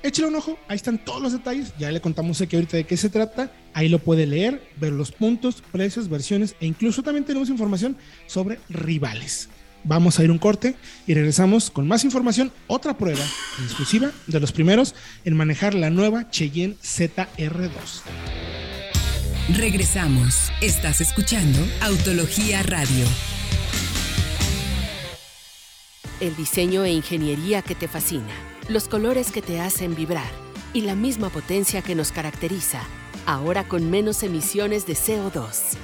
Échale 0.03 0.29
un 0.29 0.37
ojo, 0.37 0.59
ahí 0.69 0.77
están 0.77 1.03
todos 1.03 1.23
los 1.23 1.33
detalles. 1.33 1.73
Ya 1.79 1.91
le 1.91 2.03
contamos 2.03 2.39
aquí 2.43 2.57
ahorita 2.57 2.77
de 2.77 2.85
qué 2.85 2.99
se 2.99 3.09
trata. 3.09 3.51
Ahí 3.73 3.89
lo 3.89 3.99
puede 3.99 4.27
leer, 4.27 4.61
ver 4.77 4.93
los 4.93 5.11
puntos, 5.11 5.63
precios, 5.73 6.11
versiones 6.11 6.55
e 6.61 6.67
incluso 6.67 7.03
también 7.03 7.25
tenemos 7.25 7.49
información 7.49 7.97
sobre 8.27 8.59
rivales. 8.69 9.49
Vamos 9.85 10.19
a 10.19 10.25
ir 10.25 10.31
un 10.31 10.39
corte 10.39 10.77
y 11.07 11.13
regresamos 11.13 11.71
con 11.71 11.87
más 11.87 12.05
información. 12.05 12.51
Otra 12.67 12.97
prueba 12.97 13.25
exclusiva 13.63 14.11
de 14.27 14.41
los 14.41 14.51
primeros 14.51 14.95
en 15.25 15.37
manejar 15.37 15.75
la 15.75 15.91
nueva 15.91 16.31
Cheyenne 16.31 16.77
ZR2. 16.83 18.03
Regresamos. 19.57 20.51
Estás 20.63 21.03
escuchando 21.03 21.59
Autología 21.83 22.63
Radio. 22.63 23.05
El 26.21 26.35
diseño 26.35 26.85
e 26.85 26.93
ingeniería 26.93 27.61
que 27.61 27.75
te 27.75 27.87
fascina, 27.87 28.33
los 28.71 28.89
colores 28.89 29.31
que 29.31 29.43
te 29.43 29.61
hacen 29.61 29.95
vibrar 29.95 30.31
y 30.73 30.81
la 30.81 30.95
misma 30.95 31.29
potencia 31.29 31.83
que 31.83 31.95
nos 31.95 32.11
caracteriza, 32.11 32.81
ahora 33.27 33.69
con 33.69 33.91
menos 33.91 34.23
emisiones 34.23 34.87
de 34.87 34.95
CO2. 34.95 35.77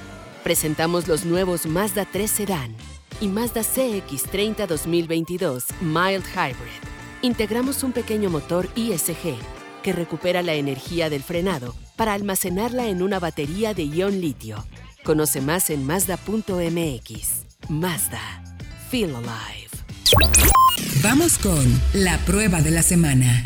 Presentamos 0.43 1.07
los 1.07 1.25
nuevos 1.25 1.67
Mazda 1.67 2.07
3 2.11 2.31
Sedan 2.31 2.75
y 3.19 3.27
Mazda 3.27 3.61
CX30 3.61 4.67
2022 4.67 5.65
Mild 5.81 6.23
Hybrid. 6.33 6.81
Integramos 7.21 7.83
un 7.83 7.91
pequeño 7.91 8.29
motor 8.29 8.69
ISG 8.75 9.35
que 9.83 9.93
recupera 9.93 10.41
la 10.41 10.53
energía 10.53 11.09
del 11.09 11.23
frenado 11.23 11.75
para 11.95 12.13
almacenarla 12.13 12.87
en 12.87 13.01
una 13.01 13.19
batería 13.19 13.73
de 13.73 13.83
ion 13.87 14.21
litio. 14.21 14.65
Conoce 15.03 15.41
más 15.41 15.69
en 15.69 15.85
Mazda.mx. 15.85 17.45
Mazda. 17.69 18.43
Feel 18.89 19.15
alive. 19.15 19.69
Vamos 21.03 21.37
con 21.37 21.81
la 21.93 22.17
prueba 22.19 22.61
de 22.61 22.71
la 22.71 22.83
semana. 22.83 23.43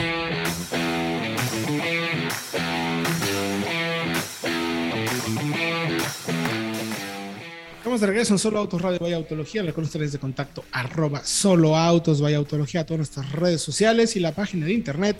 Estamos 7.95 8.09
de 8.09 8.13
regreso 8.13 8.33
en 8.33 8.39
Solo 8.39 8.59
Autos 8.59 8.81
Radio 8.81 8.99
Vaya 8.99 9.15
Autología. 9.15 9.61
Recuerden 9.61 9.85
ustedes 9.85 10.11
de 10.11 10.19
contacto 10.19 10.65
arroba 10.73 11.23
Solo 11.23 11.77
Autos 11.77 12.19
Vaya 12.19 12.35
Autología, 12.35 12.85
todas 12.85 12.97
nuestras 12.97 13.31
redes 13.31 13.61
sociales 13.61 14.17
y 14.17 14.19
la 14.19 14.33
página 14.33 14.65
de 14.65 14.73
internet 14.73 15.15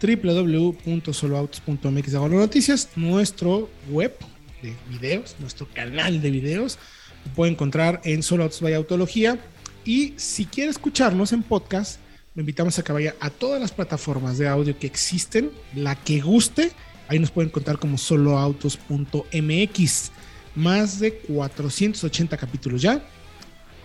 www.soloautos.mx 0.00 2.12
noticias, 2.12 2.90
nuestro 2.94 3.68
web 3.90 4.14
de 4.62 4.76
videos, 4.90 5.34
nuestro 5.40 5.66
canal 5.74 6.22
de 6.22 6.30
videos, 6.30 6.78
lo 7.26 7.32
puede 7.32 7.50
encontrar 7.50 8.00
en 8.04 8.22
Solo 8.22 8.44
Autos 8.44 8.60
Vaya 8.60 8.76
Autología. 8.76 9.40
Y 9.84 10.14
si 10.16 10.46
quiere 10.46 10.70
escucharnos 10.70 11.32
en 11.32 11.42
podcast, 11.42 11.98
lo 12.36 12.42
invitamos 12.42 12.78
a 12.78 12.84
que 12.84 12.92
vaya 12.92 13.16
a 13.18 13.30
todas 13.30 13.60
las 13.60 13.72
plataformas 13.72 14.38
de 14.38 14.46
audio 14.46 14.78
que 14.78 14.86
existen, 14.86 15.50
la 15.74 15.96
que 15.96 16.20
guste. 16.20 16.70
Ahí 17.08 17.18
nos 17.18 17.32
pueden 17.32 17.48
encontrar 17.48 17.80
como 17.80 17.98
soloautos.mx. 17.98 20.12
Más 20.54 21.00
de 21.00 21.14
480 21.14 22.36
capítulos 22.36 22.82
ya. 22.82 23.04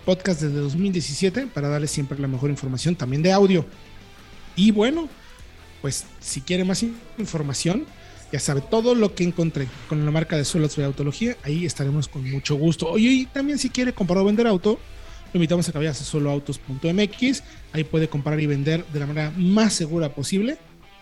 Podcast 0.04 0.40
desde 0.40 0.58
2017 0.58 1.48
para 1.48 1.68
darles 1.68 1.90
siempre 1.90 2.18
la 2.18 2.28
mejor 2.28 2.50
información 2.50 2.96
también 2.96 3.22
de 3.22 3.32
audio. 3.32 3.66
Y 4.56 4.70
bueno, 4.70 5.08
pues 5.80 6.04
si 6.20 6.40
quiere 6.40 6.64
más 6.64 6.84
información, 7.18 7.86
ya 8.32 8.38
sabe 8.38 8.60
todo 8.60 8.94
lo 8.94 9.14
que 9.14 9.24
encontré 9.24 9.68
con 9.88 10.04
la 10.04 10.10
marca 10.10 10.36
de 10.36 10.44
Soloautos 10.44 10.76
de 10.76 10.84
Autología. 10.84 11.36
Ahí 11.42 11.66
estaremos 11.66 12.08
con 12.08 12.28
mucho 12.30 12.54
gusto. 12.54 12.88
Oye, 12.88 13.08
y 13.08 13.26
también 13.26 13.58
si 13.58 13.70
quiere 13.70 13.92
comprar 13.92 14.18
o 14.18 14.24
vender 14.24 14.46
auto, 14.46 14.78
lo 15.32 15.38
invitamos 15.38 15.68
a 15.68 15.72
que 15.72 15.78
vaya 15.78 15.90
a 15.90 15.94
soloautos.mx. 15.94 17.42
Ahí 17.72 17.84
puede 17.84 18.08
comprar 18.08 18.40
y 18.40 18.46
vender 18.46 18.84
de 18.86 19.00
la 19.00 19.06
manera 19.06 19.32
más 19.36 19.72
segura 19.72 20.14
posible 20.14 20.58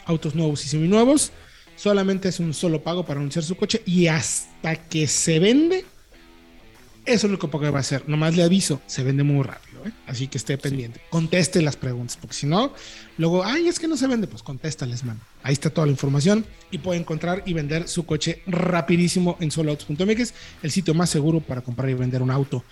autos 0.07 0.35
nuevos 0.35 0.65
y 0.65 0.69
seminuevos. 0.69 1.33
Solamente 1.79 2.29
es 2.29 2.41
un 2.41 2.53
solo 2.55 2.83
pago 2.83 3.07
para 3.07 3.21
anunciar 3.21 3.45
su 3.45 3.57
coche 3.57 3.83
y 3.87 4.09
hasta 4.09 4.75
que 4.75 5.07
se 5.07 5.39
vende, 5.39 5.85
eso 7.07 7.27
es 7.29 7.31
lo 7.31 7.39
que 7.39 7.47
va 7.47 7.79
a 7.79 7.81
hacer. 7.81 8.03
Nomás 8.09 8.37
le 8.37 8.43
aviso, 8.43 8.81
se 8.87 9.05
vende 9.05 9.23
muy 9.23 9.45
rápido. 9.45 9.87
¿eh? 9.87 9.93
Así 10.09 10.27
que 10.27 10.39
esté 10.39 10.59
pendiente. 10.59 11.01
Conteste 11.09 11.63
las 11.63 11.77
preguntas, 11.77 12.19
porque 12.21 12.35
si 12.35 12.47
no, 12.47 12.73
luego, 13.17 13.45
ay, 13.45 13.69
es 13.69 13.79
que 13.79 13.87
no 13.87 13.97
se 13.97 14.09
vende, 14.09 14.27
pues 14.27 14.43
contéstales, 14.43 15.05
mano. 15.05 15.21
Ahí 15.45 15.53
está 15.53 15.71
toda 15.71 15.87
la 15.87 15.93
información 15.93 16.45
y 16.73 16.79
puede 16.79 16.99
encontrar 16.99 17.45
y 17.47 17.53
vender 17.53 17.87
su 17.87 18.05
coche 18.05 18.43
rapidísimo 18.49 19.37
en 19.39 19.53
soloautos.mx, 19.53 20.35
el 20.65 20.71
sitio 20.73 20.95
más 20.95 21.11
seguro 21.11 21.39
para 21.39 21.61
comprar 21.61 21.89
y 21.91 21.95
vender 21.95 22.23
un 22.23 22.33
auto. 22.33 22.65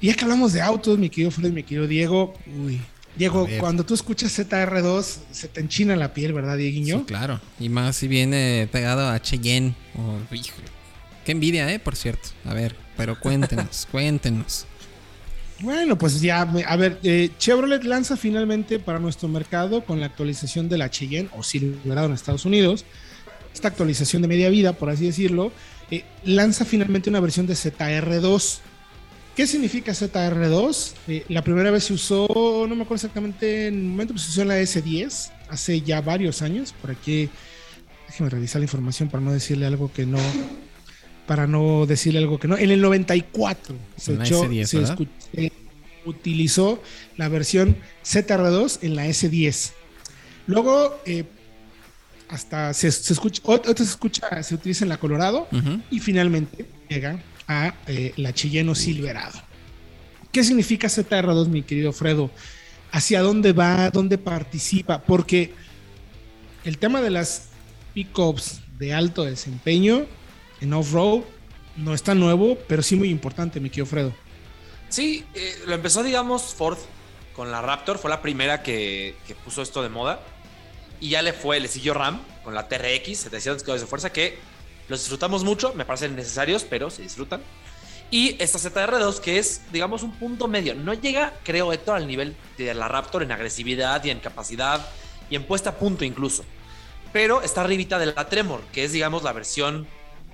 Y 0.00 0.06
ya 0.06 0.14
que 0.14 0.22
hablamos 0.22 0.52
de 0.52 0.62
autos, 0.62 0.98
mi 0.98 1.10
querido 1.10 1.32
Fred, 1.32 1.50
mi 1.50 1.64
querido 1.64 1.88
Diego, 1.88 2.34
uy, 2.64 2.80
Diego, 3.16 3.48
cuando 3.60 3.84
tú 3.84 3.94
escuchas 3.94 4.38
ZR2, 4.38 5.16
se 5.30 5.48
te 5.48 5.60
enchina 5.60 5.96
la 5.96 6.12
piel, 6.12 6.32
¿verdad, 6.32 6.56
Dieguiño? 6.56 6.98
Sí, 6.98 7.04
claro. 7.06 7.40
Y 7.58 7.68
más 7.68 7.96
si 7.96 8.08
viene 8.08 8.68
pegado 8.70 9.08
a 9.08 9.20
Cheyenne. 9.20 9.74
Oh, 9.96 10.18
Qué 11.24 11.32
envidia, 11.32 11.72
¿eh? 11.72 11.78
Por 11.78 11.96
cierto. 11.96 12.28
A 12.44 12.54
ver, 12.54 12.76
pero 12.96 13.18
cuéntenos, 13.18 13.88
cuéntenos. 13.90 14.66
Bueno, 15.60 15.96
pues 15.96 16.20
ya, 16.20 16.42
a 16.42 16.76
ver, 16.76 17.00
eh, 17.02 17.30
Chevrolet 17.38 17.82
lanza 17.84 18.18
finalmente 18.18 18.78
para 18.78 18.98
nuestro 18.98 19.26
mercado 19.28 19.84
con 19.84 20.00
la 20.00 20.06
actualización 20.06 20.68
de 20.68 20.76
la 20.76 20.90
Cheyenne 20.90 21.30
o 21.34 21.42
Silverado 21.42 22.08
en 22.08 22.12
Estados 22.12 22.44
Unidos. 22.44 22.84
Esta 23.54 23.68
actualización 23.68 24.20
de 24.20 24.28
media 24.28 24.50
vida, 24.50 24.74
por 24.74 24.90
así 24.90 25.06
decirlo, 25.06 25.50
eh, 25.90 26.04
lanza 26.24 26.66
finalmente 26.66 27.08
una 27.08 27.20
versión 27.20 27.46
de 27.46 27.54
ZR2 27.54 28.58
¿Qué 29.36 29.46
significa 29.46 29.92
ZR2? 29.92 30.94
Eh, 31.08 31.24
la 31.28 31.44
primera 31.44 31.70
vez 31.70 31.84
se 31.84 31.92
usó, 31.92 32.26
no 32.66 32.74
me 32.74 32.84
acuerdo 32.84 32.94
exactamente 32.94 33.66
en 33.66 33.74
el 33.74 33.82
momento, 33.82 34.14
pues 34.14 34.24
se 34.24 34.30
usó 34.30 34.42
en 34.42 34.48
la 34.48 34.58
S10, 34.58 35.30
hace 35.50 35.82
ya 35.82 36.00
varios 36.00 36.40
años. 36.40 36.72
Por 36.72 36.90
aquí, 36.90 37.28
déjeme 38.06 38.30
revisar 38.30 38.60
la 38.60 38.64
información 38.64 39.10
para 39.10 39.22
no 39.22 39.34
decirle 39.34 39.66
algo 39.66 39.92
que 39.92 40.06
no, 40.06 40.18
para 41.26 41.46
no 41.46 41.84
decirle 41.84 42.20
algo 42.20 42.38
que 42.38 42.48
no. 42.48 42.56
En 42.56 42.70
el 42.70 42.80
94 42.80 43.76
se, 43.98 44.14
echó, 44.14 44.48
se 44.64 45.52
utilizó 46.06 46.82
la 47.18 47.28
versión 47.28 47.76
ZR2 48.06 48.78
en 48.80 48.96
la 48.96 49.06
S10. 49.06 49.72
Luego, 50.46 50.98
eh, 51.04 51.24
hasta 52.28 52.72
se, 52.72 52.88
escucha, 52.88 53.42
otra 53.44 53.74
se 53.76 53.82
escucha, 53.82 54.42
se 54.42 54.54
utiliza 54.54 54.86
en 54.86 54.88
la 54.88 54.96
Colorado 54.96 55.46
y 55.90 56.00
finalmente 56.00 56.64
llega 56.88 57.22
a 57.48 57.74
eh, 57.86 58.12
la 58.16 58.32
Chilleno 58.32 58.74
Silverado. 58.74 59.40
¿Qué 60.32 60.44
significa 60.44 60.88
ZR2, 60.88 61.46
mi 61.48 61.62
querido 61.62 61.92
Fredo? 61.92 62.30
¿Hacia 62.92 63.20
dónde 63.22 63.52
va? 63.52 63.90
¿Dónde 63.90 64.18
participa? 64.18 65.02
Porque 65.02 65.54
el 66.64 66.78
tema 66.78 67.00
de 67.00 67.10
las 67.10 67.48
pickups 67.94 68.60
de 68.78 68.92
alto 68.92 69.24
desempeño 69.24 70.06
en 70.60 70.72
off-road 70.72 71.22
no 71.76 71.94
es 71.94 72.02
tan 72.02 72.20
nuevo, 72.20 72.58
pero 72.68 72.82
sí 72.82 72.96
muy 72.96 73.10
importante, 73.10 73.60
mi 73.60 73.70
querido 73.70 73.86
Fredo. 73.86 74.14
Sí, 74.88 75.24
eh, 75.34 75.54
lo 75.66 75.74
empezó, 75.74 76.02
digamos, 76.02 76.54
Ford 76.54 76.78
con 77.34 77.50
la 77.50 77.60
Raptor, 77.60 77.98
fue 77.98 78.08
la 78.08 78.22
primera 78.22 78.62
que, 78.62 79.14
puso 79.44 79.62
esto 79.62 79.82
de 79.82 79.90
moda. 79.90 80.20
Y 81.00 81.10
ya 81.10 81.20
le 81.20 81.34
fue, 81.34 81.60
le 81.60 81.68
siguió 81.68 81.92
Ram 81.92 82.20
con 82.42 82.54
la 82.54 82.68
TRX, 82.68 83.18
700 83.18 83.62
caballos 83.62 83.82
de 83.82 83.86
fuerza, 83.86 84.10
que 84.10 84.38
los 84.88 85.00
disfrutamos 85.00 85.44
mucho, 85.44 85.74
me 85.74 85.84
parecen 85.84 86.16
necesarios, 86.16 86.64
pero 86.64 86.90
se 86.90 87.02
disfrutan. 87.02 87.42
Y 88.10 88.40
esta 88.40 88.58
ZR2, 88.58 89.18
que 89.18 89.38
es, 89.38 89.62
digamos, 89.72 90.02
un 90.02 90.12
punto 90.12 90.46
medio. 90.46 90.74
No 90.74 90.94
llega, 90.94 91.32
creo, 91.42 91.72
Héctor, 91.72 91.96
al 91.96 92.06
nivel 92.06 92.36
de 92.56 92.72
la 92.72 92.86
Raptor 92.86 93.22
en 93.22 93.32
agresividad 93.32 94.04
y 94.04 94.10
en 94.10 94.20
capacidad 94.20 94.86
y 95.28 95.34
en 95.34 95.44
puesta 95.44 95.70
a 95.70 95.74
punto 95.74 96.04
incluso. 96.04 96.44
Pero 97.12 97.42
está 97.42 97.62
arribita 97.62 97.98
de 97.98 98.06
la 98.06 98.28
Tremor, 98.28 98.62
que 98.72 98.84
es, 98.84 98.92
digamos, 98.92 99.24
la 99.24 99.32
versión 99.32 99.88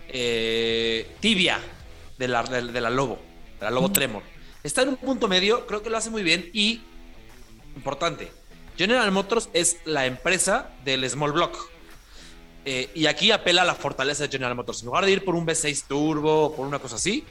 eh, 0.08 1.10
tibia 1.20 1.60
de 2.18 2.28
la, 2.28 2.42
de, 2.42 2.80
la 2.80 2.90
Lobo, 2.90 3.18
de 3.58 3.64
la 3.64 3.70
Lobo 3.70 3.90
Tremor. 3.90 4.22
Está 4.62 4.82
en 4.82 4.90
un 4.90 4.96
punto 4.96 5.26
medio, 5.26 5.66
creo 5.66 5.82
que 5.82 5.90
lo 5.90 5.96
hace 5.96 6.10
muy 6.10 6.22
bien 6.22 6.50
y, 6.52 6.82
importante, 7.74 8.30
General 8.76 9.10
Motors 9.10 9.48
es 9.52 9.78
la 9.84 10.06
empresa 10.06 10.70
del 10.84 11.08
Small 11.08 11.32
Block. 11.32 11.56
Eh, 12.64 12.90
y 12.94 13.06
aquí 13.06 13.30
apela 13.30 13.62
a 13.62 13.64
la 13.64 13.74
fortaleza 13.74 14.24
de 14.24 14.28
General 14.28 14.54
Motors. 14.54 14.80
En 14.80 14.86
lugar 14.86 15.04
de 15.04 15.12
ir 15.12 15.24
por 15.24 15.34
un 15.34 15.46
V6 15.46 15.84
Turbo 15.86 16.46
o 16.46 16.54
por 16.54 16.66
una 16.66 16.78
cosa 16.78 16.96
así, 16.96 17.24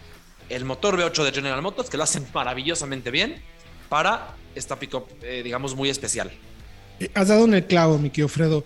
el 0.50 0.66
motor 0.66 0.98
V8 0.98 1.24
de 1.24 1.32
General 1.32 1.62
Motors, 1.62 1.90
que 1.90 1.98
lo 1.98 2.04
hacen 2.04 2.26
maravillosamente 2.34 3.12
bien 3.12 3.42
para 3.88 4.36
esta 4.56 4.78
pickup, 4.78 5.08
eh, 5.24 5.42
digamos, 5.44 5.76
muy 5.76 5.90
especial. 5.90 6.32
Eh, 7.00 7.10
has 7.14 7.30
dado 7.30 7.46
en 7.46 7.54
el 7.54 7.66
clavo, 7.66 7.98
mi 7.98 8.10
querido 8.10 8.28
Fredo. 8.28 8.66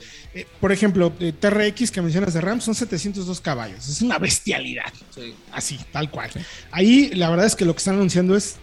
por 0.60 0.72
ejemplo, 0.72 1.12
TRX 1.12 1.92
que 1.92 2.02
mencionas 2.02 2.34
de 2.34 2.42
RAM 2.42 2.60
son 2.60 2.74
702 2.74 3.40
caballos. 3.42 3.88
Es 3.88 4.02
una 4.02 4.18
bestialidad. 4.18 4.92
Así, 5.52 5.80
tal 5.92 6.10
cual. 6.10 6.32
Ahí 6.72 7.12
la 7.14 7.30
verdad 7.30 7.46
es 7.46 7.56
que 7.56 7.66
lo 7.66 7.74
que 7.74 7.80
están 7.80 7.96
anunciando 7.96 8.36
es, 8.36 8.56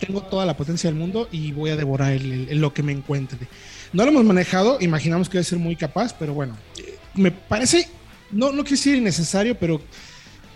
tengo 0.00 0.22
toda 0.22 0.44
la 0.44 0.56
potencia 0.56 0.90
del 0.90 0.98
mundo 0.98 1.28
y 1.30 1.52
voy 1.52 1.70
a 1.70 1.76
devorar 1.76 2.20
lo 2.20 2.74
que 2.74 2.82
me 2.82 2.92
encuentre. 2.92 3.38
No 3.92 4.04
lo 4.04 4.10
hemos 4.10 4.24
manejado, 4.24 4.78
imaginamos 4.80 5.28
que 5.28 5.34
debe 5.38 5.44
ser 5.44 5.58
muy 5.58 5.76
capaz, 5.76 6.14
pero 6.18 6.34
bueno, 6.34 6.56
me 7.16 7.30
parece, 7.30 7.88
no, 8.30 8.46
no 8.52 8.62
quiero 8.62 8.76
decir 8.76 8.96
innecesario, 8.96 9.58
pero 9.58 9.80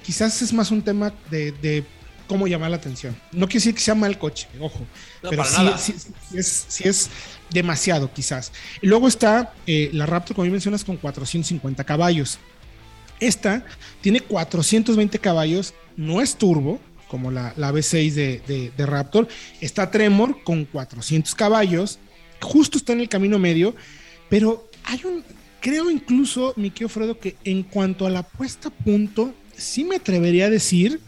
quizás 0.03 0.41
es 0.43 0.53
más 0.53 0.71
un 0.71 0.83
tema 0.83 1.13
de, 1.31 1.85
cómo 2.27 2.47
llamar 2.47 2.71
la 2.71 2.77
atención. 2.77 3.17
No 3.33 3.47
quiero 3.47 3.61
decir 3.61 3.75
que 3.75 3.81
sea 3.81 3.95
mal 3.95 4.19
coche, 4.19 4.47
ojo, 4.61 4.87
pero 5.23 5.45
sí, 5.45 5.95
es, 6.35 6.81
es, 6.81 7.11
demasiado 7.51 8.13
quizás. 8.13 8.53
Y 8.81 8.87
luego 8.87 9.09
está 9.09 9.53
eh, 9.67 9.91
la 9.93 10.07
Raptor, 10.07 10.37
como 10.37 10.49
mencionas, 10.49 10.85
con 10.85 10.97
450 10.97 11.83
caballos. 11.83 12.39
Esta 13.19 13.65
tiene 14.01 14.21
420 14.21 15.19
caballos, 15.19 15.75
no 15.97 16.21
es 16.21 16.37
turbo, 16.37 16.81
como 17.09 17.33
la, 17.33 17.53
la 17.57 17.73
V6 17.73 18.13
de, 18.13 18.73
de, 18.77 18.87
Raptor. 18.87 19.27
Está 19.61 19.91
Tremor 19.91 20.43
con 20.45 20.65
400 20.65 21.35
caballos, 21.35 21.99
justo 22.41 22.79
está 22.79 22.93
en 22.93 23.01
el 23.01 23.09
camino 23.09 23.39
medio, 23.39 23.75
pero 24.29 24.71
hay 24.85 25.03
un, 25.05 25.25
creo 25.61 25.91
incluso, 25.91 26.55
mi 26.57 26.71
querido 26.71 26.89
Fredo, 26.89 27.19
que 27.19 27.37
en 27.45 27.63
cuanto 27.63 28.07
a 28.07 28.11
la 28.11 28.23
puesta 28.23 28.69
a 28.69 28.73
punto, 28.73 29.35
sí 29.57 29.85
me 29.85 29.97
atrevería 29.97 30.47
a 30.47 30.51
decir, 30.51 31.01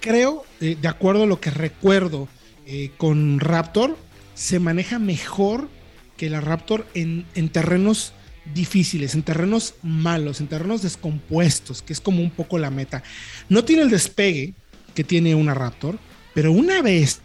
creo, 0.00 0.44
eh, 0.60 0.76
de 0.80 0.88
acuerdo 0.88 1.24
a 1.24 1.26
lo 1.26 1.40
que 1.40 1.50
recuerdo 1.50 2.28
eh, 2.66 2.90
con 2.96 3.40
Raptor, 3.40 3.96
se 4.34 4.58
maneja 4.58 4.98
mejor 4.98 5.68
que 6.16 6.30
la 6.30 6.40
Raptor 6.40 6.86
en, 6.94 7.26
en 7.34 7.48
terrenos 7.48 8.12
difíciles, 8.54 9.14
en 9.14 9.22
terrenos 9.22 9.74
malos, 9.82 10.40
en 10.40 10.48
terrenos 10.48 10.82
descompuestos, 10.82 11.82
que 11.82 11.92
es 11.92 12.00
como 12.00 12.22
un 12.22 12.30
poco 12.30 12.58
la 12.58 12.70
meta. 12.70 13.02
No 13.48 13.64
tiene 13.64 13.82
el 13.82 13.90
despegue 13.90 14.54
que 14.94 15.04
tiene 15.04 15.34
una 15.34 15.54
Raptor, 15.54 15.98
pero 16.34 16.52
una 16.52 16.82
vez 16.82 17.20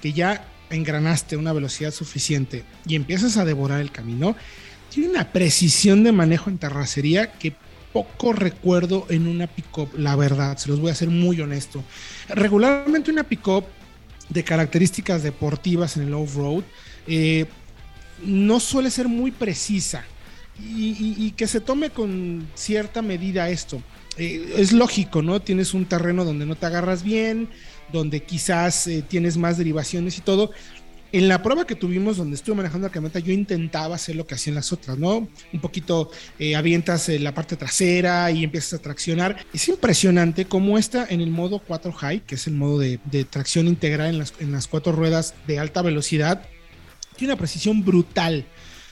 que 0.00 0.12
ya 0.12 0.46
engranaste 0.70 1.36
una 1.36 1.52
velocidad 1.52 1.92
suficiente 1.92 2.64
y 2.86 2.94
empiezas 2.94 3.36
a 3.36 3.44
devorar 3.44 3.80
el 3.80 3.90
camino, 3.90 4.36
tiene 4.90 5.10
una 5.10 5.32
precisión 5.32 6.04
de 6.04 6.12
manejo 6.12 6.50
en 6.50 6.58
terracería 6.58 7.32
que 7.32 7.54
poco 7.92 8.32
recuerdo 8.32 9.06
en 9.08 9.26
una 9.26 9.46
pickup, 9.46 9.98
la 9.98 10.14
verdad, 10.16 10.56
se 10.58 10.68
los 10.68 10.80
voy 10.80 10.90
a 10.90 10.94
ser 10.94 11.08
muy 11.08 11.40
honesto. 11.40 11.82
Regularmente 12.28 13.10
una 13.10 13.24
pickup 13.24 13.64
de 14.28 14.44
características 14.44 15.22
deportivas 15.22 15.96
en 15.96 16.04
el 16.04 16.14
off-road 16.14 16.64
eh, 17.06 17.46
no 18.24 18.60
suele 18.60 18.90
ser 18.90 19.08
muy 19.08 19.30
precisa 19.30 20.04
y, 20.60 21.30
que 21.36 21.46
se 21.46 21.60
tome 21.60 21.90
con 21.90 22.46
cierta 22.54 23.00
medida 23.00 23.48
esto. 23.48 23.80
Eh, 24.16 24.54
es 24.56 24.72
lógico, 24.72 25.22
¿no? 25.22 25.40
Tienes 25.40 25.72
un 25.72 25.84
terreno 25.86 26.24
donde 26.24 26.46
no 26.46 26.56
te 26.56 26.66
agarras 26.66 27.04
bien, 27.04 27.48
donde 27.92 28.24
quizás 28.24 28.88
eh, 28.88 29.04
tienes 29.06 29.36
más 29.36 29.56
derivaciones 29.56 30.18
y 30.18 30.20
todo. 30.20 30.50
En 31.10 31.26
la 31.26 31.42
prueba 31.42 31.66
que 31.66 31.74
tuvimos 31.74 32.18
donde 32.18 32.36
estuve 32.36 32.56
manejando 32.56 32.86
la 32.86 32.92
camioneta, 32.92 33.18
yo 33.18 33.32
intentaba 33.32 33.94
hacer 33.94 34.14
lo 34.14 34.26
que 34.26 34.34
hacían 34.34 34.56
las 34.56 34.72
otras, 34.72 34.98
¿no? 34.98 35.26
Un 35.52 35.60
poquito 35.60 36.10
eh, 36.38 36.54
avientas 36.54 37.08
la 37.08 37.32
parte 37.32 37.56
trasera 37.56 38.30
y 38.30 38.44
empiezas 38.44 38.74
a 38.74 38.82
traccionar. 38.82 39.38
Es 39.54 39.68
impresionante 39.68 40.44
cómo 40.44 40.76
está 40.76 41.06
en 41.08 41.22
el 41.22 41.30
modo 41.30 41.60
4 41.60 41.92
High, 41.92 42.20
que 42.20 42.34
es 42.34 42.46
el 42.46 42.54
modo 42.54 42.78
de, 42.78 42.98
tracción 43.30 43.68
integral 43.68 44.10
en 44.10 44.18
las, 44.18 44.34
en 44.38 44.52
las 44.52 44.66
cuatro 44.66 44.92
ruedas 44.92 45.34
de 45.46 45.58
alta 45.58 45.80
velocidad, 45.80 46.42
tiene 47.16 47.32
una 47.32 47.38
precisión 47.38 47.84
brutal. 47.84 48.44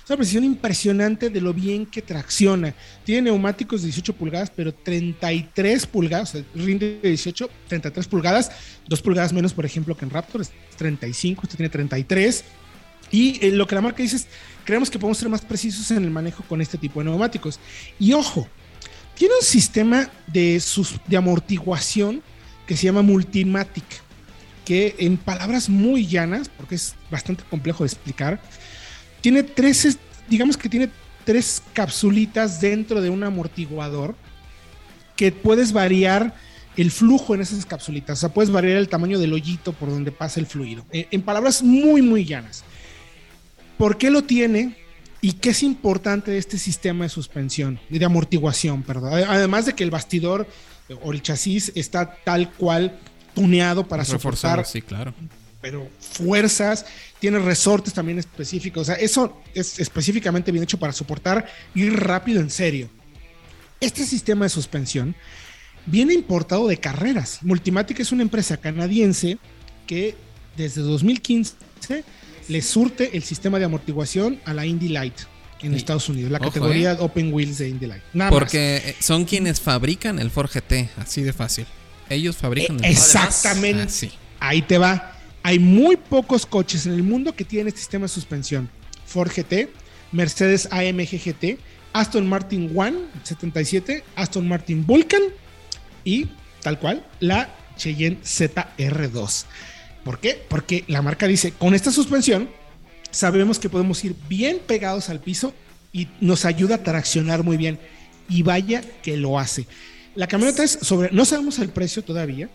Es 0.07 0.11
una 0.11 0.18
precisión 0.18 0.44
impresionante 0.44 1.30
de 1.30 1.40
lo 1.40 1.52
bien 1.52 1.84
que 1.84 2.00
tracciona. 2.00 2.72
Tiene 3.02 3.22
neumáticos 3.22 3.82
de 3.82 3.88
18 3.88 4.12
pulgadas, 4.12 4.52
pero 4.54 4.72
33 4.72 5.84
pulgadas, 5.86 6.32
rinde 6.54 7.00
de 7.02 7.09
18, 7.09 7.50
33 7.66 8.07
pulgadas, 8.07 8.52
2 8.86 9.02
pulgadas 9.02 9.32
menos, 9.32 9.52
por 9.52 9.66
ejemplo, 9.66 9.96
que 9.96 10.04
en 10.04 10.12
Raptor, 10.12 10.42
es 10.42 10.52
35, 10.76 11.42
este 11.42 11.57
tiene 11.57 11.70
33. 11.70 12.44
Y 13.11 13.44
eh, 13.44 13.50
lo 13.50 13.66
que 13.66 13.74
la 13.74 13.80
marca 13.80 14.00
dice 14.00 14.14
es, 14.14 14.28
creemos 14.64 14.90
que 14.90 14.98
podemos 15.00 15.18
ser 15.18 15.28
más 15.28 15.40
precisos 15.40 15.90
en 15.90 16.04
el 16.04 16.11
manejo 16.12 16.44
con 16.44 16.61
este 16.61 16.78
tipo 16.78 17.00
de 17.00 17.07
neumáticos. 17.07 17.59
Y 17.98 18.12
ojo, 18.12 18.46
tiene 19.16 19.34
un 19.34 19.44
sistema 19.44 20.09
de, 20.28 20.62
de 21.09 21.16
amortiguación 21.16 22.22
que 22.64 22.76
se 22.76 22.84
llama 22.84 23.02
Multimatic, 23.02 23.84
que 24.64 24.94
en 24.98 25.16
palabras 25.16 25.68
muy 25.68 26.07
llanas, 26.07 26.48
porque 26.48 26.76
es 26.76 26.94
bastante 27.11 27.42
complejo 27.50 27.82
de 27.82 27.88
explicar, 27.88 28.40
tiene 29.26 29.42
tres, 29.42 29.98
digamos 30.28 30.56
que 30.56 30.68
tiene 30.68 30.88
tres 31.24 31.60
capsulitas 31.72 32.60
dentro 32.60 33.00
de 33.00 33.10
un 33.10 33.24
amortiguador 33.24 34.14
que 35.16 35.32
puedes 35.32 35.72
variar 35.72 36.32
el 36.76 36.92
flujo 36.92 37.34
en 37.34 37.40
esas 37.40 37.66
capsulitas. 37.66 38.18
O 38.18 38.20
sea, 38.20 38.28
puedes 38.28 38.52
variar 38.52 38.76
el 38.76 38.88
tamaño 38.88 39.18
del 39.18 39.32
hoyito 39.32 39.72
por 39.72 39.90
donde 39.90 40.12
pasa 40.12 40.38
el 40.38 40.46
fluido. 40.46 40.84
Eh, 40.92 41.08
en, 41.10 41.22
palabras 41.22 41.64
muy, 41.64 42.02
muy 42.02 42.24
llanas. 42.24 42.62
¿Por 43.76 43.98
qué 43.98 44.10
lo 44.10 44.22
tiene? 44.22 44.76
¿Y 45.20 45.32
qué 45.32 45.50
es 45.50 45.64
importante 45.64 46.30
de 46.30 46.38
este 46.38 46.56
sistema 46.56 47.02
de 47.02 47.08
suspensión, 47.08 47.80
de 47.88 48.04
amortiguación, 48.04 48.84
perdón? 48.84 49.12
Además 49.26 49.66
de 49.66 49.72
que 49.72 49.82
el 49.82 49.90
bastidor 49.90 50.46
o 51.02 51.12
el 51.12 51.20
chasis 51.20 51.72
está 51.74 52.14
tal 52.22 52.52
cual 52.52 52.96
tuneado 53.34 53.88
para 53.88 54.04
soportar 54.04 54.64
sí, 54.64 54.82
claro 54.82 55.12
pero 55.66 55.90
fuerzas, 55.98 56.86
tiene 57.18 57.40
resortes 57.40 57.92
también 57.92 58.20
específicos. 58.20 58.82
O 58.82 58.84
sea, 58.84 58.94
eso 58.94 59.42
es 59.52 59.80
específicamente 59.80 60.52
bien 60.52 60.62
hecho 60.62 60.78
para 60.78 60.92
soportar 60.92 61.44
ir 61.74 61.92
rápido 61.92 62.40
en 62.40 62.50
serio. 62.50 62.88
Este 63.80 64.06
sistema 64.06 64.44
de 64.44 64.50
suspensión 64.50 65.16
viene 65.84 66.14
importado 66.14 66.68
de 66.68 66.76
carreras. 66.76 67.40
Multimatic 67.42 67.98
es 67.98 68.12
una 68.12 68.22
empresa 68.22 68.58
canadiense 68.58 69.38
que 69.88 70.14
desde 70.56 70.82
2015 70.82 71.56
le 72.46 72.62
surte 72.62 73.16
el 73.16 73.24
sistema 73.24 73.58
de 73.58 73.64
amortiguación 73.64 74.40
a 74.44 74.54
la 74.54 74.66
Indy 74.66 74.90
Light 74.90 75.18
en 75.62 75.74
Estados 75.74 76.08
Unidos, 76.08 76.30
la 76.30 76.38
categoría 76.38 76.92
eh. 76.92 76.98
Open 77.00 77.34
Wheels 77.34 77.58
de 77.58 77.70
Indy 77.70 77.86
Light. 77.86 78.04
Porque 78.30 78.94
son 79.00 79.24
quienes 79.24 79.60
fabrican 79.60 80.20
el 80.20 80.30
Ford 80.30 80.48
GT, 80.48 80.90
así 80.96 81.24
de 81.24 81.32
fácil. 81.32 81.66
Ellos 82.08 82.36
fabrican 82.36 82.84
el 82.84 82.92
Exactamente. 82.92 84.12
Ah, 84.38 84.50
Ahí 84.50 84.62
te 84.62 84.78
va. 84.78 85.15
Hay 85.47 85.61
muy 85.61 85.94
pocos 85.94 86.44
coches 86.44 86.86
en 86.86 86.92
el 86.94 87.05
mundo 87.05 87.36
que 87.36 87.44
tienen 87.44 87.68
este 87.68 87.78
sistema 87.78 88.07
de 88.07 88.09
suspensión. 88.09 88.68
Ford 89.07 89.30
GT, 89.30 89.68
Mercedes 90.11 90.66
AMG 90.72 91.20
GT, 91.24 91.61
Aston 91.92 92.28
Martin 92.28 92.72
One 92.74 93.03
77, 93.22 94.03
Aston 94.16 94.49
Martin 94.49 94.84
Vulcan 94.84 95.22
y 96.03 96.26
tal 96.62 96.80
cual 96.80 97.07
la 97.20 97.49
Cheyenne 97.76 98.18
ZR2. 98.24 99.44
¿Por 100.03 100.18
qué? 100.18 100.44
Porque 100.49 100.82
la 100.88 101.01
marca 101.01 101.28
dice, 101.28 101.53
con 101.53 101.74
esta 101.74 101.92
suspensión 101.92 102.51
sabemos 103.12 103.61
que 103.61 103.68
podemos 103.68 104.03
ir 104.05 104.16
bien 104.28 104.59
pegados 104.66 105.11
al 105.11 105.20
piso 105.20 105.55
y 105.92 106.09
nos 106.20 106.44
ayuda 106.44 106.74
a 106.74 106.82
traccionar 106.82 107.44
muy 107.44 107.57
bien. 107.57 107.78
Y 108.28 108.42
vaya 108.42 108.82
que 109.01 109.16
lo 109.16 109.38
hace. 109.38 109.68
La 110.16 110.26
camioneta 110.26 110.64
es 110.64 110.76
sobre, 110.82 111.12
no 111.12 111.24
sabemos 111.24 111.61
el 111.61 111.68
precio 111.68 112.03
todavía, 112.03 112.49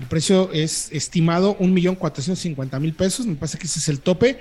el 0.00 0.06
precio 0.06 0.50
es 0.52 0.88
estimado 0.92 1.58
1.450.000 1.58 2.94
pesos, 2.94 3.26
me 3.26 3.34
parece 3.36 3.58
que 3.58 3.66
ese 3.66 3.78
es 3.78 3.88
el 3.88 4.00
tope. 4.00 4.38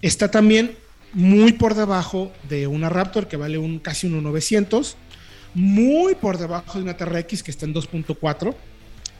Está 0.00 0.30
también 0.30 0.76
muy 1.12 1.52
por 1.52 1.74
debajo 1.74 2.32
de 2.48 2.66
una 2.66 2.88
Raptor 2.88 3.28
que 3.28 3.36
vale 3.36 3.58
un, 3.58 3.78
casi 3.78 4.08
1.900, 4.08 4.94
muy 5.54 6.14
por 6.14 6.38
debajo 6.38 6.78
de 6.78 6.84
una 6.84 6.96
TRX 6.96 7.42
que 7.42 7.50
está 7.50 7.66
en 7.66 7.74
2.4 7.74 8.54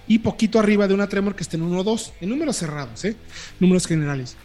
y 0.09 0.19
poquito 0.19 0.59
arriba 0.59 0.89
de 0.89 0.95
una 0.95 1.09
Tremor 1.09 1.35
que 1.35 1.43
está 1.43 1.57
en 1.57 1.71
1.2, 1.71 2.13
en 2.21 2.29
números 2.31 2.57
cerrados, 2.57 3.05
¿eh? 3.05 3.17
números 3.61 3.87
generales. 3.87 4.37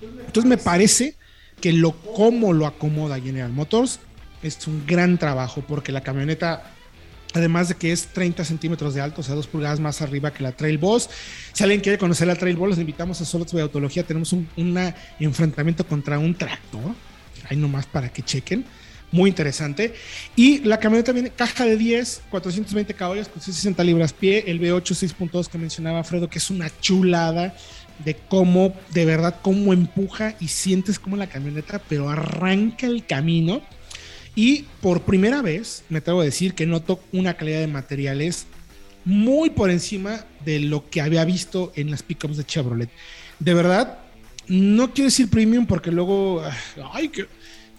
Entonces 0.00 0.48
me 0.48 0.56
parece 0.56 1.14
que 1.60 1.72
lo 1.72 1.92
cómo 1.92 2.52
lo 2.52 2.66
acomoda 2.66 3.20
General 3.20 3.52
Motors 3.52 4.00
es 4.42 4.66
un 4.66 4.86
gran 4.86 5.18
trabajo 5.18 5.62
porque 5.66 5.92
la 5.92 6.00
camioneta 6.00 6.72
Además 7.32 7.68
de 7.68 7.76
que 7.76 7.92
es 7.92 8.08
30 8.08 8.44
centímetros 8.44 8.94
de 8.94 9.00
alto, 9.00 9.20
o 9.20 9.24
sea, 9.24 9.34
dos 9.34 9.46
pulgadas 9.46 9.78
más 9.78 10.02
arriba 10.02 10.32
que 10.32 10.42
la 10.42 10.52
Trail 10.52 10.78
Boss. 10.78 11.08
Si 11.52 11.62
alguien 11.62 11.80
quiere 11.80 11.98
conocer 11.98 12.26
la 12.26 12.34
Trail 12.34 12.56
Boss, 12.56 12.70
los 12.70 12.78
invitamos 12.78 13.20
a 13.20 13.24
Solots 13.24 13.52
de 13.52 13.62
Autología. 13.62 14.02
Tenemos 14.02 14.32
un 14.32 14.48
enfrentamiento 15.18 15.86
contra 15.86 16.18
un 16.18 16.34
tractor. 16.34 16.94
Ahí 17.48 17.56
nomás 17.56 17.86
para 17.86 18.12
que 18.12 18.22
chequen. 18.22 18.64
Muy 19.12 19.28
interesante. 19.30 19.94
Y 20.36 20.60
la 20.60 20.78
camioneta 20.78 21.12
viene 21.12 21.30
caja 21.30 21.64
de 21.64 21.76
10, 21.76 22.22
420 22.30 22.94
caballos 22.94 23.28
con 23.28 23.40
60 23.40 23.82
libras 23.84 24.12
pie. 24.12 24.44
El 24.46 24.60
V8 24.60 24.82
6.2 24.82 25.48
que 25.48 25.58
mencionaba 25.58 26.04
Fredo, 26.04 26.28
que 26.28 26.38
es 26.38 26.50
una 26.50 26.70
chulada 26.80 27.54
de 28.04 28.14
cómo, 28.14 28.72
de 28.92 29.04
verdad, 29.04 29.36
cómo 29.42 29.72
empuja 29.72 30.34
y 30.40 30.48
sientes 30.48 30.98
como 30.98 31.16
la 31.16 31.28
camioneta, 31.28 31.80
pero 31.88 32.08
arranca 32.08 32.86
el 32.86 33.04
camino 33.04 33.62
y 34.34 34.64
por 34.80 35.02
primera 35.02 35.42
vez, 35.42 35.84
me 35.88 35.98
atrevo 35.98 36.20
a 36.20 36.24
decir 36.24 36.54
que 36.54 36.66
noto 36.66 37.00
una 37.12 37.34
calidad 37.34 37.60
de 37.60 37.66
materiales 37.66 38.46
muy 39.04 39.50
por 39.50 39.70
encima 39.70 40.24
de 40.44 40.60
lo 40.60 40.88
que 40.88 41.00
había 41.00 41.24
visto 41.24 41.72
en 41.74 41.90
las 41.90 42.02
pickups 42.02 42.36
de 42.36 42.44
Chevrolet. 42.44 42.90
De 43.38 43.54
verdad, 43.54 43.98
no 44.46 44.92
quiero 44.92 45.06
decir 45.06 45.30
premium 45.30 45.66
porque 45.66 45.90
luego, 45.90 46.42
ay, 46.92 47.08
que, 47.08 47.26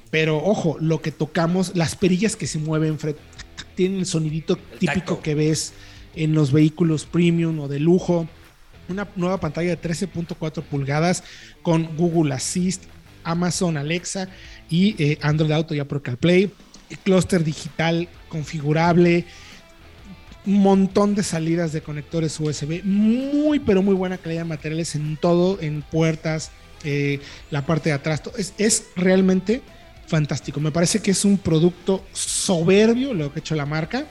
pero 0.09 0.37
ojo, 0.37 0.77
lo 0.79 1.01
que 1.01 1.11
tocamos, 1.11 1.75
las 1.75 1.95
perillas 1.95 2.35
que 2.35 2.47
se 2.47 2.59
mueven, 2.59 2.99
Fred, 2.99 3.15
tienen 3.75 3.99
el 3.99 4.05
sonidito 4.05 4.57
típico 4.79 5.21
que 5.21 5.35
ves 5.35 5.73
en 6.15 6.33
los 6.33 6.51
vehículos 6.51 7.05
premium 7.05 7.59
o 7.59 7.67
de 7.67 7.79
lujo. 7.79 8.27
Una 8.89 9.07
nueva 9.15 9.39
pantalla 9.39 9.69
de 9.69 9.81
13.4 9.81 10.63
pulgadas 10.63 11.23
con 11.61 11.95
Google 11.95 12.33
Assist, 12.33 12.83
Amazon 13.23 13.77
Alexa 13.77 14.27
y 14.71 14.95
eh, 14.97 15.19
Android 15.21 15.51
Auto 15.51 15.75
ya 15.75 15.85
por 15.85 16.01
CarPlay. 16.01 16.49
clúster 17.03 17.43
digital 17.43 18.07
configurable, 18.29 19.25
un 20.45 20.61
montón 20.63 21.13
de 21.13 21.21
salidas 21.21 21.73
de 21.73 21.81
conectores 21.81 22.39
USB, 22.39 22.83
muy 22.83 23.59
pero 23.59 23.83
muy 23.83 23.93
buena 23.93 24.17
calidad 24.17 24.41
de 24.41 24.45
materiales 24.45 24.95
en 24.95 25.17
todo, 25.17 25.59
en 25.61 25.83
puertas, 25.83 26.51
eh, 26.83 27.19
la 27.51 27.65
parte 27.65 27.89
de 27.89 27.95
atrás, 27.95 28.23
es, 28.37 28.53
es 28.57 28.87
realmente 28.95 29.61
fantástico. 30.07 30.59
Me 30.59 30.71
parece 30.71 30.99
que 30.99 31.11
es 31.11 31.25
un 31.25 31.37
producto 31.37 32.03
soberbio 32.13 33.13
lo 33.13 33.31
que 33.31 33.39
ha 33.39 33.41
hecho 33.41 33.55
la 33.55 33.65
marca. 33.65 34.05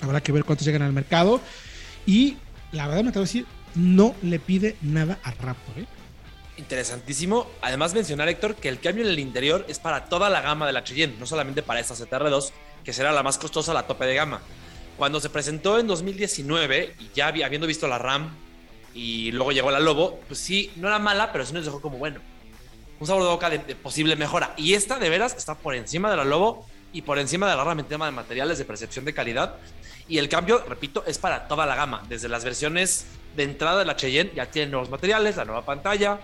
Habrá 0.00 0.20
que 0.20 0.32
ver 0.32 0.44
cuántos 0.44 0.66
llegan 0.66 0.82
al 0.82 0.92
mercado. 0.92 1.40
Y 2.06 2.36
la 2.72 2.86
verdad 2.86 3.04
me 3.04 3.12
tengo 3.12 3.24
que 3.24 3.28
decir, 3.28 3.46
no 3.74 4.14
le 4.22 4.38
pide 4.38 4.76
nada 4.82 5.18
a 5.22 5.30
Raptor. 5.30 5.78
¿eh? 5.78 5.86
Interesantísimo. 6.56 7.50
Además 7.62 7.94
mencionar, 7.94 8.28
Héctor, 8.28 8.54
que 8.54 8.68
el 8.68 8.78
cambio 8.78 9.04
en 9.04 9.10
el 9.10 9.18
interior 9.18 9.64
es 9.68 9.78
para 9.78 10.04
toda 10.04 10.30
la 10.30 10.40
gama 10.40 10.66
de 10.66 10.72
la 10.72 10.84
Cheyenne, 10.84 11.16
no 11.18 11.26
solamente 11.26 11.62
para 11.62 11.80
esta 11.80 11.94
CTR2, 11.94 12.52
que 12.84 12.92
será 12.92 13.12
la 13.12 13.22
más 13.22 13.38
costosa, 13.38 13.74
la 13.74 13.86
tope 13.86 14.06
de 14.06 14.14
gama. 14.14 14.40
Cuando 14.96 15.18
se 15.20 15.30
presentó 15.30 15.78
en 15.80 15.88
2019, 15.88 16.94
y 17.00 17.10
ya 17.14 17.28
habiendo 17.28 17.66
visto 17.66 17.88
la 17.88 17.98
RAM 17.98 18.36
y 18.94 19.32
luego 19.32 19.50
llegó 19.50 19.72
la 19.72 19.80
Lobo, 19.80 20.20
pues 20.28 20.38
sí, 20.38 20.70
no 20.76 20.86
era 20.86 21.00
mala, 21.00 21.32
pero 21.32 21.44
sí 21.44 21.52
nos 21.52 21.64
dejó 21.64 21.80
como 21.80 21.98
bueno. 21.98 22.20
Un 23.00 23.06
sabor 23.08 23.24
de 23.24 23.28
boca 23.28 23.50
de, 23.50 23.58
posible 23.74 24.14
mejora. 24.14 24.54
Y 24.56 24.74
esta 24.74 25.00
de 25.00 25.10
veras 25.10 25.34
está 25.36 25.56
por 25.56 25.74
encima 25.74 26.08
de 26.10 26.16
la 26.16 26.24
Lobo 26.24 26.64
y 26.92 27.02
por 27.02 27.18
encima 27.18 27.50
de 27.50 27.56
la 27.56 27.64
RAM 27.64 27.80
en 27.80 27.86
tema 27.86 28.06
de 28.06 28.12
materiales, 28.12 28.58
de 28.58 28.64
percepción 28.64 29.04
de 29.04 29.12
calidad. 29.12 29.56
Y 30.06 30.18
el 30.18 30.28
cambio, 30.28 30.64
repito, 30.68 31.02
es 31.04 31.18
para 31.18 31.48
toda 31.48 31.66
la 31.66 31.74
gama. 31.74 32.04
Desde 32.08 32.28
las 32.28 32.44
versiones 32.44 33.06
de 33.34 33.42
entrada 33.42 33.80
de 33.80 33.84
la 33.84 33.96
Cheyenne 33.96 34.30
ya 34.32 34.46
tienen 34.46 34.70
nuevos 34.70 34.90
materiales, 34.90 35.34
la 35.36 35.44
nueva 35.44 35.64
pantalla. 35.64 36.20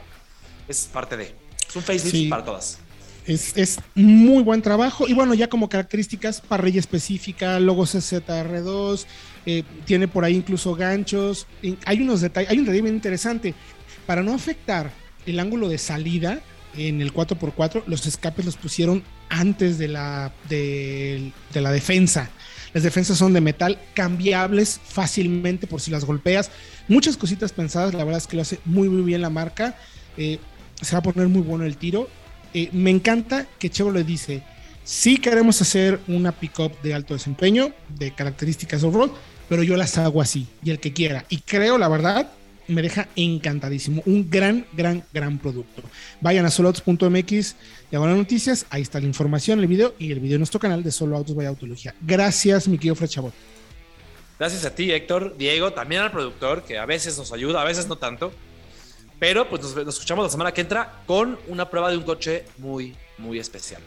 Es 0.70 0.88
parte 0.92 1.16
de. 1.16 1.34
Es 1.68 1.74
un 1.74 1.82
facelift 1.82 2.30
para 2.30 2.44
todas. 2.44 2.78
Es, 3.26 3.80
muy 3.96 4.44
buen 4.44 4.62
trabajo. 4.62 5.08
Y 5.08 5.14
bueno, 5.14 5.34
ya 5.34 5.48
como 5.48 5.68
características, 5.68 6.40
parrilla 6.40 6.78
específica, 6.78 7.58
logo 7.58 7.84
CZR2, 7.84 9.04
eh, 9.46 9.64
tiene 9.84 10.06
por 10.06 10.24
ahí 10.24 10.36
incluso 10.36 10.76
ganchos. 10.76 11.48
Hay 11.86 12.00
unos 12.00 12.20
detalles, 12.20 12.50
hay 12.50 12.58
un 12.58 12.66
detalle 12.66 12.82
bien 12.82 12.94
interesante. 12.94 13.54
Para 14.06 14.22
no 14.22 14.32
afectar 14.32 14.92
el 15.26 15.40
ángulo 15.40 15.68
de 15.68 15.78
salida 15.78 16.40
en 16.76 17.02
el 17.02 17.12
4x4, 17.12 17.82
los 17.86 18.06
escapes 18.06 18.44
los 18.44 18.56
pusieron 18.56 19.02
antes 19.28 19.76
de 19.76 19.88
la, 19.88 20.32
de, 20.48 21.32
de 21.52 21.60
la 21.60 21.72
defensa. 21.72 22.30
Las 22.72 22.84
defensas 22.84 23.18
son 23.18 23.32
de 23.32 23.40
metal, 23.40 23.80
cambiables 23.94 24.80
fácilmente 24.84 25.66
por 25.66 25.80
si 25.80 25.90
las 25.90 26.04
golpeas. 26.04 26.52
Muchas 26.86 27.16
cositas 27.16 27.52
pensadas, 27.52 27.92
la 27.92 28.04
verdad 28.04 28.18
es 28.18 28.28
que 28.28 28.36
lo 28.36 28.42
hace 28.42 28.60
muy, 28.64 28.88
muy 28.88 29.02
bien 29.02 29.20
la 29.20 29.30
marca. 29.30 29.76
Eh, 30.16 30.38
se 30.80 30.92
va 30.92 30.98
a 30.98 31.02
poner 31.02 31.28
muy 31.28 31.42
bueno 31.42 31.64
el 31.64 31.76
tiro. 31.76 32.08
Eh, 32.54 32.68
me 32.72 32.90
encanta 32.90 33.46
que 33.58 33.70
Chevrolet 33.70 34.06
dice, 34.06 34.42
sí 34.84 35.18
queremos 35.18 35.60
hacer 35.62 36.00
una 36.08 36.32
pickup 36.32 36.80
de 36.82 36.94
alto 36.94 37.14
desempeño, 37.14 37.72
de 37.88 38.12
características 38.12 38.82
off-road, 38.82 39.10
pero 39.48 39.62
yo 39.62 39.76
las 39.76 39.98
hago 39.98 40.20
así, 40.20 40.46
y 40.62 40.70
el 40.70 40.80
que 40.80 40.92
quiera. 40.92 41.24
Y 41.28 41.38
creo, 41.38 41.78
la 41.78 41.88
verdad, 41.88 42.30
me 42.70 42.82
deja 42.82 43.08
encantadísimo. 43.16 44.02
Un 44.06 44.30
gran, 44.30 44.66
gran, 44.72 45.04
gran 45.12 45.38
producto. 45.38 45.82
Vayan 46.20 46.46
a 46.46 46.50
soloautos.mx, 46.50 47.56
diagonal 47.90 48.16
noticias, 48.16 48.66
ahí 48.70 48.82
está 48.82 49.00
la 49.00 49.06
información, 49.06 49.60
el 49.60 49.66
video 49.66 49.94
y 49.98 50.12
el 50.12 50.20
video 50.20 50.34
de 50.34 50.38
nuestro 50.38 50.60
canal 50.60 50.82
de 50.82 50.90
Solo 50.92 51.16
Autos 51.16 51.34
Vaya 51.34 51.48
Autología. 51.48 51.94
Gracias, 52.00 52.68
mi 52.68 52.78
querido 52.78 52.94
Fred 52.94 53.08
Chabot. 53.08 53.34
Gracias 54.38 54.64
a 54.64 54.74
ti, 54.74 54.90
Héctor, 54.90 55.36
Diego, 55.36 55.72
también 55.72 56.00
al 56.00 56.10
productor, 56.10 56.64
que 56.64 56.78
a 56.78 56.86
veces 56.86 57.18
nos 57.18 57.32
ayuda, 57.32 57.60
a 57.60 57.64
veces 57.64 57.88
no 57.88 57.96
tanto. 57.96 58.32
Pero 59.20 59.48
pues 59.48 59.62
nos, 59.62 59.76
escuchamos 59.76 60.24
la 60.24 60.30
semana 60.30 60.52
que 60.52 60.62
entra 60.62 61.02
con 61.06 61.38
una 61.46 61.68
prueba 61.68 61.90
de 61.90 61.98
un 61.98 62.02
coche 62.02 62.46
muy, 62.58 62.96
muy 63.18 63.38
especial. 63.38 63.82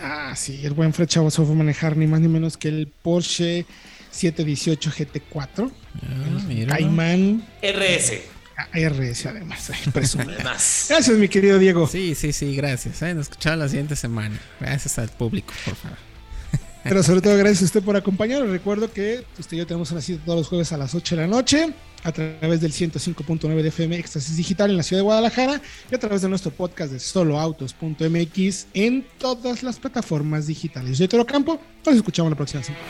Ah, 0.00 0.34
sí, 0.34 0.64
el 0.64 0.72
buen 0.72 0.94
Fred 0.94 1.06
Chabot 1.06 1.30
se 1.30 1.42
fue 1.42 1.52
a 1.52 1.58
manejar 1.58 1.96
ni 1.96 2.06
más 2.06 2.20
ni 2.20 2.28
menos 2.28 2.56
que 2.56 2.68
el 2.68 2.88
Porsche 3.02 3.66
718 4.10 4.90
GT4. 4.90 5.70
Ah, 6.02 6.66
Caimán. 6.68 7.46
RS. 7.62 8.14
Ah, 8.56 8.66
RS 8.72 9.26
además, 9.26 9.70
además. 9.94 10.86
Gracias, 10.88 11.16
mi 11.18 11.28
querido 11.28 11.58
Diego. 11.58 11.86
Sí, 11.86 12.14
sí, 12.14 12.32
sí, 12.32 12.56
gracias. 12.56 13.02
¿eh? 13.02 13.12
Nos 13.12 13.24
escuchamos 13.28 13.58
la 13.58 13.68
siguiente 13.68 13.94
semana. 13.94 14.40
Gracias 14.58 14.98
al 14.98 15.10
público, 15.10 15.52
por 15.66 15.74
favor. 15.74 15.98
Pero 16.82 17.02
sobre 17.02 17.20
todo 17.20 17.36
gracias 17.36 17.62
a 17.62 17.64
usted 17.66 17.82
por 17.82 17.96
acompañarnos. 17.96 18.48
Recuerdo 18.48 18.90
que 18.90 19.22
usted 19.38 19.54
y 19.54 19.58
yo 19.58 19.66
tenemos 19.66 19.90
una 19.90 20.00
cita 20.00 20.24
todos 20.24 20.38
los 20.38 20.48
jueves 20.48 20.72
a 20.72 20.78
las 20.78 20.94
8 20.94 21.16
de 21.16 21.22
la 21.22 21.28
noche 21.28 21.74
a 22.04 22.12
través 22.12 22.60
del 22.60 22.72
105.9 22.72 23.62
de 23.62 23.68
FM 23.68 23.96
Éxtasis 23.98 24.36
Digital 24.36 24.70
en 24.70 24.76
la 24.76 24.82
ciudad 24.82 25.00
de 25.00 25.04
Guadalajara 25.04 25.60
y 25.90 25.94
a 25.94 25.98
través 25.98 26.22
de 26.22 26.28
nuestro 26.28 26.50
podcast 26.50 26.92
de 26.92 27.00
soloautos.mx 27.00 28.66
en 28.74 29.06
todas 29.18 29.62
las 29.62 29.78
plataformas 29.78 30.46
digitales. 30.46 30.92
Yo 30.92 30.96
soy 30.98 31.08
Toro 31.08 31.26
Campo, 31.26 31.60
nos 31.84 31.96
escuchamos 31.96 32.30
la 32.30 32.36
próxima 32.36 32.62
semana. 32.62 32.84